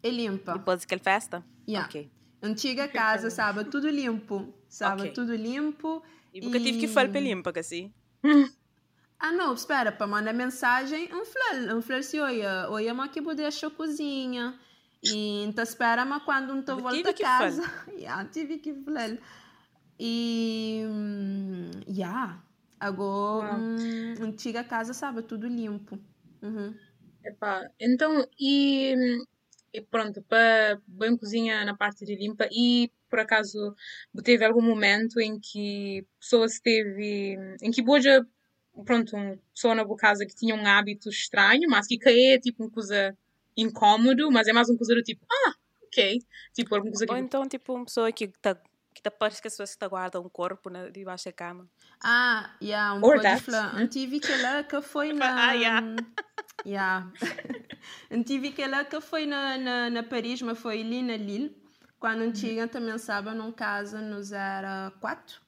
É 0.03 0.09
limpa. 0.09 0.53
Depois 0.53 0.81
daquela 0.81 1.01
festa? 1.01 1.45
Yeah. 1.67 1.87
Ok. 1.87 2.11
Antiga 2.41 2.87
casa, 2.87 3.29
sabe? 3.29 3.63
Tudo 3.65 3.89
limpo. 3.89 4.53
Sabe? 4.67 5.01
Okay. 5.03 5.13
Tudo 5.13 5.35
limpo. 5.35 6.03
E 6.33 6.41
porque 6.41 6.57
e... 6.57 6.63
tive 6.63 6.79
que 6.79 6.87
fazer 6.87 7.09
para 7.09 7.21
limpa, 7.21 7.53
assim? 7.55 7.93
Ah, 9.19 9.31
não, 9.31 9.53
espera, 9.53 9.91
para 9.91 10.07
mandar 10.07 10.33
mensagem, 10.33 11.07
um 11.13 11.23
flel, 11.23 11.77
um 11.77 11.81
flel 11.81 12.01
se 12.01 12.19
oia, 12.19 12.67
oia, 12.71 12.91
mas 12.91 13.11
que 13.11 13.21
poder 13.21 13.45
a 13.45 13.69
cozinha. 13.69 14.59
E 15.03 15.43
então 15.43 15.63
espera, 15.63 16.03
mas 16.05 16.23
quando 16.23 16.55
não 16.55 16.77
volta 16.79 17.09
a 17.09 17.13
casa, 17.13 17.61
yeah, 17.93 18.25
tive 18.25 18.57
que 18.57 18.73
flel. 18.73 19.19
E, 19.99 20.83
já, 21.87 21.93
yeah, 21.93 22.43
agora, 22.79 23.53
um, 23.53 24.15
antiga 24.23 24.63
casa, 24.63 24.91
sabe, 24.91 25.21
tudo 25.21 25.47
limpo. 25.47 25.99
Uhum. 26.41 26.75
Epá, 27.23 27.69
então, 27.79 28.27
e, 28.39 28.95
e 29.71 29.81
pronto, 29.81 30.23
para 30.23 30.81
bem 30.87 31.15
cozinha 31.15 31.63
na 31.63 31.77
parte 31.77 32.03
de 32.05 32.15
limpa 32.15 32.47
e 32.51 32.91
por 33.11 33.19
acaso 33.19 33.75
teve 34.23 34.43
algum 34.43 34.61
momento 34.61 35.19
em 35.19 35.39
que 35.39 36.03
pessoa 36.19 36.47
esteve 36.47 37.37
em 37.61 37.69
que 37.69 37.83
boja 37.83 38.25
pronto 38.85 39.15
uma 39.15 39.37
pessoa 39.53 39.75
na 39.75 39.83
boa 39.83 39.97
casa 39.97 40.25
que 40.25 40.33
tinha 40.33 40.55
um 40.55 40.65
hábito 40.65 41.09
estranho 41.09 41.69
mas 41.69 41.85
que 41.85 41.99
é 42.07 42.39
tipo 42.39 42.63
uma 42.63 42.71
coisa 42.71 43.15
incômodo 43.55 44.31
mas 44.31 44.47
é 44.47 44.53
mais 44.53 44.67
uma 44.69 44.77
coisa 44.77 44.95
do 44.95 45.03
tipo 45.03 45.23
ah 45.29 45.53
ok. 45.91 46.19
Tipo 46.53 46.75
alguma 46.75 46.91
coisa 46.91 47.05
que... 47.05 47.11
ou 47.11 47.17
então 47.17 47.47
tipo 47.47 47.73
uma 47.73 47.85
pessoa 47.85 48.11
que 48.11 48.27
tá 48.27 48.57
que 48.93 49.01
tá 49.01 49.09
parece 49.09 49.41
que 49.41 49.47
as 49.47 49.53
pessoas 49.53 49.69
está 49.69 49.87
guarda 49.87 50.19
um 50.19 50.27
corpo 50.27 50.69
na, 50.69 50.89
debaixo 50.89 51.25
da 51.25 51.31
cama. 51.31 51.69
Ah 52.03 52.55
yeah 52.61 52.93
um 52.93 53.01
pouco 53.01 53.19
de 53.19 53.87
tive 53.87 54.19
que 54.19 54.35
lá 54.37 54.63
que 54.63 54.81
foi 54.81 55.13
na 55.13 55.49
ah 55.49 55.53
yeah. 55.53 55.95
Yeah. 56.63 57.11
Tive 58.23 58.51
que 58.51 58.67
lá 58.67 58.85
que 58.85 59.01
foi 59.01 59.25
na, 59.25 59.57
na, 59.57 59.89
na 59.89 60.03
Paris 60.03 60.43
mas 60.43 60.59
foi 60.59 60.81
ali 60.81 61.01
na 61.01 61.17
Lille 61.17 61.55
quando 62.01 62.21
antiga 62.21 62.67
também 62.67 62.97
sabe, 62.97 63.29
num 63.29 63.51
casa 63.51 64.01
nos 64.01 64.31
era 64.31 64.91
quatro. 64.99 65.39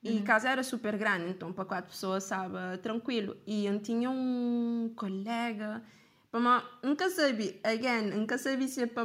E 0.00 0.12
uhum. 0.12 0.22
casa 0.22 0.48
era 0.48 0.62
super 0.62 0.96
grande, 0.96 1.30
então 1.30 1.52
para 1.52 1.64
quatro 1.64 1.90
pessoas, 1.90 2.22
sabe, 2.22 2.78
tranquilo. 2.80 3.36
E 3.44 3.66
eu 3.66 3.76
tinha 3.80 4.08
um 4.08 4.92
colega, 4.94 5.82
para 6.30 6.62
nunca 6.80 7.10
sabia, 7.10 7.58
again, 7.64 8.02
nunca 8.02 8.38
sabia 8.38 8.68
se 8.68 8.82
é 8.82 8.86
para 8.86 9.04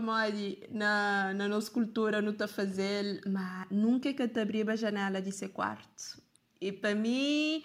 na, 0.70 1.34
na 1.34 1.48
nossa 1.48 1.72
cultura 1.72 2.22
não 2.22 2.34
está 2.34 2.48
fazer, 2.48 3.20
mas 3.26 3.66
nunca 3.72 4.14
que 4.14 4.28
te 4.28 4.40
abria 4.40 4.64
a 4.72 4.76
janela 4.76 5.20
de 5.20 5.32
ser 5.32 5.50
quarto. 5.50 6.22
E 6.62 6.72
para 6.72 6.94
mim, 6.94 7.64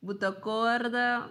botar 0.00 0.30
corda, 0.30 1.28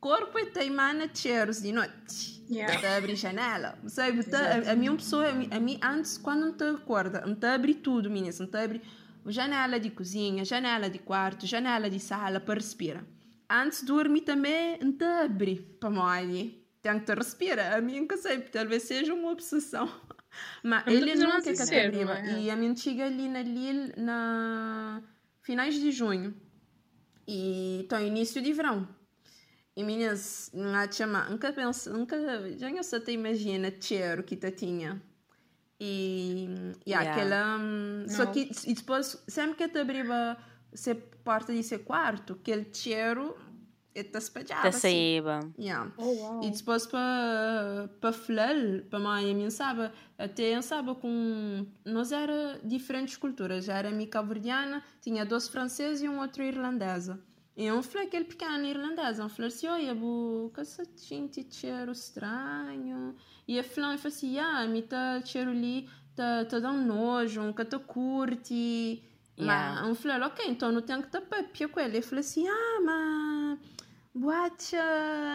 corpo 0.00 0.38
e 0.38 0.46
teimana 0.46 1.08
cheiros 1.12 1.60
de 1.62 1.72
noite. 1.72 2.40
Yeah. 2.50 2.96
abrir 2.96 3.14
janela. 3.14 3.78
Sabe, 3.86 4.24
tá, 4.24 4.38
a, 4.38 4.72
a 4.72 4.74
minha 4.74 4.92
pessoa, 4.96 5.28
a 5.28 5.60
mim, 5.60 5.78
antes, 5.80 6.18
quando 6.18 6.46
não 6.46 6.52
te 6.52 6.64
acorda, 6.64 7.24
não 7.24 7.36
te 7.36 7.46
abre 7.46 7.74
tudo, 7.74 8.10
meninas, 8.10 8.40
não 8.40 8.48
te 8.48 8.56
abre 8.56 8.82
janela 9.26 9.78
de 9.78 9.90
cozinha, 9.90 10.44
janela 10.44 10.90
de 10.90 10.98
quarto, 10.98 11.46
janela 11.46 11.88
de 11.88 12.00
sala 12.00 12.40
para 12.40 12.54
respirar. 12.54 13.04
Antes 13.48 13.80
de 13.80 13.86
dormir 13.86 14.22
também, 14.22 14.78
não 14.80 14.92
te 14.92 15.04
abre 15.04 15.76
para 15.78 15.90
molhar. 15.90 16.48
Tem 16.82 16.98
que 16.98 17.04
te 17.04 17.14
respirar. 17.14 17.74
A 17.74 17.80
mim, 17.80 18.00
nunca 18.00 18.16
sei, 18.16 18.40
talvez 18.40 18.82
seja 18.84 19.14
uma 19.14 19.30
obsessão. 19.30 19.88
Mas 20.62 20.86
ele 20.86 21.14
não 21.14 21.40
quer 21.40 21.56
que 21.56 21.64
te 21.64 21.74
abriva. 21.78 22.18
É? 22.18 22.40
E 22.40 22.50
a 22.50 22.56
minha 22.56 22.74
chega 22.74 23.06
ali 23.06 23.28
na 23.28 23.42
Lille, 23.42 23.92
na 23.96 25.02
finais 25.42 25.74
de 25.74 25.92
junho. 25.92 26.34
E 27.28 27.82
está 27.82 28.00
início 28.02 28.40
de 28.40 28.52
verão. 28.52 28.88
E 29.76 29.84
meninas, 29.84 30.50
não 30.52 30.90
chama, 30.90 31.28
nunca 31.30 31.52
penso, 31.52 31.92
nunca, 31.92 32.16
já 32.58 32.68
não 32.70 32.82
sei 32.82 33.00
te 33.00 33.12
imagina 33.12 33.72
cheiro 33.80 34.22
que 34.22 34.36
tu 34.36 34.50
tinha. 34.50 35.00
E, 35.78 36.48
e 36.84 36.90
yeah. 36.90 37.10
aquela, 37.10 37.56
um, 37.56 38.04
só 38.08 38.26
que 38.26 38.50
e 38.66 38.74
depois, 38.74 39.22
sempre 39.26 39.56
que 39.56 39.68
te 39.68 39.78
abriva 39.78 40.36
ser 40.74 40.96
porta 41.24 41.54
de 41.54 41.62
ser 41.62 41.78
quarto, 41.78 42.34
que 42.36 42.50
ele 42.50 42.68
cheiro 42.72 43.34
está 43.94 44.18
espalhado. 44.18 44.66
Está 44.66 44.72
saíba. 44.72 45.40
Yeah. 45.58 45.90
Oh, 45.96 46.04
wow. 46.04 46.44
E 46.44 46.50
depois 46.50 46.86
para 46.86 47.88
para 48.00 48.12
falar, 48.12 48.54
para 48.88 48.98
mãe, 48.98 49.34
minha 49.34 49.50
sabe, 49.50 49.90
até 50.18 50.56
eu 50.56 50.62
sabe 50.62 50.94
com 50.96 51.66
nós 51.84 52.12
era 52.12 52.60
diferentes 52.62 53.16
culturas, 53.16 53.64
já 53.64 53.78
era 53.78 53.90
mica 53.90 54.22
verdiana, 54.22 54.82
tinha 55.00 55.24
dois 55.24 55.48
franceses 55.48 56.02
e 56.02 56.08
um 56.08 56.20
outro 56.20 56.42
irlandesa. 56.42 57.18
E 57.56 57.66
eu 57.66 57.82
falei 57.82 58.06
aquele 58.06 58.24
pequeno 58.24 58.64
irlandês, 58.64 59.18
falei 59.18 59.48
assim, 59.48 59.66
olha, 59.66 59.94
bu, 59.94 60.50
que 60.54 60.60
essa 60.60 60.84
tinta 60.86 61.42
cheiro 61.50 61.92
estranho. 61.92 63.14
E 63.46 63.58
a 63.58 63.64
falou, 63.64 63.98
falou 63.98 64.14
assim, 64.16 64.38
ah, 64.38 64.66
me 64.66 64.82
tá 64.82 65.20
cheiro 65.24 65.50
ali, 65.50 65.88
tá, 66.14 66.44
tá 66.46 66.58
dando 66.58 66.86
nojo, 66.86 67.52
que 67.52 67.64
tá 67.64 67.78
curte. 67.78 69.02
Yeah. 69.38 69.80
Mas 69.80 69.88
eu 69.88 69.94
falei, 69.94 70.26
ok, 70.26 70.44
então 70.48 70.72
não 70.72 70.80
tenho 70.80 71.02
que 71.02 71.10
tapar 71.10 71.42
pia 71.48 71.68
com 71.68 71.80
ele. 71.80 71.96
Ele 71.96 72.02
falou 72.02 72.20
assim, 72.20 72.46
ah, 72.48 72.80
mas, 72.82 73.58
boate, 74.14 74.76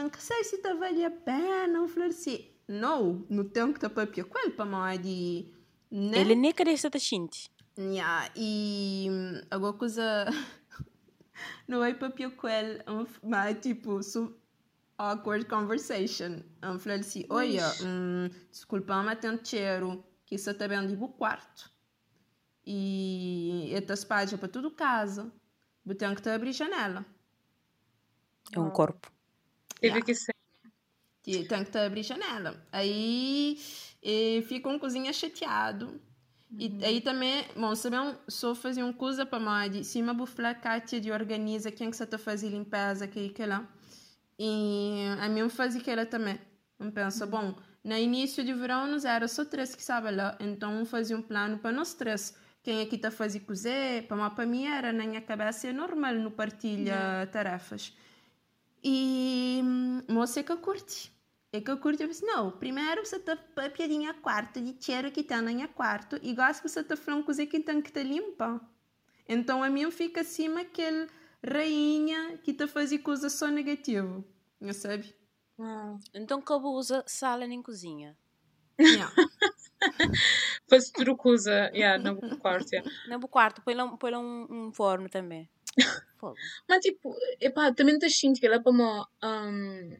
não 0.02 0.12
sei 0.18 0.44
se 0.46 0.58
tá 0.60 0.74
vale 0.74 1.06
a 1.06 1.12
pena. 1.12 1.88
Falei 1.88 2.10
assim, 2.10 2.46
não, 2.68 3.26
não 3.30 3.44
tenho 3.44 3.74
que 3.74 3.80
tapar 3.80 4.08
pia 4.08 4.24
com 4.24 4.40
ele, 4.40 4.52
para 4.52 4.66
mais 4.66 5.00
de... 5.00 5.46
Né? 5.92 6.20
Ele 6.22 6.34
nem 6.34 6.52
queria 6.52 6.74
estar 6.74 6.98
xinte. 6.98 7.52
Yeah, 7.78 8.32
e 8.36 9.10
agora 9.52 9.74
coisa... 9.74 10.26
não 11.68 11.84
é 11.84 11.94
papel 11.94 12.32
com 12.32 12.48
ele, 12.48 12.84
mas 13.24 13.60
tipo, 13.60 14.02
su 14.02 14.36
awkward 14.98 15.46
conversation. 15.46 16.42
Eu 16.62 16.80
falei 16.80 17.00
assim, 17.00 17.26
olha, 17.30 17.68
hum, 17.84 18.30
desculpa, 18.50 19.02
mas 19.04 19.20
tem 19.20 19.40
cheiro, 19.44 20.04
que 20.26 20.36
isso 20.36 20.50
está 20.50 20.68
bem 20.68 20.88
de 20.88 20.96
quarto. 21.18 21.72
E 22.66 23.72
esta 23.74 24.08
páginas 24.08 24.40
para 24.40 24.50
tudo 24.50 24.72
casa. 24.72 25.32
Eu 25.86 25.96
tenho 25.96 26.16
que 26.16 26.28
abrir 26.30 26.52
janela. 26.52 27.06
É 28.52 28.60
um 28.60 28.72
corpo. 28.72 29.12
Teve 29.80 29.88
yeah. 29.88 30.06
que 30.06 30.16
ser. 30.16 30.36
Tem 31.24 31.64
que 31.64 31.78
abrir 31.78 32.04
janela. 32.04 32.66
Aí 32.72 33.60
fica 34.48 34.70
um 34.70 34.80
cozinha 34.80 35.14
chateado 35.14 36.02
e 36.58 36.68
uhum. 36.68 36.80
aí 36.84 37.02
também, 37.02 37.44
bom, 37.56 37.76
sabem, 37.76 38.16
só 38.28 38.56
fazer 38.56 38.84
uma 38.84 38.94
coisa 38.94 39.26
para 39.26 39.40
mais 39.40 39.72
de 39.72 39.84
cima 39.84 40.14
bufla 40.14 40.54
Kátia 40.54 41.02
de 41.02 41.12
organiza 41.12 41.72
quem 41.72 41.90
que 41.90 42.02
está 42.02 42.18
fazendo 42.18 42.52
limpeza 42.52 43.08
que 43.08 43.30
que 43.30 43.46
lá. 43.46 43.68
E 44.40 45.06
a 45.20 45.28
mim 45.28 45.50
fazia 45.50 45.82
aquela 45.82 46.06
também. 46.06 46.40
Eu 46.80 46.92
penso, 46.92 47.26
bom, 47.28 47.56
no 47.84 47.96
início 47.96 48.44
de 48.44 48.54
verão 48.54 48.88
nós 48.88 49.06
era 49.06 49.28
só 49.28 49.46
três 49.46 49.76
que 49.76 49.82
estava 49.82 50.10
lá, 50.10 50.38
então 50.40 50.86
fazia 50.86 51.18
um 51.18 51.22
plano 51.22 51.58
para 51.58 51.72
nós 51.72 51.94
três. 51.94 52.36
Quem 52.64 52.82
aqui 52.82 52.96
está 52.96 53.12
fazendo 53.12 53.46
cozer, 53.46 54.08
para 54.08 54.30
para 54.32 54.46
mim 54.46 54.66
era 54.66 54.92
na 54.92 55.06
minha 55.06 55.22
cabeça 55.22 55.68
é 55.68 55.74
normal 55.74 56.16
no 56.16 56.32
partilha 56.32 57.22
uhum. 57.22 57.32
tarefas. 57.32 57.94
E 58.84 59.62
moça 60.08 60.42
que 60.42 60.56
curte. 60.58 61.15
É 61.56 61.62
que 61.62 61.72
eu 61.72 61.78
curto, 61.78 62.02
eu 62.04 62.08
penso, 62.10 62.26
não, 62.26 62.52
primeiro 62.52 63.06
você 63.06 63.16
está 63.16 63.32
a 63.56 63.70
piadinha 63.70 64.14
quarto, 64.14 64.60
de 64.60 64.76
cheiro 64.78 65.10
que 65.10 65.22
está 65.22 65.42
na 65.42 65.54
minha 65.54 65.70
quarto, 65.70 66.20
e 66.22 66.34
gosto 66.34 66.62
que 66.62 66.68
você 66.68 66.82
está 66.82 66.98
falando 66.98 67.24
coisa 67.24 67.46
que 67.46 67.62
tem 67.62 67.82
que 67.82 67.88
estar 67.88 68.04
limpa. 68.04 68.60
Então 69.26 69.64
a 69.64 69.70
mim 69.70 69.90
fica 69.90 70.20
acima 70.20 70.62
aquele 70.62 71.08
rainha 71.42 72.38
que 72.40 72.52
está 72.52 72.68
fazendo 72.68 73.04
coisa 73.04 73.30
só 73.30 73.48
negativo, 73.48 74.22
não 74.60 74.74
sabe? 74.74 75.16
Hum. 75.58 75.98
Então 76.14 76.42
como 76.42 76.74
usa 76.74 77.06
sala 77.08 77.48
nem 77.48 77.62
cozinha? 77.62 78.18
Yeah. 78.78 79.14
Faz 80.70 80.92
tudo 80.92 81.16
coisa, 81.16 81.72
yeah, 81.74 81.98
no 81.98 82.38
quarto, 82.38 82.70
yeah. 82.74 82.92
No 83.08 83.26
quarto, 83.30 83.62
põe 83.62 83.76
lá, 83.76 83.88
põe 83.96 84.12
lá 84.12 84.20
um, 84.20 84.48
um 84.50 84.72
forno 84.74 85.08
também. 85.08 85.50
Mas 86.68 86.82
tipo, 86.82 87.16
epá, 87.40 87.74
também 87.74 87.98
te 87.98 88.10
sinto 88.10 88.42
que 88.42 88.46
ela 88.46 88.62
para 88.62 88.74
uma... 88.74 89.08
Um, 89.24 89.96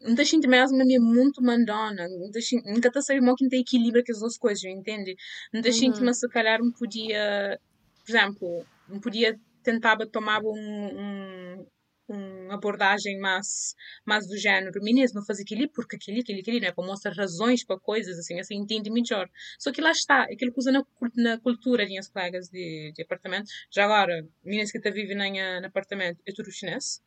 não 0.00 0.24
sinto 0.24 0.48
mesmo 0.48 0.80
é 0.80 0.98
muito 0.98 1.42
mandona. 1.42 2.08
Nunca 2.08 2.88
está 2.88 3.14
que 3.14 3.20
não 3.20 3.34
tem 3.48 3.60
equilíbrio 3.60 4.04
com 4.04 4.12
as 4.12 4.18
duas 4.20 4.36
coisas, 4.38 4.64
entende? 4.64 5.16
Não 5.52 5.62
sinto, 5.72 5.98
uhum. 5.98 6.06
mas 6.06 6.18
se 6.18 6.28
calhar 6.28 6.60
não 6.60 6.72
podia, 6.72 7.58
por 8.04 8.10
exemplo, 8.10 8.66
não 8.88 9.00
podia 9.00 9.38
tentar 9.62 9.96
tomar 10.12 10.40
um, 10.44 10.48
um, 10.48 11.66
uma 12.08 12.54
abordagem 12.54 13.18
mais, 13.18 13.74
mais 14.04 14.26
do 14.28 14.36
género, 14.36 14.80
meninas, 14.82 15.12
não 15.12 15.24
faz 15.24 15.40
aquilo 15.40 15.68
porque 15.70 15.96
aquilo, 15.96 16.20
aquilo, 16.20 16.40
aquilo, 16.40 16.60
não 16.60 16.68
é? 16.68 16.72
Para 16.72 16.86
mostrar 16.86 17.12
razões 17.12 17.64
para 17.64 17.78
coisas, 17.78 18.18
assim, 18.18 18.38
assim, 18.38 18.56
entende 18.56 18.90
melhor. 18.90 19.28
Só 19.58 19.72
que 19.72 19.80
lá 19.80 19.90
está, 19.90 20.22
aquilo 20.22 20.52
que 20.52 20.58
usa 20.60 20.72
na, 20.72 20.84
na 21.16 21.38
cultura 21.40 21.84
de 21.84 21.90
minhas 21.90 22.08
colegas 22.08 22.48
de, 22.48 22.92
de 22.94 23.02
apartamento. 23.02 23.48
Já 23.70 23.84
agora, 23.84 24.26
meninas 24.44 24.70
que 24.70 24.78
estão 24.78 24.92
vivendo 24.92 25.22
em 25.22 25.64
apartamento, 25.64 26.20
é 26.26 26.32
tudo 26.32 26.50
chinês 26.50 27.00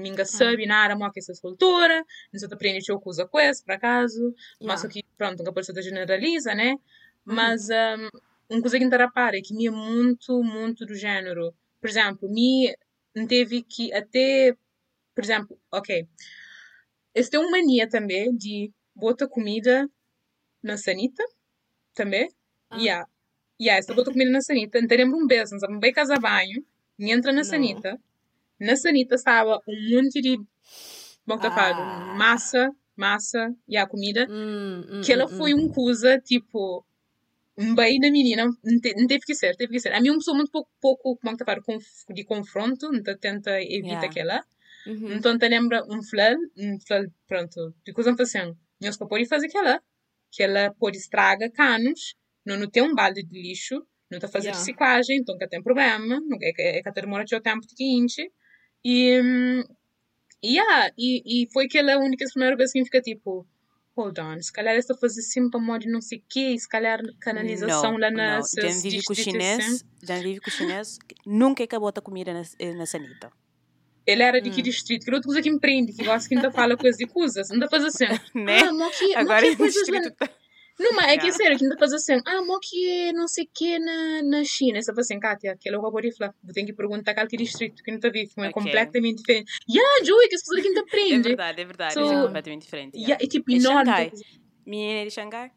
Ninguém 0.00 0.24
sabe 0.24 0.66
nada 0.66 0.94
mo 0.96 1.10
que 1.10 1.20
essa 1.20 1.32
cultura, 1.40 2.04
não 2.32 2.38
se 2.38 2.46
aprende 2.46 2.92
o 2.92 3.00
que 3.00 3.08
usa 3.08 3.26
coisa, 3.26 3.62
por 3.64 3.72
acaso, 3.72 4.34
mas 4.62 4.84
aqui, 4.84 5.02
pronto, 5.16 5.38
nunca 5.38 5.52
pode 5.52 5.82
generaliza, 5.82 6.54
né? 6.54 6.76
Mas 7.24 7.68
um, 7.68 8.08
uma 8.50 8.60
coisa 8.60 8.78
que 8.78 8.84
me 8.84 8.96
repara 8.96 9.36
é 9.36 9.40
que 9.40 9.54
me 9.54 9.66
é 9.66 9.70
muito, 9.70 10.42
muito 10.42 10.84
do 10.86 10.94
género. 10.94 11.54
Por 11.80 11.88
exemplo, 11.88 12.28
me 12.28 12.74
teve 13.26 13.62
que 13.62 13.92
até, 13.92 14.54
por 15.14 15.24
exemplo, 15.24 15.58
ok, 15.72 16.06
esse 17.14 17.30
tem 17.30 17.40
uma 17.40 17.50
mania 17.50 17.88
também 17.88 18.36
de 18.36 18.70
botar 18.94 19.26
comida 19.26 19.88
na 20.62 20.76
sanita, 20.76 21.24
também. 21.94 22.28
Ah. 22.70 22.76
Yeah. 22.76 23.08
Yeah, 23.58 23.78
essa 23.78 23.94
bota 23.94 24.12
comida 24.12 24.30
na 24.30 24.42
sanita. 24.42 24.78
Então, 24.78 24.98
lembro 24.98 25.16
um 25.18 25.26
beijo, 25.26 25.56
não 25.62 25.80
bem 25.80 25.92
casa 25.92 26.16
banho, 26.18 26.62
e 26.98 27.10
entra 27.10 27.32
na 27.32 27.42
sanita 27.42 27.98
na 28.60 28.76
sanita 28.76 29.14
estava 29.14 29.60
um 29.68 29.96
monte 29.96 30.20
de 30.20 30.38
bom 31.26 31.38
ah. 31.82 32.14
massa, 32.16 32.70
massa 32.96 33.54
e 33.68 33.76
a 33.76 33.86
comida, 33.86 34.26
hum, 34.30 34.84
hum, 34.88 35.00
que 35.04 35.12
ela 35.12 35.26
hum, 35.26 35.36
foi 35.36 35.54
um 35.54 35.68
coisa 35.68 36.18
tipo 36.20 36.84
um 37.58 37.74
bem 37.74 37.98
da 37.98 38.10
menina, 38.10 38.44
não, 38.62 38.80
te, 38.80 38.94
não, 38.94 39.06
teve 39.06 39.24
que 39.24 39.34
ser, 39.34 39.56
teve 39.56 39.72
que 39.72 39.80
ser. 39.80 39.92
A 39.92 40.00
mim 40.00 40.08
é 40.08 40.10
uma 40.10 40.18
pessoa 40.18 40.36
muito 40.36 40.50
pouco, 40.50 40.70
pouco 40.80 41.16
como 41.16 41.34
é 41.34 41.36
que 41.36 41.42
de 42.12 42.24
confronto, 42.24 42.94
então 42.94 43.16
tenta 43.16 43.60
evitar 43.62 43.86
yeah. 43.86 44.06
aquela. 44.06 44.44
Uhum. 44.86 45.14
Então 45.14 45.38
te 45.38 45.48
lembra 45.48 45.82
um 45.88 46.02
flal, 46.02 46.36
um 46.56 46.78
flal, 46.86 47.04
pronto, 47.26 47.74
de 47.84 47.92
coisa 47.92 48.14
assim, 48.18 48.54
nós 48.80 48.96
pode 48.96 49.26
fazer 49.26 49.46
aquela, 49.46 49.82
que 50.30 50.42
ela 50.42 50.72
pode 50.78 50.98
estragar 50.98 51.50
canos, 51.50 52.14
não, 52.44 52.58
não 52.58 52.68
tem 52.68 52.82
um 52.82 52.94
balde 52.94 53.22
de 53.22 53.40
lixo, 53.40 53.76
não 54.10 54.18
está 54.18 54.28
fazendo 54.28 54.52
yeah. 54.52 54.58
reciclagem, 54.58 55.18
então 55.18 55.36
que 55.38 55.48
tem 55.48 55.62
problema, 55.62 56.20
não 56.20 56.36
é 56.40 56.52
que 56.52 56.62
é 56.62 56.82
que 56.82 57.36
o 57.36 57.40
tempo 57.40 57.66
de 57.66 57.74
quente. 57.74 58.30
E, 58.88 59.64
yeah, 60.44 60.92
e, 60.96 61.42
e 61.42 61.52
foi 61.52 61.64
aquela 61.64 61.98
única 61.98 62.24
primeira 62.32 62.56
vez 62.56 62.70
que 62.70 62.84
fica 62.84 63.00
tipo, 63.00 63.44
hold 63.96 64.16
on, 64.20 64.40
se 64.40 64.52
calhar 64.52 64.76
estou 64.76 64.94
a 64.94 64.98
fazer 65.00 65.22
assim 65.22 65.50
para 65.50 65.58
modo 65.58 65.90
não 65.90 66.00
sei 66.00 66.18
o 66.18 66.22
quê, 66.28 66.56
se 66.56 66.68
calhar 66.68 67.00
canalização 67.18 67.94
não, 67.94 67.98
lá 67.98 68.12
na 68.12 68.38
não. 68.38 68.44
Já 68.44 68.68
vive 68.80 69.02
com 69.02 69.12
o 69.12 69.16
chinês, 69.16 69.84
já 70.00 70.20
vive 70.20 70.38
com 70.38 70.48
o 70.48 70.52
chinês, 70.52 71.00
nunca 71.26 71.64
acabou 71.64 71.88
a 71.88 72.00
comida 72.00 72.32
na, 72.32 72.42
na 72.76 72.86
sanita. 72.86 73.32
Ele 74.06 74.22
era 74.22 74.40
de 74.40 74.50
que 74.50 74.60
hum. 74.60 74.62
distrito? 74.62 75.04
Que 75.04 75.10
outra 75.10 75.26
coisa 75.26 75.42
que 75.42 75.48
empreende, 75.48 75.92
que 75.92 76.04
gosta 76.04 76.28
que 76.28 76.36
ainda 76.36 76.52
fala 76.52 76.76
coisas 76.76 76.96
de 76.96 77.08
coisas, 77.08 77.50
ainda 77.50 77.68
faz 77.68 77.86
assim. 77.86 78.04
né? 78.32 78.60
Ah, 78.60 78.72
moqui, 78.72 79.16
Agora 79.16 79.42
moqui 79.42 79.56
coisas 79.56 79.82
distrito... 79.82 80.12
Tá- 80.12 80.30
não, 80.78 80.92
mas 80.92 81.08
é 81.08 81.18
que 81.18 81.32
sério, 81.32 81.56
que 81.56 81.64
ainda 81.64 81.76
faz 81.78 81.92
assim, 81.92 82.20
ah, 82.26 82.42
mo 82.42 82.58
que 82.60 83.12
não 83.12 83.26
sei 83.26 83.44
o 83.44 83.48
que 83.52 83.78
na, 83.78 84.22
na 84.22 84.44
China. 84.44 84.80
Você 84.80 84.92
fala 84.92 85.00
assim, 85.00 85.18
Kátia, 85.18 85.52
aquele 85.52 85.76
de 85.76 86.16
falar, 86.16 86.34
vou 86.42 86.52
ter 86.52 86.64
que 86.64 86.72
perguntar 86.72 87.14
qual 87.14 87.26
que 87.26 87.36
distrito 87.36 87.82
que 87.82 87.90
não 87.90 87.96
está 87.96 88.10
vivo, 88.10 88.32
é 88.38 88.48
okay. 88.48 88.52
completamente 88.52 89.18
diferente. 89.18 89.52
Yeah, 89.68 90.04
Joey, 90.04 90.28
que 90.28 90.34
as 90.34 90.42
pessoas 90.42 90.58
aqui 90.60 90.68
ainda 90.68 90.80
aprendem. 90.80 91.18
É 91.18 91.22
verdade, 91.22 91.60
é 91.60 91.64
verdade, 91.64 91.94
so, 91.94 92.00
é 92.00 92.22
completamente 92.26 92.62
diferente. 92.62 92.94
Yeah. 92.94 93.14
Yeah, 93.14 93.24
é 93.24 93.28
tipo 93.28 93.50
é 93.50 93.54
enorme. 93.56 93.90
Xangai. 93.90 94.12
Menina 94.66 95.04
de 95.04 95.10
Xangai? 95.10 95.50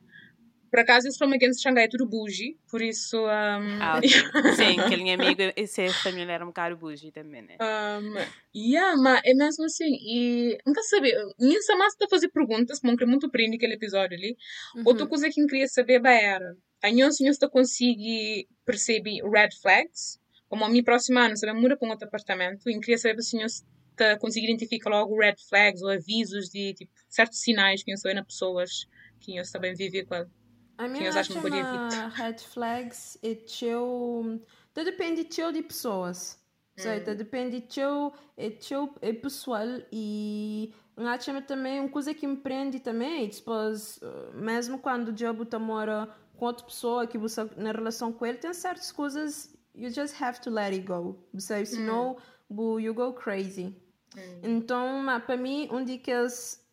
Por 0.69 0.79
acaso, 0.79 1.07
esse 1.07 1.17
from 1.17 1.33
against 1.33 1.61
Xangai 1.61 1.85
é 1.85 1.87
tudo 1.87 2.05
bougie, 2.05 2.57
por 2.69 2.81
isso... 2.81 3.17
Um... 3.17 3.81
Ah, 3.81 3.97
okay. 3.97 4.09
Sim, 4.55 4.79
aquele 4.79 5.11
amigo, 5.11 5.41
esse 5.55 5.89
família 5.89 6.33
era 6.33 6.43
um 6.43 6.49
bocado 6.49 6.77
bougie 6.77 7.11
também, 7.11 7.41
né? 7.41 7.57
Um, 7.59 8.13
yeah, 8.55 8.95
mas 9.01 9.21
é 9.25 9.33
mesmo 9.33 9.65
assim, 9.65 9.85
e 9.85 10.57
nunca 10.65 10.81
saber, 10.83 11.13
minha 11.39 11.59
mais 11.77 11.93
está 11.93 12.05
a 12.05 12.09
fazer 12.09 12.29
perguntas, 12.29 12.79
porque 12.79 13.05
muito 13.05 13.29
prende 13.29 13.55
aquele 13.55 13.73
episódio 13.73 14.17
ali. 14.17 14.37
Uhum. 14.75 14.83
Outra 14.85 15.07
coisa 15.07 15.29
que 15.29 15.41
eu 15.41 15.47
queria 15.47 15.67
saber 15.67 16.01
era, 16.05 16.55
a 16.83 16.91
minha 16.91 17.11
senhora 17.11 17.31
está 17.31 17.49
conseguir 17.49 18.47
perceber 18.65 19.21
red 19.23 19.49
flags, 19.61 20.19
como 20.47 20.65
a 20.65 20.69
minha 20.69 20.83
próxima 20.83 21.25
ano, 21.25 21.37
sabe, 21.37 21.59
muda 21.59 21.77
para 21.77 21.87
um 21.87 21.91
outro 21.91 22.07
apartamento, 22.07 22.69
e 22.69 22.73
eu 22.73 22.79
queria 22.79 22.97
saber 22.97 23.21
se 23.21 23.29
a 23.29 23.31
senhora 23.31 23.47
está 23.47 24.17
conseguir 24.17 24.47
identificar 24.47 24.89
logo 24.89 25.17
red 25.17 25.35
flags 25.47 25.81
ou 25.81 25.89
avisos 25.89 26.49
de, 26.49 26.73
tipo, 26.73 26.91
certos 27.09 27.39
sinais 27.39 27.83
que 27.83 27.91
eu 27.91 27.97
sou 27.97 28.13
na 28.13 28.23
pessoas 28.23 28.87
que 29.19 29.35
eu 29.35 29.43
também 29.51 29.73
viver 29.75 30.05
com 30.05 30.15
ela. 30.15 30.29
A 30.79 30.87
minha 30.87 31.11
chama 31.23 31.49
red 32.15 32.37
flags 32.39 33.17
e 33.21 33.35
teu... 33.35 34.41
Depende 34.73 35.25
teu 35.25 35.51
de 35.51 35.61
pessoas. 35.61 36.39
Hum. 36.77 36.81
Certo? 36.81 37.13
Depende 37.13 37.59
teu, 37.59 38.13
é 38.37 38.49
teu 38.49 38.89
é 39.01 39.11
pessoal 39.11 39.67
e 39.91 40.73
a 40.95 41.19
chama 41.19 41.41
também 41.41 41.81
uma 41.81 41.89
coisa 41.89 42.13
que 42.13 42.25
me 42.25 42.37
prende 42.37 42.79
também, 42.79 43.27
depois, 43.27 43.99
eh, 44.01 44.31
mesmo 44.33 44.79
quando 44.79 45.09
o 45.09 45.13
diabo 45.13 45.45
tá 45.45 45.59
mora 45.59 46.09
com 46.37 46.45
outra 46.45 46.65
pessoa 46.65 47.05
que 47.05 47.17
você 47.17 47.43
na 47.57 47.73
relação 47.73 48.13
com 48.13 48.25
ele 48.25 48.37
tem 48.37 48.53
certas 48.53 48.91
coisas 48.91 49.53
you 49.75 49.89
just 49.89 50.21
have 50.21 50.39
to 50.41 50.49
let 50.49 50.73
it 50.73 50.85
go. 50.85 51.17
Percebe? 51.31 51.65
Senão, 51.65 52.17
mm. 52.49 52.79
you 52.79 52.93
go 52.93 53.13
crazy. 53.13 53.75
Mm. 54.15 54.39
Então, 54.43 55.05
para 55.25 55.37
mim, 55.37 55.69
um 55.71 55.83
daqueles, 55.83 56.65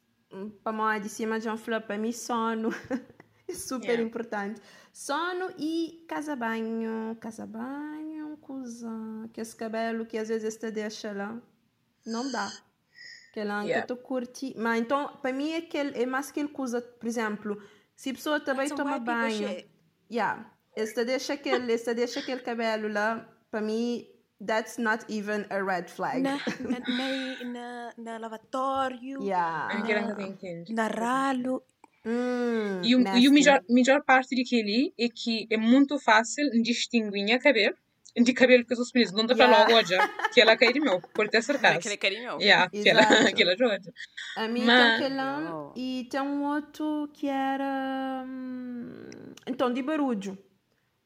para 0.63 0.73
mim, 0.73 1.01
de 1.01 1.09
cima 1.09 1.39
de 1.39 1.49
um 1.49 1.57
flop, 1.57 1.87
para 1.87 1.99
mim, 1.99 2.13
sono 2.13 2.71
é 2.91 3.01
super 3.55 3.91
yeah. 3.91 4.03
importante. 4.03 4.61
Sono 4.93 5.53
e 5.59 6.05
casa 6.09 6.35
banho. 6.37 7.17
Casa 7.21 7.47
banho, 7.47 8.37
coisa. 8.39 8.91
Que 9.33 9.41
esse 9.41 9.55
cabelo 9.55 10.07
que 10.07 10.19
às 10.19 10.29
vezes 10.29 10.57
te 10.57 10.71
deixa 10.71 11.13
lá. 11.13 11.41
Não 12.05 12.31
dá. 12.31 12.51
Que 13.33 13.45
lá 13.45 13.63
yeah. 13.63 13.83
que 13.83 13.89
tu 13.89 13.97
curte. 13.97 14.55
Mas 14.57 14.81
então, 14.81 15.17
para 15.21 15.33
mim, 15.33 15.53
é, 15.53 15.59
aquele, 15.59 16.03
é 16.03 16.07
mais 16.07 16.31
aquele 16.31 16.49
coisa, 16.49 16.81
por 16.81 17.07
exemplo, 17.07 17.63
se 17.95 18.11
a 18.11 18.15
pessoa 18.15 18.41
também 18.41 18.69
toma 18.69 18.99
banho. 18.99 19.65
Yeah 20.11 20.57
esta 20.77 21.05
deixa 21.05 21.33
aquele, 21.33 21.73
esta 21.73 21.95
deixa 21.95 22.21
aquele 22.21 22.43
cabelo 22.43 22.93
lá, 22.93 23.27
para 23.51 23.63
mim, 23.63 24.07
that's 24.47 24.77
not 24.77 25.05
even 25.09 25.47
a 25.49 25.63
red 25.63 25.89
flag. 25.89 26.21
Na, 26.21 26.37
na, 26.61 26.79
na, 26.87 27.45
na, 27.45 27.93
na 27.97 28.19
lavatório, 28.19 29.23
yeah. 29.23 29.73
na, 30.69 30.75
na 30.75 30.89
ralo. 30.89 31.63
Hum, 32.09 32.81
e 32.85 32.95
o, 32.95 33.01
e 33.17 33.29
o 33.29 33.33
melhor, 33.33 33.61
melhor 33.69 34.03
parte 34.05 34.37
daquele 34.37 34.95
é 34.97 35.09
que 35.09 35.47
é 35.51 35.57
muito 35.57 35.99
fácil 35.99 36.49
distinguir 36.63 37.35
o 37.35 37.41
cabelo 37.41 37.75
de 38.17 38.33
cabelo 38.33 38.65
que 38.65 38.75
os 38.75 38.93
meninos 38.93 39.13
não 39.13 39.27
dá 39.27 39.35
para 39.35 39.59
logo 39.59 39.75
hoje 39.75 39.95
que 40.33 40.41
ela 40.41 40.57
quer 40.57 40.73
meu 40.81 41.01
por 41.13 41.29
ter 41.29 41.43
certeza 41.43 41.79
que 41.79 41.89
ela 41.89 41.97
quer 41.97 42.13
meu 42.13 42.41
yeah 42.41 42.71
que 42.71 42.89
ela 42.89 43.03
que 43.35 43.43
ela 43.43 43.57
joga 43.57 43.79
a 44.37 44.49
mim 44.49 44.65
Mas... 44.65 45.01
tem 45.01 45.07
aquele 45.09 45.21
oh. 45.53 45.73
e 45.77 46.09
tem 46.11 46.21
um 46.23 46.45
outro 46.45 47.11
que 47.13 47.29
era 47.29 48.25
hum, 48.25 49.09
então 49.47 49.73
de 49.73 49.83
barulho. 49.83 50.37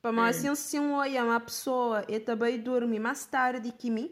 Para 0.02 0.12
mais 0.12 0.38
assim, 0.38 0.54
se 0.54 0.78
um 0.78 0.94
olha 0.94 1.22
uma 1.22 1.38
pessoa 1.38 2.04
e 2.08 2.18
também 2.18 2.58
dorme 2.58 2.98
mais 2.98 3.26
tarde 3.26 3.70
que 3.70 3.90
mim, 3.90 4.10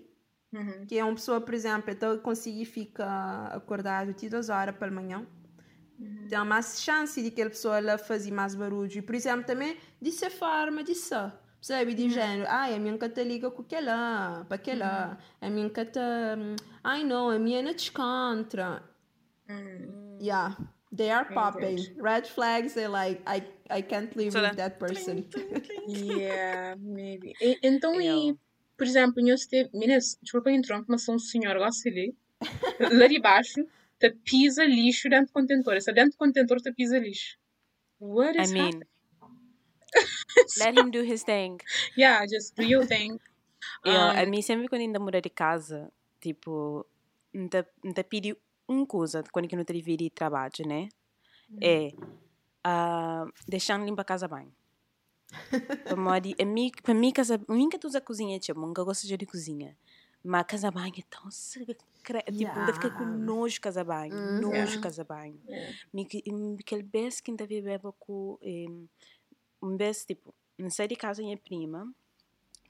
uhum. 0.53 0.85
que 0.87 0.99
é 0.99 1.03
uma 1.03 1.15
pessoa, 1.15 1.41
por 1.41 1.55
exemplo, 1.55 1.91
então 1.91 2.19
conseguir 2.19 2.67
ficar 2.67 3.47
acordado 3.47 4.13
de 4.13 4.29
duas 4.29 4.51
horas 4.51 4.77
pela 4.77 4.91
manhã, 4.91 5.27
uhum. 5.99 6.27
tem 6.29 6.39
mais 6.45 6.81
chance 6.83 7.23
de 7.23 7.31
que 7.31 7.43
a 7.43 7.49
pessoa 7.49 7.79
ela 7.79 7.99
fazer 7.99 8.31
mais 8.31 8.55
barulho. 8.55 8.91
E, 8.99 9.03
por 9.03 9.15
exemplo, 9.15 9.45
também 9.45 9.77
de 10.01 10.13
ser 10.13 10.31
forma 10.31 10.83
de 10.83 10.95
ser. 10.95 11.33
Percebe? 11.57 11.95
De 11.95 12.05
uhum. 12.05 12.11
género, 12.11 12.47
ai, 12.49 12.75
a 12.75 12.79
minha 12.79 12.97
cata 12.97 13.23
liga 13.23 13.51
com 13.51 13.63
aquela, 13.63 14.45
para 14.45 14.55
aquela, 14.55 15.19
uhum. 15.43 15.49
a 15.49 15.51
minha 15.51 15.71
cata, 15.71 16.39
ai 16.85 17.05
não, 17.05 17.31
a 17.31 17.39
minha 17.39 17.63
não 17.63 17.73
descontra. 17.73 18.83
Uhum. 19.49 20.19
Yeah. 20.21 20.57
They 20.95 21.11
are 21.11 21.29
popping. 21.35 21.77
Red 22.01 22.23
flags 22.23 22.77
are 22.77 22.89
like 22.89 23.21
I 23.27 23.43
I 23.69 23.83
can't 23.83 24.17
live 24.17 24.33
so 24.33 24.41
with 24.41 24.57
that 24.57 24.79
person. 24.79 25.29
yeah, 25.87 26.77
maybe. 26.79 27.35
E, 27.43 27.59
então 27.63 28.01
e 28.01 28.35
por 28.79 28.87
exemplo, 28.87 29.21
eu 29.29 29.35
esteve, 29.35 29.69
meninas, 29.75 30.17
desculpa 30.23 30.53
entrar, 30.53 30.83
mas 30.87 31.05
sou 31.05 31.17
um 31.17 31.19
senhor 31.19 31.59
gosta 31.59 31.89
ali. 31.89 32.15
Lá 32.79 33.09
de 33.09 33.21
baixo, 33.21 33.67
te 33.99 34.11
pisa 34.11 34.65
lixo 34.65 35.09
dentro 35.09 35.27
do 35.27 35.33
contentor. 35.33 35.75
Essa 35.75 35.93
dentro 35.93 36.13
do 36.13 36.19
contentor 36.19 36.61
te 36.61 36.73
pisa 36.73 36.99
lixo. 36.99 37.37
What 38.01 38.41
is 38.41 38.51
I 38.51 38.55
mean, 38.55 38.83
let 40.59 40.79
him 40.79 40.91
do 40.91 41.03
his 41.03 41.25
thing. 41.25 41.59
Yeah, 41.97 42.25
just 42.27 42.55
do 42.57 42.63
your 42.63 42.87
thing. 42.87 43.19
Eu, 43.85 43.93
um, 43.93 44.11
a 44.11 44.27
mim 44.27 44.43
sempre 44.43 44.69
quando 44.69 44.83
ainda 44.83 44.99
mudei 44.99 45.21
de 45.21 45.31
casa, 45.31 45.93
tipo, 46.21 46.87
não 47.33 47.49
te 47.49 48.05
pedi 48.05 48.37
uma 48.69 48.87
coisa 48.87 49.25
quando 49.33 49.51
eu 49.51 49.57
não 49.57 49.65
tive 49.65 49.97
de 49.97 50.11
trabalho, 50.11 50.67
né? 50.67 50.89
Uhum. 51.51 51.59
É 51.61 51.93
uh, 52.67 53.33
deixando 53.47 53.85
limpa 53.85 54.03
a 54.03 54.05
casa 54.05 54.29
bem. 54.29 54.53
para 55.85 56.47
mim, 56.47 56.71
para 56.83 56.95
mim, 56.95 57.13
casa, 57.13 57.41
nunca 57.49 57.79
tu 57.79 57.87
usa 57.87 58.01
cozinha, 58.01 58.39
tipo, 58.39 58.61
nunca 58.61 58.83
gosto 58.85 59.07
de 59.07 59.27
cozinha. 59.27 59.77
Mas 60.25 60.47
casa 60.47 60.71
banho 60.71 60.95
é 60.99 61.03
tão 61.09 61.31
secreto. 61.31 61.85
Tipo, 62.05 62.33
yeah. 62.33 62.59
ainda 62.59 62.73
fica 62.73 62.91
com 62.91 63.05
nojo 63.05 63.61
casa 63.61 63.85
banho. 63.85 64.15
Mm, 64.15 64.41
nojo 64.41 64.55
yeah. 64.55 64.81
casa 64.81 65.05
banho. 65.05 65.41
Yeah. 65.47 65.77
Aquele 66.61 66.83
beijo 66.83 67.23
que 67.23 67.31
ainda 67.31 67.47
vive 67.47 67.71
com. 67.99 68.39
Um 69.61 69.77
beijo, 69.77 70.07
tipo, 70.07 70.35
não 70.57 70.71
sei 70.71 70.89
de 70.89 70.97
casa 70.97 71.23
minha 71.23 71.37
prima. 71.37 71.93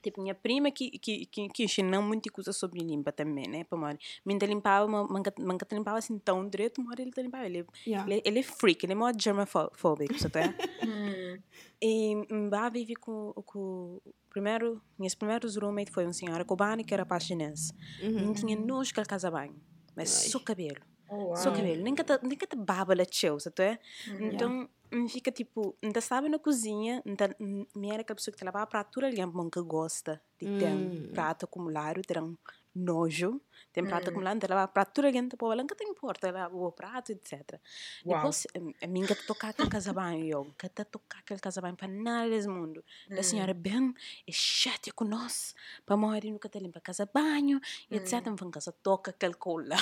Tipo, 0.03 0.23
minha 0.23 0.35
prima 0.35 0.71
que, 0.71 0.91
que, 0.99 1.27
que, 1.27 1.49
que 1.49 1.65
ensinou 1.65 2.03
muita 2.03 2.31
coisa 2.31 2.53
sobre 2.53 2.81
limpa 2.81 3.13
também, 3.13 3.49
né? 3.49 3.65
Para 3.65 3.79
mim, 3.79 3.99
me 4.25 4.39
limpava, 4.39 4.87
manca 4.89 5.31
te 5.67 5.75
limpava 5.75 5.99
assim 5.99 6.19
tão 6.19 6.49
direito, 6.49 6.83
mas 6.83 6.99
ele 6.99 7.11
te 7.11 7.23
limpava. 7.23 7.47
Ele, 7.47 7.67
yeah. 7.87 8.11
ele, 8.11 8.23
ele 8.25 8.39
é 8.41 8.43
freak, 8.43 8.85
ele 8.85 8.93
é 8.93 8.97
muito 8.97 9.23
germophobic, 9.23 10.15
sabe? 10.21 10.55
hum. 10.87 11.39
E 11.81 12.15
lá 12.51 12.69
vive 12.69 12.97
com, 12.97 13.33
com 13.45 14.01
primeiro, 14.31 14.81
meus 14.99 15.15
primeiros 15.15 15.57
roommates 15.57 15.93
foi 15.93 16.07
um 16.07 16.13
senhor 16.13 16.45
cubano 16.45 16.85
que 16.85 16.95
era 16.95 17.07
paginense. 17.07 17.73
Uhum. 18.03 18.27
Não 18.27 18.35
tinha 18.35 18.57
nojo 18.57 18.93
que 18.93 19.01
ele 19.01 19.07
casa 19.07 19.31
bem, 19.31 19.55
mas 19.97 20.25
Ai. 20.25 20.31
só 20.31 20.41
cabelo. 20.41 20.81
Oh, 21.09 21.29
wow. 21.29 21.35
Só 21.35 21.51
cabelo. 21.51 21.83
Nem 21.83 21.95
que 21.95 22.05
te, 22.05 22.19
nem 22.23 22.37
que 22.37 22.47
te 22.47 22.57
baba 22.57 22.95
lá 22.95 23.05
teu, 23.07 23.39
sabe? 23.41 23.79
Então, 24.21 24.61
yeah 24.63 24.69
fica 25.09 25.31
tipo, 25.31 25.77
ainda 25.83 26.01
sabe 26.01 26.29
na 26.29 26.39
cozinha, 26.39 27.03
ainda 27.07 27.37
me 27.39 27.91
era 27.91 28.01
aquela 28.01 28.17
pessoa 28.17 28.35
que 28.35 28.45
lava 28.45 28.63
a 28.63 28.67
prato 28.67 29.01
ali, 29.05 29.17
que 29.53 29.61
gosta 29.61 30.23
de 30.41 30.49
ter 30.49 30.75
um 30.75 30.91
prato 31.13 31.45
acumulado, 31.45 32.01
ter 32.03 32.19
um 32.23 32.35
nojo, 32.75 33.41
tem 33.73 33.85
prato 33.85 34.07
mm. 34.07 34.11
acumulado, 34.11 34.47
lava 34.49 34.62
a 34.62 34.69
prato 34.69 35.01
ali, 35.01 35.29
tipo, 35.29 35.53
ela 35.53 35.62
nunca 35.62 35.75
tem 35.75 35.89
importa, 35.89 36.31
lava 36.31 36.57
o 36.57 36.73
prato, 36.73 37.12
etc. 37.12 37.61
Wow. 38.05 38.16
Depois, 38.16 38.47
a 38.83 38.87
mim 38.87 39.05
que 39.05 39.14
tocar 39.27 39.51
aquele 39.51 39.69
casabanho, 39.69 40.25
eu, 40.25 40.55
que 40.59 40.69
tocar 40.85 41.19
aquele 41.19 41.41
casabanho 41.41 41.77
para 41.77 41.89
nada 41.89 42.29
desse 42.31 42.49
mundo. 42.49 42.85
Mm. 43.11 43.19
A 43.19 43.23
senhora 43.23 43.55
bem 43.55 43.95
é 44.27 44.33
chata 44.33 44.93
com 44.93 45.05
nós, 45.05 45.55
para 45.85 45.97
morrer 45.97 46.31
nunca 46.31 46.49
te 46.49 46.59
limpa 46.59 46.81
casabanho, 46.81 47.61
mm. 47.91 47.97
etc. 47.97 48.25
Vamos 48.25 48.53
casa 48.53 48.73
toca 48.73 49.11
aquele 49.11 49.35
cola. 49.35 49.77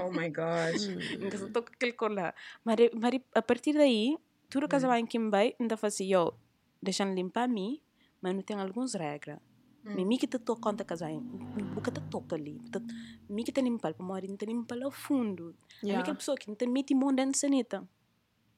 Oh 0.00 0.10
my 0.10 0.30
gosh. 0.30 0.86
Casa 1.30 1.50
toca 1.50 1.72
aquele 1.72 1.92
cola. 1.92 2.34
Mas, 2.64 2.76
mas 2.94 3.20
a 3.34 3.42
partir 3.42 3.72
daí, 3.72 4.16
tudo 4.48 4.68
que 4.68 4.78
vai 4.78 5.00
em 5.00 5.30
vai, 5.30 5.56
ainda 5.58 5.76
fazia 5.76 6.16
eu 6.16 6.34
deixando 6.80 7.14
limpar 7.14 7.44
a 7.44 7.48
mim, 7.48 7.80
mas 8.20 8.34
não 8.34 8.42
tem 8.42 8.56
algumas 8.56 8.94
regras. 8.94 9.38
Hum. 9.84 9.94
Mimi 9.96 10.16
que 10.16 10.26
te 10.26 10.38
toca 10.38 10.62
conta 10.62 10.84
o 11.76 11.80
que 11.82 11.90
te 11.90 12.00
toca 12.10 12.36
ali, 12.36 12.58
mim 13.28 13.44
que 13.44 13.52
te 13.52 13.60
limpa, 13.60 13.92
para 13.92 14.04
morrer, 14.04 14.28
não 14.28 14.36
te 14.36 14.46
limpa 14.46 14.74
lá 14.74 14.86
ao 14.86 14.90
fundo. 14.90 15.54
Yeah. 15.82 16.10
A 16.10 16.14
pessoa 16.14 16.36
que 16.36 16.48
não 16.48 16.56
te 16.56 16.66
mete 16.66 16.94
mão 16.94 17.14
dentro 17.14 17.32
da 17.32 17.38
sanita. 17.38 17.86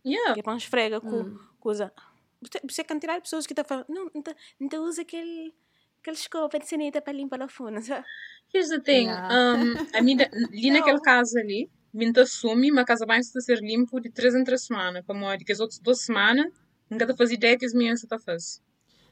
Yeah. 0.05 0.35
Que 0.35 0.43
para 0.43 0.57
esfrega 0.57 1.01
com 1.01 1.22
hum. 1.22 1.39
coisa. 1.59 1.93
Você, 2.41 2.61
você 2.62 2.85
quantidade 2.85 3.18
de 3.18 3.22
pessoas 3.22 3.47
que 3.47 3.53
estão 3.53 3.64
falando, 3.64 3.87
não, 3.89 4.05
não, 4.14 4.22
não 4.61 4.68
te 4.68 4.79
usa 4.79 5.03
aquele, 5.03 5.53
aquele 6.01 6.16
escova 6.16 6.59
de 6.59 6.68
sanita 6.68 7.03
para 7.03 7.12
limpar 7.12 7.41
lá 7.41 7.49
fundo, 7.49 7.81
sabe? 7.83 8.07
Here's 8.55 8.68
the 8.68 8.79
thing, 8.79 9.07
yeah. 9.07 9.29
um, 9.35 9.74
a 9.99 10.03
mim, 10.03 10.16
ali 10.20 10.70
naquele 10.70 11.01
caso 11.01 11.37
ali, 11.39 11.68
Minta 11.97 12.22
assumi, 12.24 12.70
uma 12.70 12.85
casa 12.85 13.07
bem 13.07 13.20
está 13.20 13.39
a 13.39 13.43
ser 13.43 13.59
limpo 13.61 13.99
de 13.99 14.11
três 14.11 14.35
em 14.35 14.45
três 14.45 14.66
semanas. 14.66 15.03
Como 15.07 15.31
é 15.31 15.39
que 15.39 15.51
as 15.51 15.61
outras 15.61 15.81
duas 15.81 16.03
semanas, 16.03 16.53
nunca 16.91 17.07
te 17.07 17.16
faz 17.16 17.31
ideia 17.31 17.57
que 17.57 17.64
as 17.64 17.72
minhas 17.72 18.03
está 18.03 18.16
a 18.16 18.18
fazer. 18.18 18.61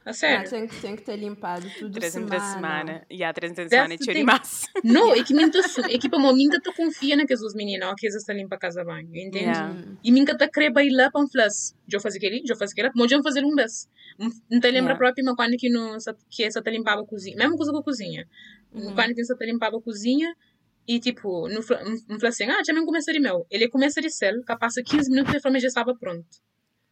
A 0.05 0.13
sério. 0.13 0.51
tem, 0.51 0.67
que, 0.67 0.81
tem 0.81 0.97
que 0.97 1.03
ter 1.03 1.17
limpado 1.17 1.67
tudo 1.79 1.93
Três 1.93 2.15
em 2.15 2.27
três 2.27 2.43
semanas. 2.43 3.03
E 3.09 3.25
em 3.25 3.33
três 3.33 3.53
semanas 3.55 4.09
é 4.09 4.13
demais. 4.13 4.67
Não, 4.85 5.15
é 5.15 5.23
que 5.25 5.33
assumi. 5.33 5.95
É 5.95 5.99
que 5.99 6.09
para 6.11 6.19
mim, 6.19 6.35
minta 6.35 6.61
te 6.61 6.71
confia 6.75 7.17
naquelas 7.17 7.41
duas 7.41 7.55
meninas, 7.55 7.89
ó, 7.89 7.95
que 7.97 8.07
eles 8.07 8.17
estão 8.17 8.37
limpa 8.37 8.57
a 8.57 8.59
casa 8.59 8.85
bem. 8.85 9.05
Entende? 9.05 9.39
Yeah. 9.39 9.75
E 10.05 10.13
minta 10.13 10.37
te 10.37 10.47
crê 10.49 10.67
ir 10.67 10.91
lá 10.91 11.11
para 11.11 11.23
um 11.23 11.29
flash. 11.29 11.75
Já 11.89 11.99
fazer 12.01 12.19
aquele, 12.19 12.43
já 12.47 12.55
fazer 12.55 12.73
aquele, 12.73 12.91
mas 12.95 13.11
já 13.11 13.23
fazer 13.23 13.45
um 13.45 13.55
beijo. 13.55 13.89
Não 14.19 14.61
te 14.61 14.71
lembra 14.71 14.93
yeah. 14.93 14.97
próprio, 14.97 15.25
mas 15.25 15.37
quando 15.37 15.57
que, 15.57 15.71
não, 15.71 15.97
que 16.29 16.45
essa 16.45 16.61
te 16.61 16.71
limpava 16.71 17.01
a 17.01 17.07
cozinha. 17.07 17.37
Mesma 17.37 17.57
coisa 17.57 17.73
com 17.73 17.79
a 17.79 17.83
cozinha. 17.83 18.29
Uhum. 18.73 18.95
Quando 18.95 19.15
que 19.15 19.21
essa 19.23 19.35
te 19.35 19.47
limpava 19.47 19.79
a 19.79 19.81
cozinha, 19.81 20.35
e, 20.87 21.01
tipo, 21.01 21.49
não 21.49 21.63
falou 21.63 22.29
assim, 22.29 22.45
ah, 22.45 22.63
já 22.65 22.75
me 22.75 22.85
começa 22.85 23.11
de 23.11 23.19
mel. 23.19 23.47
Ele 23.51 23.69
começa 23.69 24.03
de 24.03 24.11
céu, 24.11 24.35
que 24.45 24.57
passa 24.57 24.83
15 24.83 25.11
minutos 25.11 25.33
e 25.33 25.37
a 25.39 25.41
forma 25.41 25.59
já 25.59 25.69
estava 25.69 25.95
pronto. 25.95 26.27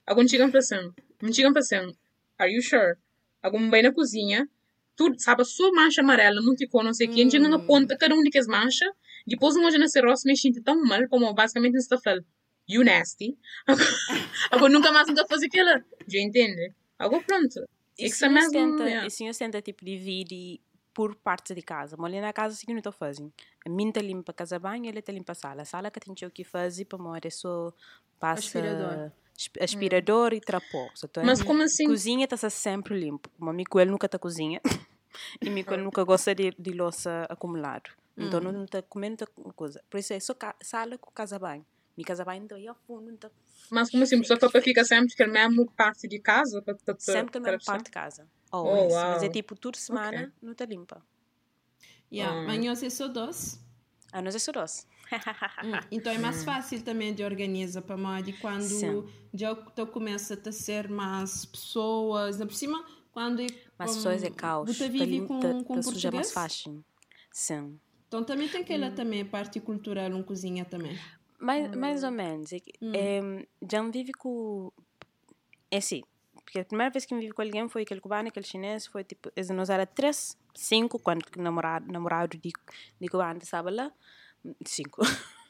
Agora 0.07 0.27
chegam 0.27 0.51
para 0.51 0.61
assim, 0.61 0.93
me 1.23 1.33
chegam 1.33 1.53
para 1.53 1.61
assim, 1.61 1.95
are 2.43 2.53
you 2.53 2.63
sure? 2.63 2.97
Agora 3.43 3.69
bem 3.71 3.83
na 3.83 3.93
cozinha, 3.93 4.49
tudo, 4.97 5.19
sabe, 5.19 5.45
só 5.45 5.71
mancha 5.73 6.01
amarela, 6.01 6.41
não 6.41 6.57
ficou, 6.57 6.83
não 6.83 6.93
sei 6.93 7.07
o 7.07 7.11
hum. 7.11 7.15
que, 7.15 7.21
a 7.21 7.25
gente 7.25 7.39
não 7.39 7.55
aponta 7.55 7.97
cada 7.97 8.15
um 8.15 8.23
de 8.23 8.31
que 8.31 8.39
as 8.39 8.47
manchas, 8.47 8.89
depois 9.27 9.55
não 9.55 9.65
hoje 9.65 9.79
nesse 9.79 10.01
rosto 10.01 10.27
me 10.27 10.37
sinto 10.37 10.63
tão 10.63 10.81
mal, 10.85 11.09
como 11.09 11.33
basicamente 11.35 11.77
está 11.77 11.99
falando, 11.99 12.27
you 12.69 12.85
nasty. 12.85 13.37
Agora, 14.51 14.73
nunca 14.73 14.93
mais 14.93 15.09
nunca 15.09 15.27
fazer 15.27 15.47
aquilo. 15.47 15.71
Já 16.07 16.21
entende? 16.21 16.73
Agora 16.99 17.23
pronto. 17.23 17.67
E 17.99 18.09
se 18.09 18.27
o 18.27 19.11
senhor 19.11 19.35
senta, 19.35 19.61
tipo, 19.61 19.85
divide 19.85 20.61
por 20.95 21.15
partes 21.17 21.55
de 21.55 21.63
casa. 21.63 21.97
Mas 21.99 22.13
ali 22.13 22.21
na 22.21 22.33
casa 22.33 22.55
assim 22.55 22.67
não 22.69 22.79
estou 22.79 22.93
fazendo. 22.93 23.33
A 23.65 23.69
minha 23.69 23.89
está 23.89 24.01
limpa 24.01 24.33
a 24.33 24.35
casa 24.35 24.59
banho, 24.59 24.87
ele 24.87 24.99
está 24.99 25.13
limpa 25.13 25.33
a 25.33 25.35
sala. 25.35 25.63
A 25.63 25.65
sala 25.65 25.91
que 25.91 26.01
tem 26.01 26.15
o 26.27 26.31
que 26.31 26.45
fazer 26.45 26.85
para 26.85 26.99
morar 26.99 27.27
é 27.27 27.31
só 27.31 27.73
passa 28.19 28.41
aspirador, 28.41 29.11
aspirador 29.61 30.33
hum. 30.33 30.37
e 30.37 30.41
trapó. 30.41 30.89
Mas 31.25 31.43
como 31.43 31.63
assim? 31.63 31.87
Cozinha 31.87 32.25
está 32.25 32.51
sempre 32.51 32.99
limpo. 32.99 33.31
O 33.39 33.45
meu 33.45 33.51
amigo 33.51 33.81
ele 33.81 33.91
nunca 33.91 34.07
está 34.07 34.19
cozinha. 34.19 34.61
e 35.41 35.45
meu 35.45 35.53
amigo 35.53 35.75
ele 35.75 35.83
nunca 35.83 36.05
gosta 36.05 36.35
de, 36.35 36.55
de 36.59 36.73
louça 36.73 37.27
acumulado. 37.29 37.91
Então 38.17 38.41
hum. 38.41 38.53
não 38.53 38.65
está 38.65 38.83
comendo 38.83 39.27
coisa. 39.55 39.83
Por 39.89 39.99
isso 39.99 40.13
é 40.13 40.21
só 40.21 40.35
sala 40.61 40.99
com 40.99 41.11
casa 41.11 41.39
banho. 41.39 41.65
Minha 41.97 42.07
casa 42.07 42.25
banho 42.25 42.45
então 42.45 42.59
ao 42.69 42.75
fundo. 42.87 43.11
Então, 43.11 43.31
Mas 43.71 43.91
como 43.91 44.03
assim? 44.03 44.23
Só 44.25 44.37
para 44.37 44.63
ficar 44.63 44.85
sempre 44.85 45.15
que 45.15 45.23
a 45.23 45.29
mesma 45.29 45.67
parte 45.77 46.09
de 46.09 46.19
casa? 46.19 46.63
Sempre 46.99 47.33
que 47.33 47.39
a 47.39 47.41
mesma 47.41 47.61
parte 47.65 47.85
de 47.85 47.91
casa. 47.91 48.27
Always. 48.51 48.93
Oh, 48.93 48.97
wow. 48.97 49.11
Mas 49.13 49.23
é 49.23 49.29
tipo, 49.29 49.55
toda 49.55 49.79
semana 49.79 50.23
okay. 50.23 50.33
não 50.43 50.53
está 50.53 50.65
limpa. 50.65 51.03
Yeah. 52.11 52.41
Hum. 52.41 52.47
Mas 52.47 52.65
nós 52.65 52.83
é 52.83 52.91
só 52.91 53.09
doce? 53.09 53.59
Ah, 54.15 54.21
nós 54.21 54.35
é 54.35 54.39
só 54.39 54.53
doce. 54.53 54.87
hum, 55.65 55.73
então 55.91 56.13
é 56.13 56.19
mais 56.19 56.45
fácil 56.45 56.83
também 56.83 57.15
de 57.15 57.25
organizar 57.25 57.81
para 57.81 58.21
de 58.21 58.35
quando 58.35 58.63
Sim. 58.63 59.07
já 59.33 59.55
tu 59.55 59.87
começa 59.87 60.39
a 60.47 60.53
ser 60.53 60.89
mais 60.89 61.47
pessoas, 61.47 62.37
por 62.37 62.53
cima 62.53 62.85
quando 63.11 63.41
é, 63.41 63.47
mais 63.79 63.93
um, 63.93 63.95
pessoas 63.95 64.23
é 64.23 64.31
caos. 64.31 64.75
Você 64.77 64.89
vive 64.89 65.27
com, 65.27 65.65
com 65.65 65.81
português? 65.81 66.15
mais 66.15 66.33
fácil. 66.33 66.85
Sim. 67.31 67.79
Então 68.07 68.23
também 68.23 68.49
tem 68.49 68.61
aquela 68.61 68.89
hum. 68.89 68.95
também 68.95 69.25
parte 69.25 69.59
cultural, 69.61 70.11
um 70.11 70.23
cozinha 70.23 70.65
também. 70.65 70.99
Mais, 71.39 71.75
hum. 71.75 71.79
mais 71.79 72.05
ou 72.05 72.11
menos. 72.11 72.53
É, 72.53 72.61
hum. 72.83 72.93
é, 72.95 73.47
já 73.71 73.83
vive 73.91 74.13
com 74.13 74.71
é 75.71 75.79
assim 75.79 76.03
porque 76.45 76.61
a 76.61 76.65
primeira 76.65 76.91
vez 76.91 77.05
que 77.05 77.15
me 77.15 77.21
vivi 77.21 77.33
com 77.33 77.43
alguém 77.43 77.69
foi 77.69 77.83
aquele 77.83 78.01
cubano, 78.01 78.29
aquele 78.29 78.47
chinês, 78.47 78.87
foi 78.87 79.05
tipo, 79.05 79.31
nos 79.55 79.71
eram 79.71 79.87
três, 79.87 80.37
cinco, 80.55 80.99
quando 80.99 81.25
namorado, 81.37 81.91
namorado 81.91 82.37
de, 82.37 82.53
de 83.01 83.09
cubano 83.09 83.39
estava 83.43 83.71
lá, 83.71 83.93
cinco. 84.67 85.01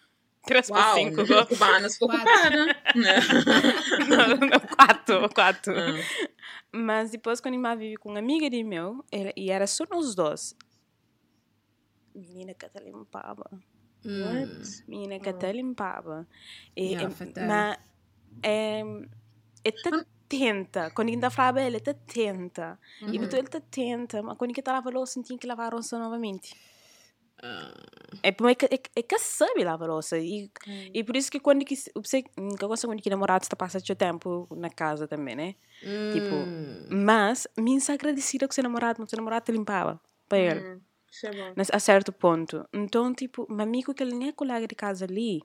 Três 0.45 0.69
para 0.69 0.95
cinco. 0.95 1.23
Cubanos 1.47 1.93
ficou 1.95 2.09
cubana. 2.09 2.77
não, 4.09 4.37
não, 4.49 4.61
quatro, 4.61 5.29
quatro. 5.33 5.73
Ah. 5.79 6.29
Mas 6.73 7.13
depois, 7.13 7.41
quando 7.41 7.55
eu 7.55 7.79
vivi 7.79 7.97
com 7.97 8.09
uma 8.11 8.19
amiga 8.19 8.51
de 8.51 8.65
meu, 8.65 9.05
e 9.37 9.53
era 9.53 9.69
só 9.69 9.85
nós 9.89 10.17
dois, 10.17 10.57
menina 12.13 12.55
que 12.55 12.67
até 12.67 12.81
limpava. 12.83 13.49
What? 14.05 14.85
Menina 14.89 15.21
que 15.21 15.29
até 15.29 15.53
limpava. 15.53 16.27
E, 16.77 16.95
yeah, 16.95 17.15
é, 17.37 17.47
mas, 17.47 17.79
é, 18.43 18.83
é 19.65 19.71
tanto 19.71 20.09
tenta. 20.33 20.91
Quando 20.91 21.11
ainda 21.11 21.29
falava 21.29 21.61
ele, 21.61 21.77
está 21.77 21.93
tenta. 21.93 22.79
Uhum. 23.03 23.13
E 23.13 23.17
então 23.17 23.39
ele 23.39 23.49
está 23.49 23.61
tenta, 23.61 24.23
mas 24.23 24.39
quando 24.39 24.51
ele 24.51 24.63
lava 24.67 24.89
a 24.89 24.93
louça, 24.93 25.23
tinha 25.23 25.39
que 25.39 25.47
lavar 25.47 25.71
a 25.71 25.75
louça 25.75 25.99
novamente. 25.99 26.55
Uh... 27.39 27.93
É, 28.23 28.29
é, 28.29 28.81
é, 28.97 29.03
que 29.03 29.19
sabe 29.19 29.65
lavar 29.65 29.89
a 29.89 29.93
louça. 29.93 30.19
E, 30.19 30.51
uhum. 30.67 30.91
e 30.95 31.05
por 31.05 31.17
isso 31.17 31.31
que 31.31 31.39
quando 31.39 31.65
que, 31.65 31.75
você, 31.95 32.23
que 32.23 32.31
gosto 32.59 32.87
quando 32.87 33.03
que 33.03 33.11
namorado 33.11 33.43
está 33.43 33.57
passando 33.57 33.87
seu 33.87 33.97
tempo 33.97 34.47
na 34.51 34.71
casa 34.71 35.07
também, 35.07 35.37
né? 35.37 35.55
Uhum. 35.83 36.13
Tipo, 36.13 36.35
hum. 36.35 37.05
mas 37.05 37.47
me 37.59 37.79
agradecida 37.89 38.47
com 38.47 38.55
seu 38.55 38.63
namorado, 38.63 39.01
mas 39.01 39.11
seu 39.11 39.17
namorado 39.17 39.45
te 39.45 39.53
limpava 39.53 40.01
para 40.29 40.39
ele. 40.39 40.61
É 40.61 41.77
a 41.77 41.79
certo 41.79 42.13
ponto. 42.13 42.67
Então, 42.73 43.13
tipo, 43.13 43.47
meu 43.51 43.63
amigo 43.63 43.93
que 43.93 44.03
ele 44.03 44.15
nem 44.15 44.29
é 44.29 44.33
colega 44.33 44.67
de 44.67 44.75
casa 44.75 45.05
ali, 45.05 45.43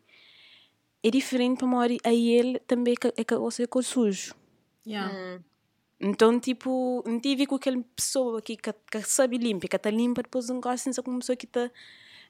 é 1.04 1.10
diferente 1.10 1.60
para 1.60 1.68
morar 1.68 1.96
aí 2.04 2.30
ele 2.30 2.60
também 2.60 2.96
é 3.16 3.24
que 3.24 3.36
você 3.36 3.64
é 3.64 3.82
sujo. 3.82 4.34
Yeah. 4.88 5.14
Hum. 5.14 5.44
Então, 6.00 6.40
tipo, 6.40 7.04
não 7.06 7.20
tive 7.20 7.48
com 7.48 7.56
aquela 7.56 7.84
pessoa 7.96 8.42
que, 8.42 8.56
que, 8.56 8.72
que 8.72 9.02
sabe 9.02 9.38
limpa, 9.38 9.68
que 9.68 9.76
está 9.76 9.90
limpa, 9.90 10.22
depois 10.22 10.48
não 10.48 10.62
gosta 10.62 10.92
de 10.92 11.00
uma 11.00 11.20
pessoa 11.20 11.36
que 11.36 11.46
está 11.46 11.72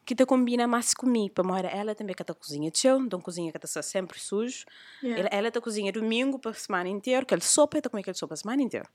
que 0.05 0.15
te 0.15 0.25
combina 0.25 0.65
mais 0.65 0.93
comigo. 0.93 1.33
Para 1.33 1.43
mora 1.43 1.67
ela 1.67 1.93
também 1.93 2.15
que 2.15 2.23
está 2.23 2.33
cozinha 2.33 2.71
de 2.71 2.79
chão, 2.79 3.03
então 3.03 3.19
cozinha 3.19 3.51
que 3.51 3.57
está 3.57 3.83
sempre 3.83 4.17
sujo. 4.17 4.65
Yeah. 5.03 5.27
Ela, 5.29 5.49
está 5.49 5.59
cozinha 5.59 5.91
domingo 5.91 6.39
para 6.39 6.51
a 6.51 6.53
semana 6.53 6.87
inteira, 6.87 7.25
que 7.25 7.33
ele 7.33 7.41
sopa, 7.41 7.77
está 7.77 7.89
com 7.89 7.97
aquele 7.97 8.15
sopa 8.15 8.33
a 8.33 8.37
semana 8.37 8.61
inteira. 8.61 8.87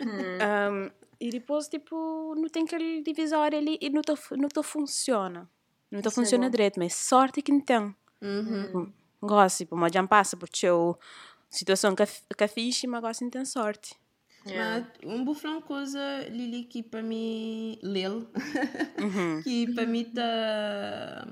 um, 0.00 0.88
e 1.20 1.30
depois, 1.30 1.66
tipo, 1.66 2.34
não 2.36 2.48
tem 2.48 2.62
aquele 2.62 3.02
divisório 3.02 3.58
ali 3.58 3.76
e 3.80 3.90
não, 3.90 4.02
tá, 4.02 4.14
não 4.38 4.48
tá 4.48 4.62
funciona. 4.62 5.50
Não 5.90 6.00
tá 6.00 6.12
funciona 6.12 6.46
é 6.46 6.48
direito, 6.48 6.78
mas 6.78 6.94
sorte 6.94 7.42
que 7.42 7.50
não 7.50 7.60
tem. 7.60 7.94
Uhum. 8.22 8.92
Gosto, 9.20 9.58
tipo, 9.58 9.76
já 9.88 10.06
passa 10.06 10.36
por 10.36 10.48
teu 10.48 10.96
situação 11.52 11.94
que, 11.94 12.04
que 12.36 12.48
fixe, 12.48 12.86
mas 12.86 12.98
agora 12.98 13.14
sim 13.14 13.30
tem 13.30 13.44
sorte. 13.44 13.94
Yeah. 14.46 14.86
Mas 15.02 15.12
um 15.12 15.24
buflão 15.24 15.60
coisa, 15.60 16.00
Lili, 16.28 16.64
que 16.64 16.82
para 16.82 17.02
mim, 17.02 17.78
lel, 17.82 18.26
uhum. 19.00 19.40
que 19.44 19.72
para 19.72 19.86
mim 19.86 20.04
tá. 20.04 21.26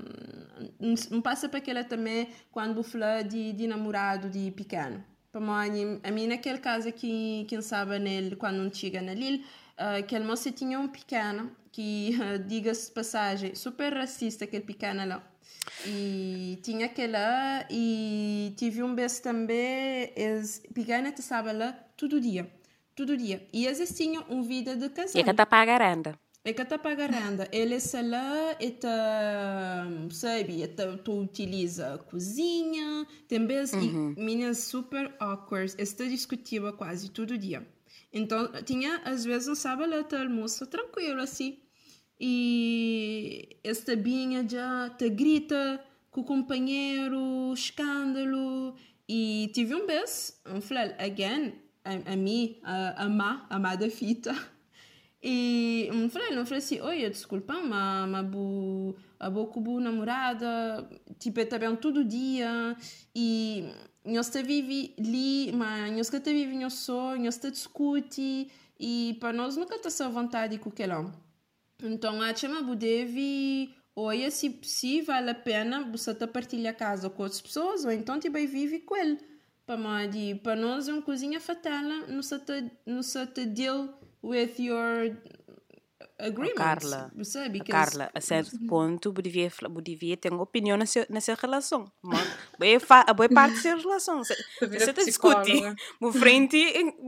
Não 1.09 1.21
passa 1.21 1.49
para 1.49 1.57
aquela 1.57 1.83
também 1.83 2.29
quando 2.51 2.75
bufla 2.75 3.23
de, 3.23 3.51
de 3.51 3.67
namorado 3.67 4.29
de 4.29 4.51
pequeno. 4.51 5.03
Para 5.31 5.41
mim, 5.41 5.99
a 6.03 6.11
mim, 6.11 6.27
naquele 6.27 6.59
caso 6.59 6.87
aqui, 6.87 7.45
quem 7.47 7.61
sabe 7.61 7.97
nele, 7.99 8.35
quando 8.35 8.57
não 8.57 8.71
chega 8.71 9.01
na 9.01 9.13
Lil, 9.13 9.39
uh, 9.39 9.99
aquele 9.99 10.25
moço 10.25 10.51
tinha 10.51 10.79
um 10.79 10.87
pequeno 10.87 11.51
que, 11.71 12.11
diga-se 12.47 12.91
passagem, 12.91 13.55
super 13.55 13.93
racista, 13.93 14.45
aquele 14.45 14.63
pequeno 14.63 15.05
lá. 15.07 15.30
E 15.85 16.59
tinha 16.61 16.85
aquela 16.85 17.65
e 17.69 18.53
tive 18.57 18.83
um 18.83 18.93
beijo 18.93 19.21
também, 19.21 20.11
eles 20.15 20.61
pequena 20.73 21.09
estava 21.21 21.51
lá 21.51 21.71
todo 21.97 22.19
dia, 22.19 22.51
todo 22.95 23.17
dia. 23.17 23.47
E 23.51 23.65
eles 23.65 23.95
tinham 23.95 24.23
um 24.29 24.43
vida 24.43 24.75
de 24.75 24.89
casal. 24.89 25.19
E 25.19 25.23
que 25.23 25.33
tá 25.33 25.45
pagaranda. 25.45 26.19
É 26.43 26.53
que 26.53 26.65
tá 26.65 26.77
pagaranda. 26.77 27.47
Ele 27.51 27.75
é 27.75 28.01
lá 28.01 28.55
e 28.59 28.71
tá, 28.71 29.87
sabe, 30.11 30.67
tu 31.03 31.21
utiliza 31.21 31.95
a 31.95 31.97
cozinha, 31.99 33.05
tem 33.27 33.45
vezes 33.45 33.73
uhum. 33.73 34.15
e 34.17 34.23
meninas 34.23 34.59
super 34.59 35.13
awkward, 35.19 35.73
está 35.77 36.05
discutiva 36.05 36.73
quase 36.73 37.09
todo 37.09 37.37
dia. 37.37 37.67
Então, 38.11 38.51
tinha 38.65 38.97
às 39.05 39.23
vezes 39.23 39.47
um 39.47 39.55
sábado 39.55 39.93
almoço 40.15 40.65
tranquilo 40.67 41.21
assim 41.21 41.59
e 42.23 43.57
essa 43.63 43.95
binha 43.95 44.47
já 44.47 44.91
te 44.91 45.09
grita 45.09 45.83
com 46.11 46.21
o 46.21 46.23
companheiro, 46.23 47.51
escândalo. 47.51 48.75
E 49.09 49.49
tive 49.55 49.73
um 49.73 49.87
beijo, 49.87 50.33
um 50.45 50.61
falei, 50.61 50.93
again, 50.99 51.53
a, 51.83 52.13
a 52.13 52.15
mim, 52.15 52.59
a, 52.61 53.05
a 53.05 53.09
má, 53.09 53.47
a 53.49 53.57
má 53.57 53.75
da 53.75 53.89
fita. 53.89 54.35
E 55.23 55.87
um 55.93 56.09
falei, 56.09 56.31
não 56.31 56.47
falei 56.47 56.57
assim, 56.57 56.81
oi, 56.81 57.07
desculpa, 57.07 57.53
mas, 57.61 58.09
mas 58.09 58.25
bu, 58.25 58.95
a 59.19 59.29
boca 59.29 59.59
bu 59.59 59.79
namorada, 59.79 60.89
tipo, 61.19 61.39
é 61.39 61.45
também 61.45 61.75
todo 61.75 62.03
dia. 62.03 62.75
E 63.15 63.69
nós 64.03 64.31
te 64.31 64.41
vive 64.41 64.95
ali, 64.97 65.51
mas 65.51 65.95
nós 65.95 66.09
que 66.09 66.19
te 66.19 66.33
vive 66.33 66.57
nós 66.57 66.73
só, 66.73 67.15
nós 67.17 67.37
te 67.37 67.51
discute. 67.51 68.49
E 68.79 69.15
para 69.19 69.31
nós 69.31 69.55
nunca 69.55 69.75
está 69.75 70.05
à 70.05 70.09
vontade 70.09 70.57
com 70.57 70.69
aquele 70.69 70.93
homem. 70.93 71.13
Então, 71.81 72.21
a 72.21 72.35
chama 72.35 72.75
deve 72.75 73.73
olha 73.95 74.31
se, 74.31 74.59
se 74.63 75.01
vale 75.01 75.31
a 75.31 75.35
pena 75.35 75.83
você 75.83 76.13
tá 76.13 76.27
partilhar 76.27 76.75
casa 76.75 77.09
com 77.09 77.23
outras 77.23 77.41
pessoas 77.41 77.83
ou 77.83 77.91
então 77.91 78.19
tipo 78.19 78.37
vive 78.37 78.79
com 78.79 78.95
ele. 78.95 79.19
Para 79.65 80.55
nós 80.55 80.87
é 80.87 80.93
uma 80.93 81.01
cozinha 81.01 81.39
fatal, 81.39 81.83
não 82.07 82.21
se 82.21 82.35
não 82.85 83.03
se 83.03 83.25
deal 83.45 83.99
with 84.23 84.55
your 84.59 85.15
agreements. 86.21 86.57
Carla, 86.57 87.11
sabe? 87.23 87.61
A 87.61 87.63
Carla, 87.63 88.11
a 88.13 88.21
certo 88.21 88.57
ponto, 88.67 89.11
devia, 89.13 89.51
devia 89.81 90.17
ter 90.17 90.31
uma 90.31 90.43
opinião 90.43 90.77
nessa, 90.77 91.05
nessa 91.09 91.33
relação. 91.35 91.91
A 93.07 93.13
boa 93.13 93.29
parte 93.29 93.55
dessa 93.55 93.75
relação. 93.75 94.23
Você 94.23 94.35
está 94.59 95.03
discute, 95.03 95.61
por 95.99 96.13
frente, 96.13 96.57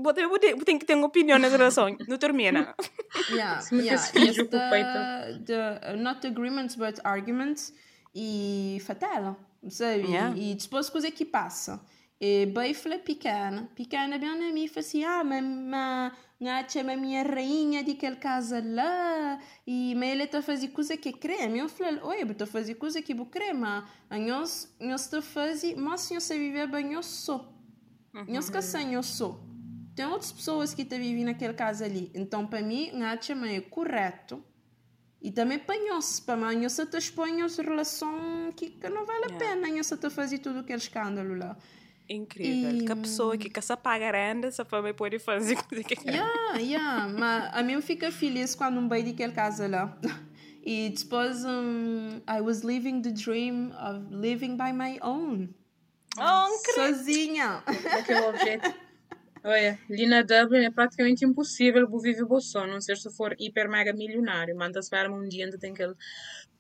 você 0.04 0.66
tem 0.66 0.80
que 0.80 0.86
ter 0.86 0.96
uma 0.96 1.08
opinião 1.08 1.38
nessa 1.38 1.58
relação. 1.58 1.96
Não 2.08 2.18
termina. 2.18 2.74
Yeah, 3.30 3.64
yeah. 3.72 3.94
Esta, 3.94 5.40
the, 5.46 5.96
not 5.98 6.26
agreements, 6.26 6.76
but 6.76 7.00
arguments. 7.04 7.72
E 8.16 8.80
fatal, 8.86 9.38
sabe? 9.70 10.04
Yeah. 10.04 10.38
E 10.38 10.56
depois 10.56 10.90
coisa 10.90 11.10
que 11.10 11.26
passa. 11.26 11.80
E 12.26 12.46
bem 12.46 12.74
falei 12.74 13.00
pequena, 13.00 13.70
pequena 13.76 14.18
bem 14.18 14.40
na 14.40 14.54
mim, 14.54 14.70
assim, 14.78 15.04
ah, 15.04 15.26
mas, 15.26 15.44
mas 15.44 16.14
Ngacha 16.42 16.80
a 16.80 16.96
minha 16.96 17.22
rainha 17.22 17.84
de 17.84 17.92
aquele 17.92 18.16
casa 18.16 18.64
lá 18.66 19.38
e 19.68 19.94
mas 19.96 20.10
ele 20.10 20.24
está 20.24 20.38
a 20.38 20.42
fazer 20.42 20.70
coisa 20.70 20.96
que 20.96 21.10
é 21.10 21.12
creme. 21.12 21.60
Eu 21.60 21.68
falei, 21.68 22.00
oi, 22.02 22.22
eu 22.22 22.32
estou 22.32 22.46
a 22.46 22.48
fazer 22.48 22.76
coisa 22.76 23.02
que 23.02 23.12
é 23.12 23.26
crema. 23.26 23.86
Nós, 24.10 24.74
a 25.20 25.22
fazer, 25.22 25.76
mas 25.76 26.10
nós 26.10 26.30
viver 26.30 26.66
bem, 26.68 26.94
eu 26.94 27.04
sou. 27.04 27.54
Nós 28.30 28.50
que 28.50 28.56
assim, 28.56 28.94
eu 28.94 29.04
sou. 29.04 29.44
Tem 29.94 30.06
outras 30.06 30.32
pessoas 30.32 30.74
que 30.74 30.84
estão 30.84 30.98
vivendo 30.98 31.26
naquele 31.26 31.54
casa 31.54 31.84
ali. 31.84 32.10
Então, 32.16 32.48
para 32.48 32.62
mim, 32.62 32.90
Ngacha 32.94 33.34
é 33.34 33.60
correto. 33.60 34.42
E 35.22 35.30
também 35.30 35.60
nós, 35.90 36.22
para 36.22 36.38
mim, 36.38 36.62
nós 36.62 36.80
está 36.80 36.98
a 36.98 37.00
expor 37.00 37.28
relação 37.62 38.50
que, 38.56 38.70
que 38.70 38.88
não 38.88 39.06
vale 39.06 39.26
a 39.26 39.38
pena. 39.38 39.68
Nós 39.68 39.92
está 39.92 40.08
a 40.08 40.10
fazer 40.10 40.40
tudo 40.40 40.60
aquele 40.60 40.80
escândalo 40.80 41.36
lá. 41.36 41.58
Incrível. 42.10 42.82
E... 42.82 42.86
Que 42.86 42.92
a 42.92 42.96
pessoa 42.96 43.38
que 43.38 43.62
só 43.62 43.76
paga 43.76 44.12
renda 44.12 44.52
só 44.52 44.64
para 44.64 44.94
pode 44.94 45.20
fazer 45.20 45.56
coisa 45.64 45.84
que 45.84 45.96
quer. 45.96 46.14
Yeah, 46.14 46.58
yeah. 46.60 47.08
Mas 47.08 47.54
a 47.54 47.64
mim 47.64 47.80
fica 47.82 48.12
feliz 48.12 48.56
quando 48.56 48.80
um 48.80 48.88
bem 48.88 49.04
daquele 49.04 49.34
casa 49.34 49.68
lá. 49.68 49.98
E 50.66 50.92
depois 50.92 51.44
um, 51.44 52.22
I 52.26 52.40
was 52.40 52.62
living 52.62 53.02
the 53.02 53.12
dream 53.12 53.74
of 53.74 54.16
living 54.16 54.56
by 54.56 54.72
my 54.72 54.98
own. 55.02 55.54
Oh, 56.18 56.48
Sozinha. 56.74 57.62
Aquele 57.66 58.22
objeto. 58.22 58.74
Olha, 59.44 59.78
ali 59.90 60.08
na 60.08 60.22
Dublin 60.22 60.64
é 60.64 60.72
praticamente 60.72 61.26
impossível 61.26 61.86
viver 62.00 62.24
o 62.24 62.40
sonho, 62.40 62.72
não 62.72 62.80
ser 62.80 62.96
se 62.96 63.14
for 63.14 63.36
hiper 63.38 63.70
mega 63.70 63.92
milionário. 63.92 64.56
Manda-se 64.56 64.90
para 64.90 65.12
um 65.12 65.28
dia 65.28 65.44
ainda 65.44 65.58
tem 65.58 65.74
aquele 65.74 65.96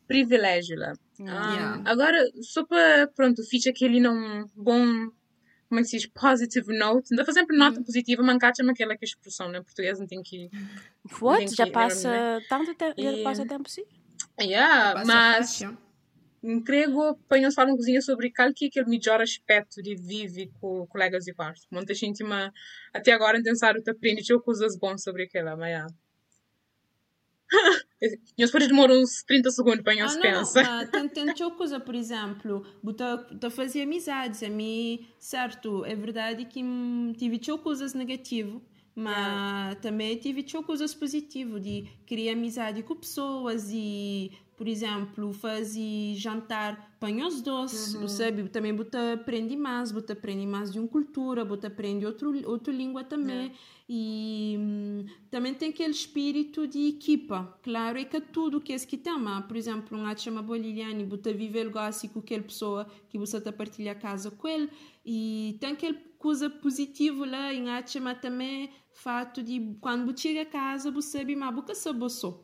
privilégio 0.06 0.78
lá. 0.78 0.94
Ah, 1.22 1.54
yeah. 1.54 1.82
Agora, 1.86 2.30
só 2.42 2.66
para, 2.66 3.08
pronto, 3.08 3.42
ficha 3.50 3.72
que 3.72 3.86
ele 3.86 4.02
não 4.02 4.46
bom 4.54 5.10
como 5.74 5.80
é 5.80 5.84
que 5.84 5.90
se 5.90 5.98
diz, 5.98 6.06
positive 6.06 6.78
note, 6.78 7.08
ainda 7.12 7.26
faz 7.26 7.34
sempre 7.34 7.58
nota 7.58 7.80
uhum. 7.80 7.84
positiva, 7.84 8.22
mancacha-me 8.22 8.70
aquela 8.70 8.96
que 8.96 9.04
é 9.04 9.08
expressão, 9.08 9.50
né? 9.50 9.60
Português 9.60 10.00
não 10.00 10.06
tem 10.06 10.22
que. 10.22 10.52
What? 11.20 11.56
Já 11.56 11.66
passa 11.68 12.40
tanto 12.48 12.76
tempo, 12.76 13.02
já 13.02 13.24
passa 13.24 13.46
tempo 13.46 13.68
sim? 13.68 13.84
Yeah, 14.40 15.04
mas. 15.04 15.62
Emprego, 16.44 17.02
apenas 17.02 17.56
falam 17.56 17.76
cozinha 17.76 18.02
sobre 18.02 18.30
qual 18.30 18.54
que 18.54 18.66
é 18.66 18.68
aquele 18.68 18.90
melhor 18.90 19.22
aspecto 19.22 19.82
de 19.82 19.96
viver 19.96 20.52
com 20.60 20.86
colegas 20.88 21.24
de 21.24 21.34
quarto. 21.34 21.62
Muita 21.72 21.94
gente, 21.94 22.22
mas 22.22 22.52
até 22.94 23.14
agora, 23.14 23.42
pensar, 23.42 23.74
tu 23.82 23.90
aprende 23.90 24.22
coisas 24.40 24.78
boas 24.78 25.02
sobre 25.02 25.24
aquela, 25.24 25.56
mas 25.56 25.70
yeah. 25.70 25.88
Nós 28.38 28.52
depois 28.52 28.68
demora 28.68 28.94
uns 28.94 29.24
30 29.24 29.52
segundos 29.52 29.82
para 29.82 29.94
ah, 29.94 30.22
pensar. 30.22 30.88
Tem, 30.92 31.08
tem 31.08 31.26
coisa, 31.52 31.80
por 31.80 31.96
exemplo, 31.96 32.66
eu 33.42 33.52
fazia 33.52 33.84
amizades. 33.84 34.44
A 34.44 34.50
mim, 34.50 35.08
certo, 35.20 35.86
é 35.86 35.96
verdade 35.96 36.46
que 36.46 36.62
tive 37.18 37.40
coisas 37.58 37.94
negativas, 37.94 38.62
mas 38.96 39.18
yeah. 39.18 39.76
também 39.76 40.16
tive 40.18 40.44
coisas 40.66 40.94
positivas, 40.94 41.62
de 41.62 41.88
criar 42.06 42.34
amizade 42.34 42.84
com 42.84 42.96
pessoas 42.96 43.70
e 43.72 44.32
por 44.56 44.68
exemplo, 44.68 45.34
fazer 45.34 46.14
jantar 46.16 46.96
pães 47.00 47.42
doces, 47.42 47.96
uhum. 47.96 48.08
sabe? 48.08 48.48
Também 48.50 48.74
você 48.76 48.96
aprende 49.14 49.56
mais, 49.56 49.92
você 49.92 50.14
aprende 50.14 50.46
mais 50.46 50.72
de 50.72 50.80
uma 50.80 50.88
cultura, 50.88 51.44
você 51.44 51.68
aprende 51.68 52.06
outro, 52.06 52.32
outra 52.50 52.72
língua 52.72 53.04
também. 53.04 53.48
Uhum. 53.48 53.54
E 53.90 54.56
hum, 54.58 55.06
também 55.30 55.54
tem 55.54 55.70
aquele 55.70 55.92
espírito 55.92 56.68
de 56.68 56.88
equipa. 56.88 57.60
Claro, 57.64 57.98
é 57.98 58.06
que 58.06 58.22
tudo 58.22 58.62
que 58.62 58.72
é 58.72 58.80
que 58.80 58.96
tem, 58.96 59.18
mas, 59.20 59.46
por 59.46 59.58
exemplo, 59.58 59.98
um 59.98 60.18
chama 60.18 60.42
Boliliane, 60.42 61.04
você 61.04 61.34
vive 61.34 61.62
algo 61.62 61.80
assim 61.80 62.08
com 62.08 62.20
aquela 62.20 62.44
pessoa 62.44 62.88
que 63.10 63.18
você 63.18 63.38
está 63.38 63.52
partilha 63.52 63.92
a 63.92 63.96
casa 63.96 64.32
com 64.32 64.48
ele. 64.48 64.70
E 65.06 65.58
tem 65.60 65.72
aquela 65.72 65.98
coisa 66.18 66.50
positiva 66.50 67.26
lá, 67.26 67.54
e 67.54 67.62
chama 67.86 68.16
também 68.16 68.70
fato 68.94 69.44
de 69.44 69.76
quando 69.82 70.06
você 70.06 70.30
chega 70.30 70.42
a 70.42 70.46
casa, 70.46 70.92
você 70.92 71.20
sabe, 71.20 71.36
mas 71.36 71.56
você 71.56 71.76
sabe 71.76 72.10
só. 72.10 72.44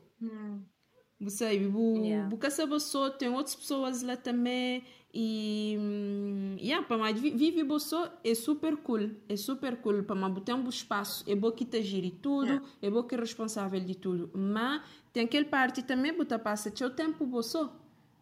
Você 1.20 1.60
bu, 1.60 1.98
yeah. 1.98 2.30
bu 2.30 2.38
pessoa, 2.38 3.12
tem 3.12 3.28
outras 3.28 3.56
pessoas 3.56 4.02
lá 4.02 4.16
também 4.16 4.84
e 5.14 5.76
hum, 5.78 6.56
yeah, 6.58 6.86
para 6.86 6.98
mais 6.98 7.20
vive 7.20 7.62
bosso 7.64 8.10
é 8.24 8.34
super 8.34 8.78
cool, 8.78 9.10
é 9.28 9.36
super 9.36 9.76
cool 9.82 10.04
para 10.04 10.16
mais 10.16 10.34
tem 10.44 10.56
um 10.56 10.70
espaço, 10.70 11.30
é 11.30 11.36
bom 11.36 11.52
que 11.52 11.66
te 11.66 11.82
gire 11.82 12.12
tudo, 12.12 12.48
yeah. 12.48 12.66
é 12.82 12.90
bom 12.90 13.04
que 13.04 13.16
é 13.16 13.18
responsável 13.18 13.82
de 13.82 13.96
tudo, 13.96 14.30
mas 14.34 14.82
tem 15.12 15.26
aquele 15.26 15.46
parte 15.46 15.84
também 15.84 16.14
buta 16.14 16.40
passa 16.40 16.72
o 16.86 16.90
tempo 16.90 17.26
bosso, 17.26 17.70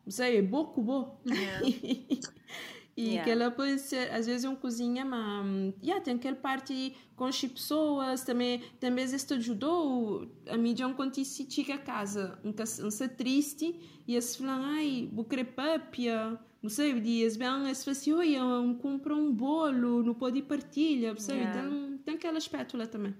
você 0.03 0.37
é 0.37 0.41
bom 0.41 0.73
bom. 0.77 1.21
Yeah. 1.25 1.67
E 2.97 3.09
yeah. 3.09 3.23
que 3.23 3.29
ela 3.29 3.51
pode 3.51 3.77
ser, 3.77 4.11
às 4.11 4.25
vezes, 4.25 4.43
uma 4.43 4.55
cozinha, 4.55 5.05
mas 5.05 5.75
yeah, 5.83 6.03
tem 6.03 6.15
aquela 6.15 6.35
parte 6.35 6.97
com 7.15 7.25
as 7.25 7.39
pessoas, 7.39 8.23
também, 8.23 8.59
também 8.79 9.05
vezes 9.05 9.33
ajudou 9.35 10.27
a 10.47 10.57
mídia 10.57 10.91
quando 10.95 11.13
se 11.23 11.47
chega 11.47 11.75
a 11.75 11.77
casa, 11.77 12.39
um 12.43 12.89
se 12.89 13.07
triste, 13.07 14.01
e 14.07 14.13
eles 14.13 14.35
falam, 14.35 14.63
ai, 14.63 15.07
vou 15.13 15.25
querer 15.25 15.45
papia, 15.45 16.39
não 16.59 16.71
sei, 16.71 16.99
dias 16.99 17.37
bem, 17.37 17.47
eles 17.65 17.83
falam 17.83 17.99
assim, 17.99 18.13
oi, 18.13 18.35
eu 18.35 18.75
compro 18.81 19.15
um 19.15 19.31
bolo, 19.31 20.01
não 20.01 20.15
pode 20.15 20.41
partilhar, 20.41 21.19
sabe? 21.19 21.41
Yeah. 21.41 21.59
Então, 21.59 21.97
tem 21.99 22.15
aquele 22.15 22.37
aspecto 22.37 22.75
lá 22.75 22.87
também. 22.87 23.15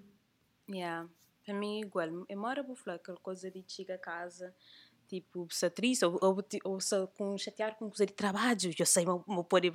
Yeah. 0.68 1.08
Para 1.46 1.54
mim, 1.54 1.82
igual, 1.82 2.26
eu 2.28 2.38
moro 2.38 2.62
a 2.62 2.76
falar 2.76 2.96
aquela 2.96 3.20
coisa 3.20 3.50
de 3.52 3.64
chegar 3.68 3.96
a 3.96 4.00
casa, 4.00 4.54
tipo, 5.08 5.48
se 5.50 5.70
triste 5.70 6.06
ou, 6.06 6.18
ou, 6.22 6.38
ou 6.64 6.80
se 6.80 6.96
com, 7.18 7.38
chatear 7.38 7.76
com 7.78 7.90
de 7.90 8.06
trabalho, 8.08 8.72
eu 8.78 8.86
sei, 8.86 9.06
meu, 9.06 9.24
meu 9.28 9.44
pôr 9.44 9.66
ir 9.66 9.72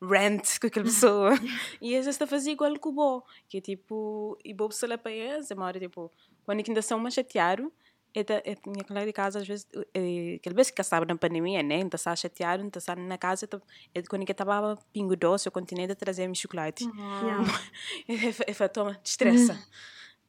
rant 0.00 0.58
com 0.60 0.66
aquela 0.66 0.84
pessoa. 0.86 1.32
e 1.80 1.94
às 1.96 2.04
vezes 2.04 2.08
está 2.08 2.24
a 2.24 2.28
fazer 2.28 2.52
igual 2.52 2.78
com 2.78 2.90
o 2.90 2.92
Bo, 2.92 3.24
que 3.48 3.58
é 3.58 3.60
tipo, 3.60 4.38
e 4.44 4.54
Bo 4.54 4.70
se 4.70 4.86
lá 4.86 4.96
para 4.96 5.12
eles, 5.12 5.50
é 5.50 5.54
uma 5.54 5.66
hora 5.66 5.78
tipo, 5.78 6.10
quando 6.44 6.62
ainda 6.66 6.82
são 6.82 6.98
mais 6.98 7.14
chateados, 7.14 7.70
é 8.14 8.24
da, 8.24 8.34
é, 8.38 8.56
minha 8.66 8.84
colega 8.84 9.06
de 9.06 9.12
casa 9.12 9.38
às 9.38 9.46
vezes 9.46 9.66
é, 9.94 10.34
aquela 10.34 10.56
vez 10.56 10.70
que 10.70 10.80
estava 10.80 11.04
na 11.04 11.16
pandemia 11.16 11.62
né 11.62 11.76
então 11.76 11.96
estava 11.96 12.16
chateado 12.16 12.64
então 12.64 12.78
estava 12.78 13.00
na 13.00 13.16
casa 13.16 13.44
então, 13.44 13.62
é 13.94 14.02
quando 14.02 14.22
eu 14.22 14.32
estava 14.32 14.76
pingo 14.92 15.14
doce 15.14 15.46
eu 15.46 15.52
continuei 15.52 15.88
a 15.88 15.94
trazer 15.94 16.26
meu 16.26 16.34
chocolate 16.34 16.84
uhum. 16.84 16.92
yeah. 17.22 18.48
e, 18.48 18.52
e, 18.64 18.68
toma 18.68 18.98
destressa 19.02 19.52
uhum. 19.52 19.60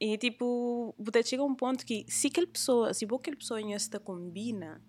E 0.01 0.17
tipo, 0.17 0.95
você 0.97 1.21
chega 1.21 1.43
a 1.43 1.45
um 1.45 1.53
ponto 1.53 1.85
que 1.85 2.03
se 2.07 2.25
aquela 2.25 2.47
pessoa, 2.47 2.91
se 2.91 3.05
aquela 3.05 3.37
pessoa 3.37 3.61
não 3.61 3.69
está 3.69 3.99
combina, 3.99 4.81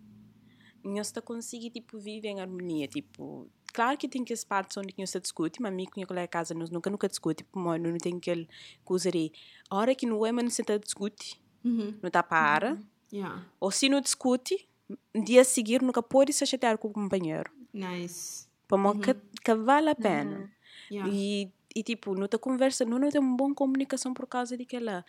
não 0.82 0.96
está 0.96 1.20
consegue 1.20 1.68
tipo 1.68 1.98
viver 1.98 2.28
em 2.28 2.40
harmonia, 2.40 2.88
tipo, 2.88 3.46
claro 3.74 3.98
que 3.98 4.08
tem 4.08 4.24
que 4.24 4.32
as 4.32 4.42
partes 4.42 4.74
onde 4.78 4.94
não 4.96 5.06
se 5.06 5.20
discute, 5.20 5.60
mas 5.60 5.70
a 5.70 5.74
mim 5.74 5.84
com 5.84 6.02
a 6.02 6.06
colega 6.06 6.28
casa 6.28 6.54
nós 6.54 6.70
nunca 6.70 6.88
nunca 6.88 7.06
discute, 7.10 7.44
tipo, 7.44 7.60
não 7.60 7.98
tem 7.98 8.16
aquele 8.16 8.48
coisa 8.86 9.10
de, 9.10 9.30
a 9.68 9.76
hora 9.76 9.94
que 9.94 10.06
não 10.06 10.24
é, 10.24 10.32
mas 10.32 10.44
não 10.44 10.50
se 10.50 10.62
discute, 10.78 11.38
uhum. 11.62 11.94
não 12.00 12.08
está 12.08 12.22
para, 12.22 12.72
uhum. 12.72 12.86
yeah. 13.12 13.46
ou 13.60 13.70
se 13.70 13.90
não 13.90 14.00
discute, 14.00 14.66
dia 15.26 15.44
seguir 15.44 15.82
nunca 15.82 16.02
pode 16.02 16.32
se 16.32 16.46
chatear 16.46 16.78
com 16.78 16.88
o 16.88 16.90
companheiro. 16.90 17.52
Nice. 17.70 18.48
Para 18.66 18.78
uhum. 18.78 18.98
que, 18.98 19.14
que 19.44 19.54
vale 19.54 19.90
a 19.90 19.94
pena. 19.94 20.38
Uhum. 20.38 20.48
Yeah. 20.90 21.12
E 21.12 21.52
e 21.74 21.82
tipo, 21.82 22.14
não 22.14 22.28
conversa, 22.40 22.84
não, 22.84 23.08
tem 23.08 23.20
uma 23.20 23.36
boa 23.36 23.54
comunicação 23.54 24.12
por 24.14 24.26
causa 24.26 24.56
daquela. 24.56 25.04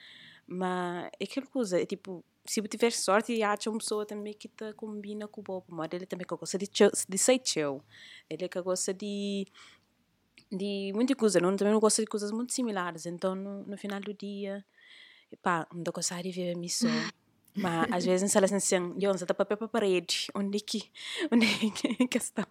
Mas 0.46 1.10
é 1.20 1.24
aquela 1.24 1.48
coisa, 1.48 1.82
é 1.82 1.86
tipo, 1.86 2.24
se 2.46 2.62
você 2.62 2.68
tiver 2.68 2.92
sorte 2.92 3.42
acha 3.42 3.70
uma 3.70 3.80
pessoa 3.80 4.06
também 4.06 4.34
que 4.34 4.48
te 4.48 4.74
combina 4.74 5.28
com 5.28 5.42
o 5.42 5.44
Bob, 5.44 5.66
mas 5.70 5.90
ele 5.94 6.06
também 6.06 6.28
que 6.28 6.36
gosta 6.36 6.58
de, 6.58 6.70
de 7.08 7.18
ser 7.18 7.40
teu, 7.40 7.82
ele 8.30 8.48
que 8.50 8.62
gosta 8.62 8.94
de 8.94 9.46
de 10.52 10.92
muita 10.94 11.16
coisa, 11.16 11.40
não, 11.40 11.56
também 11.56 11.74
não 11.74 11.80
gosta 11.80 12.02
de 12.02 12.08
coisas 12.08 12.32
muito 12.32 12.54
similares, 12.54 13.06
então 13.08 13.34
no, 13.34 13.64
no 13.64 13.78
final 13.78 14.00
do 14.00 14.14
dia, 14.14 14.64
pá, 15.42 15.68
não 15.74 15.84
gostar 15.92 16.22
de 16.22 16.32
ver 16.32 16.56
a 16.56 16.60
missão. 16.60 16.90
Mas 17.56 17.92
às 17.92 18.06
vezes 18.06 18.36
elas 18.36 18.52
assim, 18.52 18.94
você 18.98 19.26
tá 19.26 19.34
papel 19.34 19.58
para 19.58 19.68
parede, 19.68 20.28
onde 20.34 20.60
que, 20.60 20.84
onde 21.32 21.46
é 21.46 22.08
que 22.08 22.18
está? 22.18 22.48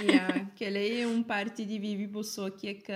Yeah, 0.00 0.46
que 0.54 0.64
ele 0.64 1.00
é 1.00 1.06
um 1.06 1.22
parte 1.22 1.64
de 1.64 1.78
vive 1.78 2.08
pessoa 2.08 2.50
que 2.50 2.68
é 2.68 2.74
que 2.74 2.92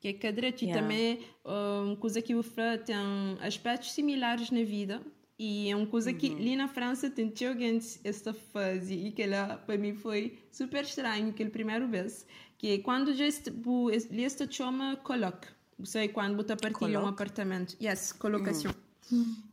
que 0.00 0.08
é 0.08 0.12
que 0.14 0.32
direito 0.32 0.62
yeah. 0.64 0.80
também 0.80 1.20
uma 1.44 1.96
coisa 1.96 2.22
que 2.22 2.34
o 2.34 2.42
Fra 2.42 2.78
tem 2.78 2.96
aspectos 3.42 3.92
similares 3.92 4.50
na 4.50 4.62
vida 4.62 5.02
e 5.38 5.70
é 5.70 5.76
uma 5.76 5.86
coisa 5.86 6.12
que 6.12 6.30
uhum. 6.30 6.36
ali 6.36 6.56
na 6.56 6.68
França 6.68 7.10
tem 7.10 7.32
alguém 7.46 7.78
esta 8.02 8.32
fase 8.32 8.94
e 8.94 9.12
que 9.12 9.22
ela 9.22 9.58
para 9.58 9.76
mim 9.76 9.94
foi 9.94 10.38
super 10.50 10.84
estranho 10.84 11.28
aquele 11.28 11.50
primeiro 11.50 11.86
vez 11.86 12.26
que 12.56 12.74
é 12.74 12.78
quando 12.78 13.14
já 13.14 13.24
ele 13.26 14.22
está 14.22 14.46
chama 14.50 14.96
coloc, 14.96 15.46
você 15.78 16.08
quando 16.08 16.36
você 16.36 16.54
partilha 16.56 17.00
um 17.00 17.06
apartamento, 17.06 17.76
yes, 17.82 18.12
colocação. 18.12 18.70
Uhum. 18.70 18.89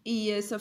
E 0.06 0.30
essa 0.30 0.60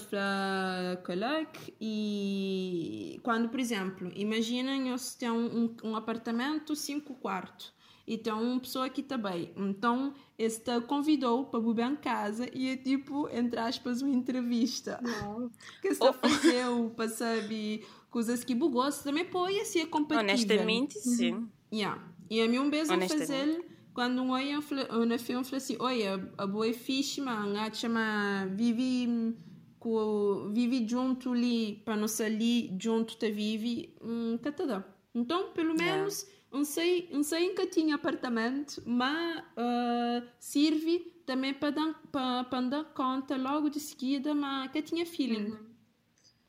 coloque 1.05 1.75
e 1.81 3.21
quando, 3.23 3.49
por 3.49 3.61
exemplo, 3.61 4.11
imaginem 4.15 4.91
você 4.91 5.19
tem 5.19 5.31
um, 5.31 5.75
um, 5.85 5.95
apartamento 5.95 6.75
cinco 6.75 7.15
quartos 7.15 7.73
e 8.07 8.17
tem 8.17 8.33
uma 8.33 8.59
pessoa 8.61 8.87
aqui 8.87 9.03
também. 9.03 9.53
Então, 9.57 10.15
esta 10.39 10.81
convidou 10.81 11.47
para 11.47 11.61
beber 11.61 11.91
em 11.91 11.97
casa 11.97 12.49
e 12.55 12.69
é 12.71 12.77
tipo, 12.77 13.29
entre 13.31 13.59
aspas, 13.59 14.01
uma 14.01 14.15
entrevista. 14.15 15.01
Não. 15.03 15.51
Que 15.83 15.95
só 15.95 16.11
oh. 16.11 16.13
fazeu 16.13 16.93
para 16.97 17.09
saber 17.09 17.87
coisas 18.11 18.45
que 18.45 18.55
bugou, 18.55 18.91
também 18.93 19.25
pode 19.25 19.65
ser 19.67 19.87
compatível. 19.87 20.31
Honestamente, 20.31 20.99
sim. 20.99 21.33
Uhum. 21.33 21.49
Yeah. 21.73 22.03
E 22.31 22.41
a 22.41 22.49
mim 22.49 22.59
um 22.59 22.71
beijo 22.71 22.91
fazer 23.09 23.65
quando 23.97 24.21
um 24.21 24.33
olha 24.33 24.61
na 25.07 25.19
filme 25.19 25.43
fala 25.43 25.57
assim 25.57 25.75
olha 25.81 26.31
a 26.37 26.47
boa 26.47 26.69
é 26.69 26.73
fixe 26.75 27.19
mas 27.19 27.57
a 27.57 27.73
chama 27.73 28.47
vive 28.55 29.35
com 29.79 30.53
vive 30.53 30.87
junto 30.87 31.33
ali 31.33 31.81
para 31.83 31.97
não 31.97 32.07
ali 32.23 32.77
junto 32.79 33.17
te 33.17 33.31
vive 33.31 33.97
um 34.03 34.37
catadão 34.37 34.85
então 35.15 35.51
pelo 35.55 35.75
menos 35.75 36.25
yeah. 36.25 36.47
não 36.53 36.63
sei 36.63 37.09
não 37.11 37.23
sei 37.23 37.55
que 37.55 37.67
tinha 37.69 37.95
apartamento 37.95 38.83
mas 38.85 39.43
uh, 39.57 40.29
serve 40.39 40.99
também 41.25 41.55
para 41.55 41.71
dar 41.71 41.95
para, 42.13 42.45
para 42.45 42.69
dar 42.69 42.85
conta 42.93 43.35
logo 43.39 43.71
de 43.71 43.81
seguida 43.81 44.35
mas 44.35 44.71
que 44.73 44.83
tinha 44.83 45.07
feeling 45.07 45.53
uhum. 45.53 45.67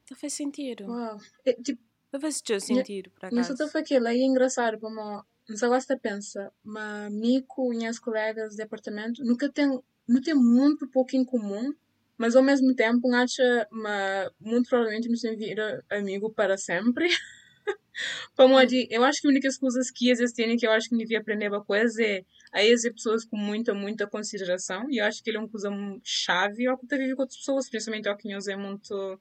Não 0.10 0.16
faz 0.16 0.32
sentido. 0.32 0.86
Uau. 0.86 1.18
É, 1.46 1.52
tipo, 1.52 1.82
faz 2.22 2.42
sentido, 2.62 3.12
para 3.12 3.30
cá. 3.30 3.36
Mas 3.36 3.50
eu 3.50 3.56
estou 3.56 3.82
aquilo 3.82 4.08
é 4.08 4.16
engraçado, 4.16 4.80
como 4.80 5.22
mas 5.50 5.64
agora 5.64 5.80
você 5.80 5.98
pensa, 5.98 6.52
mas 6.64 7.12
Mico 7.12 7.74
e 7.74 7.86
as 7.86 8.00
colegas 8.00 8.56
de 8.56 8.62
apartamento 8.62 9.24
nunca 9.24 9.50
tem, 9.50 9.68
não 10.08 10.22
tem 10.22 10.34
muito 10.34 10.88
pouco 10.88 11.16
em 11.16 11.24
comum, 11.24 11.74
mas 12.18 12.36
ao 12.36 12.44
mesmo 12.44 12.76
tempo 12.76 13.14
acha, 13.14 13.68
mas 13.72 14.30
muito 14.40 14.70
provavelmente 14.70 15.10
nos 15.10 15.22
vira 15.22 15.84
amigo 15.90 16.32
para 16.32 16.58
sempre. 16.58 17.08
Como 18.36 18.64
de, 18.66 18.88
eu 18.92 19.04
acho 19.04 19.22
que 19.22 19.28
a 19.28 19.32
única 19.32 19.48
coisas 19.60 19.90
que 19.90 20.10
existem 20.10 20.56
que 20.58 20.68
eu 20.68 20.72
acho 20.72 20.90
que 20.90 20.98
devia 20.98 21.20
aprender 21.20 21.50
uma 21.50 21.64
coisa 21.64 22.04
é 22.04 22.24
a 22.52 22.64
pessoas 22.94 23.26
com 23.26 23.36
muita, 23.36 23.74
muita 23.74 24.08
consideração. 24.08 24.90
E 24.90 24.98
eu 24.98 25.06
acho 25.06 25.24
que 25.24 25.30
ele 25.30 25.38
é 25.38 25.40
uma 25.40 25.50
coisa 25.50 25.70
chave 26.04 26.68
ao 26.68 26.78
que 26.78 26.86
vive 26.98 27.16
com 27.16 27.24
outras 27.24 27.40
pessoas, 27.40 27.70
principalmente 27.70 28.08
ao 28.08 28.16
que 28.16 28.32
eu 28.32 28.40
é 28.48 28.56
muito, 28.56 29.20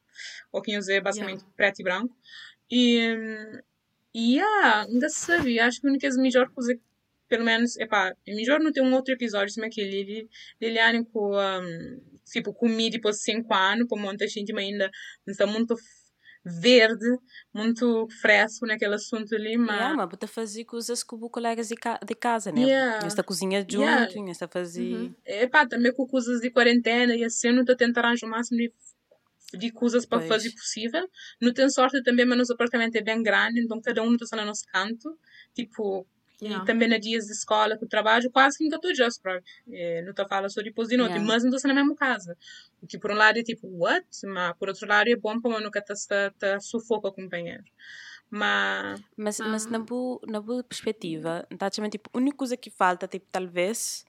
ao 0.53 0.63
que 0.63 0.73
eu 0.73 0.81
é 0.89 1.01
basicamente 1.01 1.41
yeah. 1.41 1.55
preto 1.57 1.81
e 1.81 1.85
branco. 1.85 2.17
E, 2.71 3.17
e 3.49 3.63
yeah, 4.17 4.83
ainda 4.83 5.09
sabia, 5.09 5.67
acho 5.67 5.81
que 5.81 5.87
a 5.87 5.91
única 5.91 6.09
melhor 6.17 6.49
coisa 6.51 6.79
pelo 7.29 7.45
menos, 7.45 7.77
epá, 7.77 8.15
melhor 8.27 8.61
não 8.61 8.73
ter 8.73 8.83
um 8.83 8.95
outro 8.95 9.13
episódio 9.13 9.53
como 9.55 9.67
aquele, 9.67 10.29
Liliane 10.61 11.05
com, 11.07 11.33
um, 11.35 12.01
tipo, 12.25 12.53
comi 12.53 12.91
depois 12.91 13.17
de 13.17 13.23
5 13.23 13.53
anos, 13.53 13.89
para 13.89 14.01
muita 14.01 14.27
gente 14.29 14.57
ainda 14.57 14.91
está 15.27 15.47
muito 15.47 15.75
verde, 16.45 17.19
muito 17.53 18.07
fresco 18.21 18.67
naquele 18.67 18.95
assunto 18.95 19.35
ali, 19.35 19.57
mas... 19.57 19.77
Yeah, 19.77 19.97
mas 19.97 20.09
para 20.09 20.29
fazer 20.29 20.65
coisas 20.65 21.03
com 21.03 21.17
os 21.17 21.31
colegas 21.31 21.69
de, 21.69 21.75
ca 21.75 21.99
de 21.99 22.15
casa, 22.15 22.53
né? 22.53 22.63
Yeah. 22.63 23.05
Esta 23.05 23.25
cozinha 23.25 23.61
junto, 23.63 23.83
yeah. 23.83 24.31
esta 24.31 24.47
fazer... 24.47 24.95
Uhum. 24.95 25.15
Epá, 25.25 25.67
também 25.67 25.93
com 25.93 26.07
coisas 26.07 26.41
de 26.41 26.51
quarentena 26.51 27.17
e 27.17 27.25
assim, 27.25 27.51
não 27.51 27.61
estou 27.61 27.75
a 27.75 27.77
tentar 27.77 28.05
arranjar 28.05 28.29
o 28.29 28.31
máximo 28.31 28.59
de 28.59 28.73
de 29.55 29.71
coisas 29.71 30.05
para 30.05 30.19
pois. 30.19 30.29
fazer 30.29 30.51
possível. 30.53 31.09
Não 31.41 31.53
tenho 31.53 31.71
sorte 31.71 32.03
também, 32.03 32.27
mas 32.27 32.39
nosso 32.39 32.53
apartamento 32.53 32.97
é 32.97 33.03
bem 33.03 33.23
grande, 33.23 33.61
então 33.61 33.81
cada 33.81 34.03
um 34.03 34.15
está 34.15 34.37
no 34.37 34.45
nosso 34.45 34.65
canto. 34.73 35.19
Tipo, 35.55 36.07
Yeah. 36.41 36.63
E 36.63 36.67
também 36.67 36.89
nos 36.89 37.01
dias 37.01 37.25
de 37.25 37.33
escola, 37.33 37.79
que 37.79 37.87
trabalho, 37.87 38.31
quase 38.31 38.59
que 38.59 38.65
nunca 38.65 38.77
estou 38.77 38.95
just, 38.95 39.23
é, 39.73 40.03
não 40.03 40.11
estou 40.11 40.29
falando 40.29 40.53
só 40.53 40.61
depois 40.61 40.89
de 40.89 40.97
noite, 40.97 41.13
yeah. 41.13 41.27
mas 41.27 41.43
não 41.43 41.55
estou 41.55 41.69
na 41.69 41.75
mesma 41.75 41.95
casa. 41.95 42.37
O 42.83 42.87
que 42.87 42.99
por 42.99 43.11
um 43.11 43.15
lado 43.15 43.39
é 43.39 43.43
tipo, 43.43 43.67
what? 43.67 44.07
Mas 44.27 44.55
por 44.59 44.69
outro 44.69 44.87
lado 44.87 45.09
é 45.09 45.17
bom 45.17 45.41
para 45.41 45.61
nunca 45.61 45.79
estar 45.79 46.31
tá, 46.33 46.61
sufoca 46.61 47.09
o 47.09 47.13
companheiro. 47.13 47.65
Mas, 48.29 49.01
mas, 49.17 49.41
mas 49.41 49.67
na, 49.67 49.79
boa, 49.79 50.21
na 50.27 50.41
boa 50.41 50.63
perspectiva, 50.63 51.47
tá, 51.57 51.71
tipo, 51.71 52.11
a 52.13 52.19
única 52.19 52.37
coisa 52.37 52.57
que 52.57 52.71
falta, 52.71 53.07
tipo, 53.09 53.27
talvez, 53.31 54.05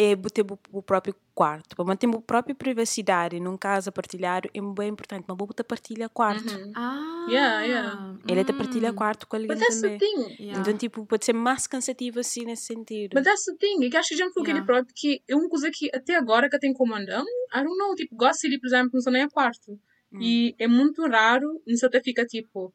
é 0.00 0.16
ter 0.16 0.46
o 0.72 0.82
próprio 0.82 1.14
quarto. 1.34 1.76
Para 1.76 1.84
manter 1.84 2.08
a 2.08 2.20
própria 2.22 2.54
privacidade 2.54 3.38
num 3.38 3.56
casa 3.58 3.92
partilhado 3.92 4.48
é 4.54 4.60
bem 4.60 4.88
importante. 4.88 5.26
Mas 5.28 5.36
vou 5.36 5.46
partilha 5.68 6.08
quarto. 6.08 6.50
Uhum. 6.50 6.72
Ah, 6.74 7.26
yeah, 7.28 7.62
yeah. 7.62 8.18
Ele 8.26 8.40
é 8.40 8.44
partilha 8.44 8.94
quarto 8.94 9.26
com 9.26 9.36
alguém 9.36 9.58
também. 9.58 9.98
Yeah. 10.40 10.58
Então, 10.58 10.74
tipo, 10.78 11.04
pode 11.04 11.26
ser 11.26 11.34
mais 11.34 11.66
cansativo 11.66 12.18
assim 12.18 12.46
nesse 12.46 12.62
sentido. 12.62 13.12
Mas 13.14 13.24
that's 13.24 13.44
the 13.44 13.54
thing. 13.58 13.84
Eu 13.84 13.98
acho 13.98 14.08
que 14.08 14.16
já 14.16 14.24
me 14.24 14.32
falou 14.32 14.48
yeah. 14.48 14.64
próprio 14.64 14.94
que 14.96 15.22
é 15.28 15.36
uma 15.36 15.48
coisa 15.50 15.70
que 15.70 15.90
até 15.94 16.16
agora 16.16 16.48
que 16.48 16.56
eu 16.56 16.60
tenho 16.60 16.72
comandado, 16.72 17.26
I 17.54 17.62
don't 17.62 17.76
know, 17.76 17.94
tipo, 17.94 18.16
gosto 18.16 18.48
de 18.48 18.54
ir, 18.54 18.58
por 18.58 18.68
exemplo, 18.68 18.90
não 18.94 19.02
sou 19.02 19.12
nem 19.12 19.22
a 19.22 19.28
quarto. 19.28 19.78
Hum. 20.12 20.18
E 20.20 20.54
é 20.58 20.66
muito 20.66 21.06
raro, 21.06 21.60
não 21.66 21.76
até 21.88 22.00
fica 22.00 22.24
tipo 22.24 22.72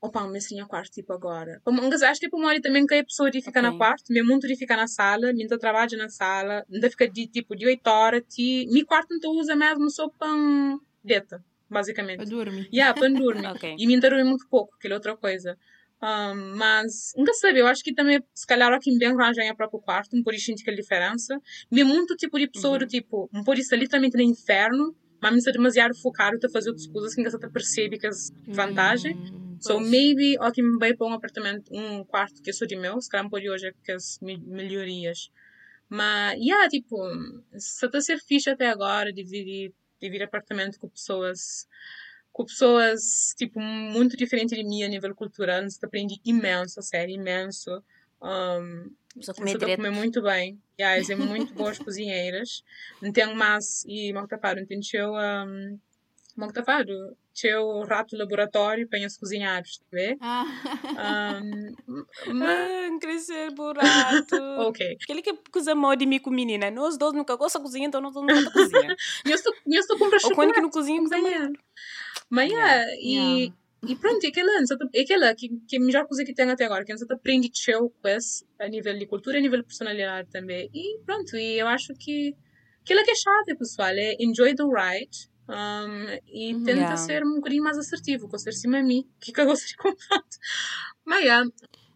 opa, 0.00 0.26
me 0.28 0.38
assim 0.38 0.60
a 0.60 0.66
quarto, 0.66 0.92
tipo, 0.92 1.12
agora. 1.12 1.60
Acho 2.08 2.20
que 2.20 2.28
para 2.28 2.38
uma 2.38 2.60
também 2.60 2.86
que 2.86 2.94
a 2.94 3.04
pessoa 3.04 3.30
de 3.30 3.40
ficar 3.40 3.60
okay. 3.60 3.70
na 3.70 3.76
quarto, 3.76 4.12
me 4.12 4.22
muito 4.22 4.46
de 4.46 4.56
ficar 4.56 4.76
na 4.76 4.86
sala, 4.86 5.32
me 5.32 5.46
trabalho 5.48 5.96
na 5.96 6.08
sala, 6.08 6.64
ainda 6.72 6.90
fica 6.90 7.08
de, 7.08 7.26
tipo, 7.26 7.56
de 7.56 7.66
8 7.66 7.86
horas, 7.86 8.22
ti, 8.28 8.66
me 8.70 8.84
quarto 8.84 9.18
não 9.20 9.36
usa 9.36 9.56
mesmo 9.56 9.90
só 9.90 10.08
para 10.08 10.28
dieta, 11.04 11.44
basicamente. 11.68 12.18
Para 12.18 12.26
dormir. 12.26 12.68
Yeah, 12.72 12.98
para 12.98 13.08
dormir. 13.08 13.46
okay. 13.48 13.76
E 13.78 13.86
me 13.86 13.98
dormir 13.98 14.24
muito 14.24 14.46
pouco, 14.48 14.76
que 14.78 14.88
é 14.88 14.94
outra 14.94 15.16
coisa. 15.16 15.58
Um, 16.00 16.56
mas, 16.56 17.12
nunca 17.16 17.34
sabe, 17.34 17.58
eu 17.58 17.66
acho 17.66 17.82
que 17.82 17.92
também, 17.92 18.22
se 18.32 18.46
calhar, 18.46 18.72
aqui 18.72 18.96
bem 18.96 19.08
arranjar 19.08 19.50
o 19.50 19.56
próprio 19.56 19.80
quarto, 19.80 20.14
não 20.14 20.22
pode 20.22 20.38
sentir 20.38 20.62
aquela 20.62 20.76
diferença. 20.76 21.40
Me 21.70 21.82
muito 21.82 22.14
tipo 22.14 22.38
de 22.38 22.46
pessoa 22.46 22.74
uhum. 22.74 22.78
do 22.78 22.86
tipo, 22.86 23.28
não 23.32 23.42
pode 23.42 23.62
estar 23.62 23.76
literalmente 23.76 24.16
no 24.16 24.22
inferno, 24.22 24.94
mas 25.20 25.32
me 25.32 25.38
está 25.38 25.50
demasiado 25.50 25.96
focado 26.00 26.38
a 26.44 26.48
fazer 26.48 26.68
outras 26.70 26.86
coisas 26.86 27.14
que 27.14 27.28
você 27.28 27.48
percebe 27.48 27.98
que 27.98 28.06
é 28.06 28.10
vantagem. 28.46 29.16
Uhum. 29.16 29.47
So 29.60 29.80
maybe 29.80 30.36
me 30.58 30.78
vai 30.78 30.94
para 30.94 31.06
um 31.06 31.12
apartamento, 31.12 31.70
um 31.74 32.04
quarto 32.04 32.42
que 32.42 32.50
é 32.50 32.52
só 32.52 32.64
de 32.64 32.76
meu, 32.76 33.00
se 33.00 33.08
calhar 33.08 33.28
pode 33.28 33.48
hoje 33.48 33.72
que 33.84 33.92
as 33.92 34.18
melhorias. 34.20 35.30
Mas, 35.88 36.38
yeah, 36.38 36.68
tipo, 36.68 36.96
só 37.58 37.86
está 37.86 37.98
a 37.98 38.00
ser 38.00 38.18
fixe 38.18 38.50
até 38.50 38.68
agora 38.68 39.12
dividir, 39.12 39.72
dividir 40.00 40.24
apartamento 40.24 40.78
com 40.78 40.88
pessoas 40.88 41.66
com 42.38 42.44
pessoas, 42.44 43.34
tipo, 43.36 43.58
muito 43.58 44.16
diferentes 44.16 44.56
de 44.56 44.62
mim 44.62 44.84
a 44.84 44.88
nível 44.88 45.12
cultural. 45.12 45.60
Você 45.64 45.84
aprende 45.84 46.20
imenso, 46.24 46.80
sério, 46.82 47.12
imenso. 47.12 47.82
Um, 48.22 48.92
só 49.20 49.34
comer, 49.34 49.58
só 49.58 49.58
comer 49.58 49.90
muito 49.90 50.22
bem. 50.22 50.56
Yeah, 50.78 51.02
é 51.12 51.16
muito 51.18 51.52
boas 51.54 51.80
cozinheiras. 51.80 52.62
Não 53.02 53.10
tenho 53.10 53.34
mais, 53.34 53.84
e 53.88 54.12
mal 54.12 54.28
tapado, 54.28 54.60
não 54.60 54.66
tenho 54.68 54.80
um, 55.16 55.80
mal 56.36 56.52
tapado 57.40 57.66
o 57.66 57.84
rato 57.84 58.16
laboratório 58.16 58.88
para 58.88 58.98
os 59.06 59.16
cozinhados, 59.16 59.78
tá 59.78 59.84
vê? 59.92 60.16
Ah. 60.20 61.40
Um, 61.42 62.34
mas... 62.34 62.98
crescer 63.00 63.54
por 63.54 63.76
rato. 63.76 64.36
ok. 64.68 64.96
Aquele 65.02 65.22
que 65.22 65.32
coisa 65.50 65.74
mal 65.74 65.94
de 65.94 66.06
mim 66.06 66.18
com 66.18 66.30
menina. 66.30 66.70
Nós 66.70 66.96
dois 66.96 67.14
nunca 67.14 67.36
gostamos 67.36 67.68
de 67.68 67.72
cozinhar, 67.72 67.88
então 67.88 68.00
nós 68.00 68.14
nunca 68.14 68.40
na 68.40 68.50
cozinha. 68.50 68.96
eu 69.24 69.34
estou, 69.34 69.52
eu 69.66 69.80
estou 69.80 69.98
comprando 69.98 70.20
chocolate. 70.20 70.30
Ou 70.30 70.34
quando 70.34 70.54
que 70.54 70.60
não 70.60 70.70
cozinha, 70.70 71.00
mal. 71.02 71.52
Mas, 72.30 72.50
yeah, 72.50 72.84
e... 73.00 73.14
Yeah. 73.14 73.54
E 73.86 73.94
pronto, 73.94 74.24
é 74.24 74.28
aquela, 74.28 74.50
é 74.92 75.00
aquela 75.00 75.34
que, 75.36 75.48
que 75.68 75.76
é 75.76 75.78
a 75.78 75.82
melhor 75.82 76.04
coisa 76.08 76.24
que 76.24 76.34
tem 76.34 76.50
até 76.50 76.64
agora, 76.64 76.84
que 76.84 76.96
você 76.96 77.06
aprende 77.12 77.48
show 77.54 77.94
com 78.02 78.08
esse, 78.08 78.44
a 78.58 78.66
nível 78.66 78.98
de 78.98 79.06
cultura, 79.06 79.38
a 79.38 79.40
nível 79.40 79.58
de 79.60 79.64
personalidade 79.64 80.28
também. 80.30 80.68
E 80.74 80.98
pronto, 81.06 81.36
e 81.36 81.60
eu 81.60 81.68
acho 81.68 81.94
que 81.94 82.34
aquilo 82.82 83.04
que 83.04 83.12
é 83.12 83.14
chato, 83.14 83.56
pessoal, 83.56 83.90
é 83.90 84.16
enjoy 84.18 84.52
the 84.56 84.64
ride, 84.64 85.30
um, 85.48 86.18
e 86.26 86.54
tenta 86.54 86.70
yeah. 86.72 86.96
ser 86.96 87.24
um 87.24 87.36
bocadinho 87.36 87.64
mais 87.64 87.78
assertivo, 87.78 88.28
com 88.28 88.36
ser 88.38 88.52
cima 88.52 88.78
a 88.78 88.82
mim, 88.82 89.08
que 89.18 89.38
eu 89.38 89.46
gosto 89.46 89.66
de 89.66 89.76
comprar. 89.76 90.24
Mas 91.04 91.22
yeah. 91.22 91.50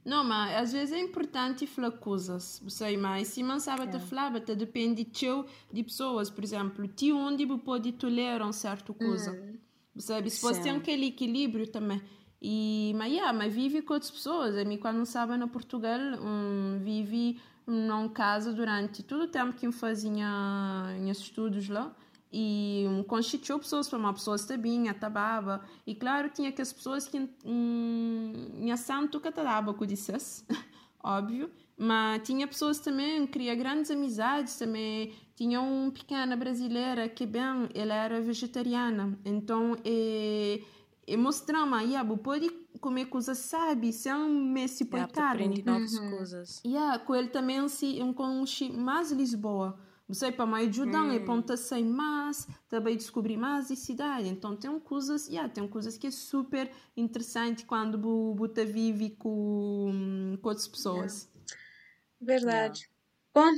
Não, 0.05 0.25
mas 0.25 0.57
às 0.57 0.73
vezes 0.73 0.95
é 0.95 0.99
importante 0.99 1.65
falar 1.65 1.93
coisas, 1.93 2.61
você 2.65 2.97
mas 2.97 3.29
se 3.29 3.43
não 3.43 3.61
sabe 3.61 3.83
yeah. 3.83 4.01
falar, 4.01 4.31
depende 4.41 5.05
de, 5.05 5.27
de 5.73 5.83
pessoas, 5.85 6.29
por 6.29 6.43
exemplo, 6.43 6.89
de 6.89 7.13
onde 7.13 7.47
pode 7.59 7.93
tolerar 7.93 8.49
um 8.49 8.53
certo 8.53 8.93
coisa, 8.95 9.33
mm. 9.33 10.01
sabe? 10.01 10.29
Se 10.31 10.43
você 10.43 10.61
tem 10.61 10.73
aquele 10.73 11.07
equilíbrio 11.07 11.69
também. 11.69 12.03
E, 12.45 12.93
mas, 12.97 13.13
yeah, 13.13 13.33
mas 13.33 13.55
vive 13.55 13.83
com 13.83 13.95
outras 13.95 14.11
pessoas. 14.11 14.57
A 14.57 14.65
mim, 14.65 14.77
quando 14.77 14.97
não 14.97 15.05
sabe, 15.05 15.37
no 15.37 15.47
Portugal, 15.47 16.01
um, 16.21 16.81
vive 16.83 17.41
num 17.65 18.09
casa 18.09 18.53
durante 18.53 19.05
todo 19.05 19.23
o 19.23 19.29
tempo 19.29 19.53
que 19.53 19.65
eu 19.65 19.71
fazia 19.71 20.27
estudos 21.09 21.69
lá 21.69 21.95
e 22.33 22.87
um, 22.89 23.03
constituiu 23.03 23.59
pessoas 23.59 23.89
para 23.89 23.99
uma 23.99 24.13
pessoa 24.13 24.37
estabinha, 24.37 24.95
tababa. 24.95 25.63
E 25.87 25.95
claro, 25.95 26.31
tinha 26.31 26.51
que 26.51 26.63
as 26.63 26.73
pessoas 26.73 27.07
que 27.07 27.29
um, 27.45 28.33
santo 28.79 29.21
que 29.21 29.31
tababa, 29.31 29.75
que 29.75 29.87
dissesse, 29.87 30.45
óbvio. 31.05 31.51
Mas 31.77 32.23
tinha 32.23 32.47
pessoas 32.47 32.79
também, 32.79 33.27
cria 33.27 33.55
grandes 33.55 33.91
amizades 33.91 34.57
também. 34.57 35.13
Tinha 35.37 35.61
uma 35.61 35.91
pequena 35.91 36.35
brasileira 36.37 37.09
que, 37.09 37.27
bem, 37.27 37.69
ela 37.75 37.95
era 37.95 38.21
vegetariana. 38.21 39.19
Então, 39.25 39.77
e, 39.85 40.63
e 41.07 41.17
mostrava, 41.17 41.83
yeah, 41.83 42.17
pode 42.17 42.49
comer 42.81 43.07
coisas, 43.07 43.39
sabe? 43.39 43.93
Sem 43.93 44.15
me 44.15 44.69
se 44.69 44.85
yeah, 44.85 45.31
aprende 45.31 45.63
novas 45.65 45.95
uhum. 45.95 46.11
coisas. 46.11 46.63
Yeah, 46.65 46.99
com 47.01 47.15
ele 47.15 47.29
também, 47.29 47.69
se, 47.69 47.99
com 48.15 48.45
mais 48.79 49.13
Lisboa 49.13 49.79
sei 50.11 50.33
para 50.33 50.47
mais 50.47 50.69
ajudar 50.69 51.05
hum. 51.05 51.13
e 51.13 51.21
para 51.21 51.57
sem 51.57 51.85
mais, 51.85 52.47
também 52.69 52.97
descobrir 52.97 53.37
mais 53.37 53.71
a 53.71 53.77
cidade. 53.77 54.29
Então 54.29 54.57
tem 54.57 54.79
coisas, 54.81 55.29
yeah, 55.29 55.49
tem 55.49 55.67
coisas 55.69 55.97
que 55.97 56.07
é 56.07 56.11
super 56.11 56.71
interessante 56.97 57.65
quando 57.65 58.35
você 58.35 58.65
vive 58.65 59.11
com, 59.11 60.39
com 60.41 60.49
outras 60.49 60.69
pessoas. 60.69 61.29
Yeah. 61.29 61.63
Verdade. 62.21 62.81
Yeah. 62.81 62.93
Bom, 63.35 63.57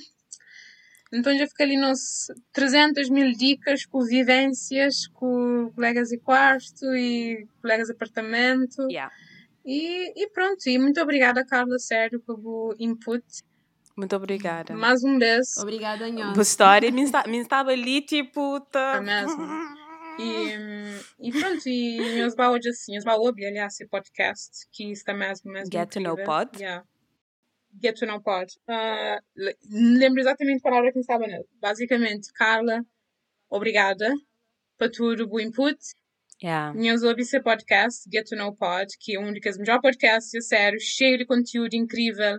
então 1.12 1.36
já 1.36 1.47
fica 1.47 1.64
ali 1.64 1.76
nos 1.76 2.26
300 2.53 3.09
mil 3.09 3.32
dicas 3.32 3.84
com 3.86 4.01
vivências 4.01 5.07
com 5.09 5.70
colegas 5.74 6.09
de 6.09 6.18
quarto 6.18 6.84
e 6.95 7.47
colegas 7.61 7.86
de 7.86 7.92
apartamento. 7.95 8.82
Yeah. 8.90 9.12
E, 9.64 10.12
e 10.22 10.28
pronto, 10.30 10.66
e 10.68 10.78
muito 10.78 11.01
obrigada, 11.01 11.45
Carla, 11.45 11.78
sério, 11.78 12.20
pelo 12.20 12.74
input. 12.78 13.24
Muito 13.97 14.16
obrigada. 14.16 14.74
Mais 14.74 15.05
um 15.05 15.18
beijo. 15.18 15.42
Obrigada. 15.61 16.11
Boa 16.11 16.42
história. 16.42 16.90
Me, 16.90 17.03
está, 17.03 17.24
me 17.28 17.38
estava 17.38 17.70
ali, 17.70 18.01
tipo... 18.01 18.61
Tá... 18.61 18.97
É 18.97 19.01
mesmo. 19.01 19.47
E, 20.18 21.28
e 21.28 21.32
pronto, 21.32 21.68
e 21.68 21.99
meus 22.14 22.34
baldes 22.34 22.66
assim, 22.76 22.92
meus 22.92 23.05
baldes, 23.05 23.45
aliás, 23.45 23.74
esse 23.74 23.86
podcast, 23.88 24.68
que 24.72 24.90
está 24.92 25.12
mesmo, 25.12 25.51
mesmo 25.53 25.72
Get 25.72 25.97
incrível. 25.97 26.16
to 26.16 26.22
know 26.22 26.24
pod. 26.24 26.59
Yeah. 26.59 26.84
Get 27.82 27.99
to 27.99 28.07
know 28.07 28.20
pod. 28.20 28.53
Uh, 28.68 29.20
lembro 29.70 30.20
exatamente 30.20 30.59
a 30.59 30.70
palavra 30.70 30.92
que 30.92 31.01
estava 31.01 31.26
nele. 31.26 31.45
Basicamente, 31.61 32.32
Carla, 32.32 32.84
obrigada 33.51 34.12
por 34.78 34.90
tudo 34.90 35.28
o 35.28 35.40
input. 35.40 35.78
Yeah. 36.42 36.72
Meus 36.74 37.03
esse 37.03 37.40
podcast, 37.40 38.09
Get 38.12 38.28
to 38.28 38.36
know 38.36 38.55
pod, 38.55 38.86
que 39.01 39.16
é 39.16 39.20
um 39.20 39.32
dos 39.32 39.59
melhores 39.59 39.82
podcasts, 39.82 40.47
sério, 40.47 40.78
cheio 40.80 41.18
de 41.18 41.26
conteúdo 41.26 41.74
incrível 41.74 42.38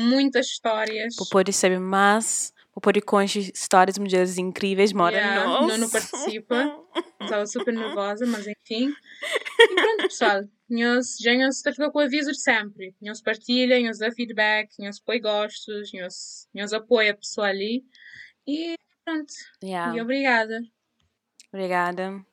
muitas 0.00 0.46
histórias. 0.46 1.14
Poder 1.30 1.52
saber 1.52 1.78
mais, 1.78 2.52
poder 2.80 3.02
conhecer 3.02 3.50
histórias 3.54 3.94
de 3.94 4.00
mulheres 4.00 4.38
incríveis, 4.38 4.92
mora 4.92 5.16
yeah, 5.16 5.44
nós. 5.44 5.78
Não 5.78 5.90
participa, 5.90 6.78
estava 7.20 7.46
super 7.46 7.74
nervosa, 7.74 8.26
mas 8.26 8.46
enfim. 8.46 8.92
E 9.58 9.74
pronto, 9.74 10.02
pessoal. 10.02 10.42
Nós 10.68 11.16
já 11.20 11.34
nos 11.34 11.62
com 11.62 11.98
o 11.98 12.02
aviso 12.02 12.30
de 12.30 12.40
sempre. 12.40 12.94
Nós 13.02 13.20
partilha, 13.20 13.80
nos 13.80 13.98
dá 13.98 14.10
feedback, 14.10 14.70
nos 14.78 15.00
põe 15.00 15.20
gostos, 15.20 15.90
nós, 15.92 16.48
nos 16.54 16.72
apoia 16.72 17.12
a 17.12 17.16
pessoa 17.16 17.48
ali. 17.48 17.84
E 18.46 18.76
pronto. 19.04 19.32
Yeah. 19.62 19.96
E 19.96 20.00
obrigada. 20.00 20.60
Obrigada. 21.52 22.24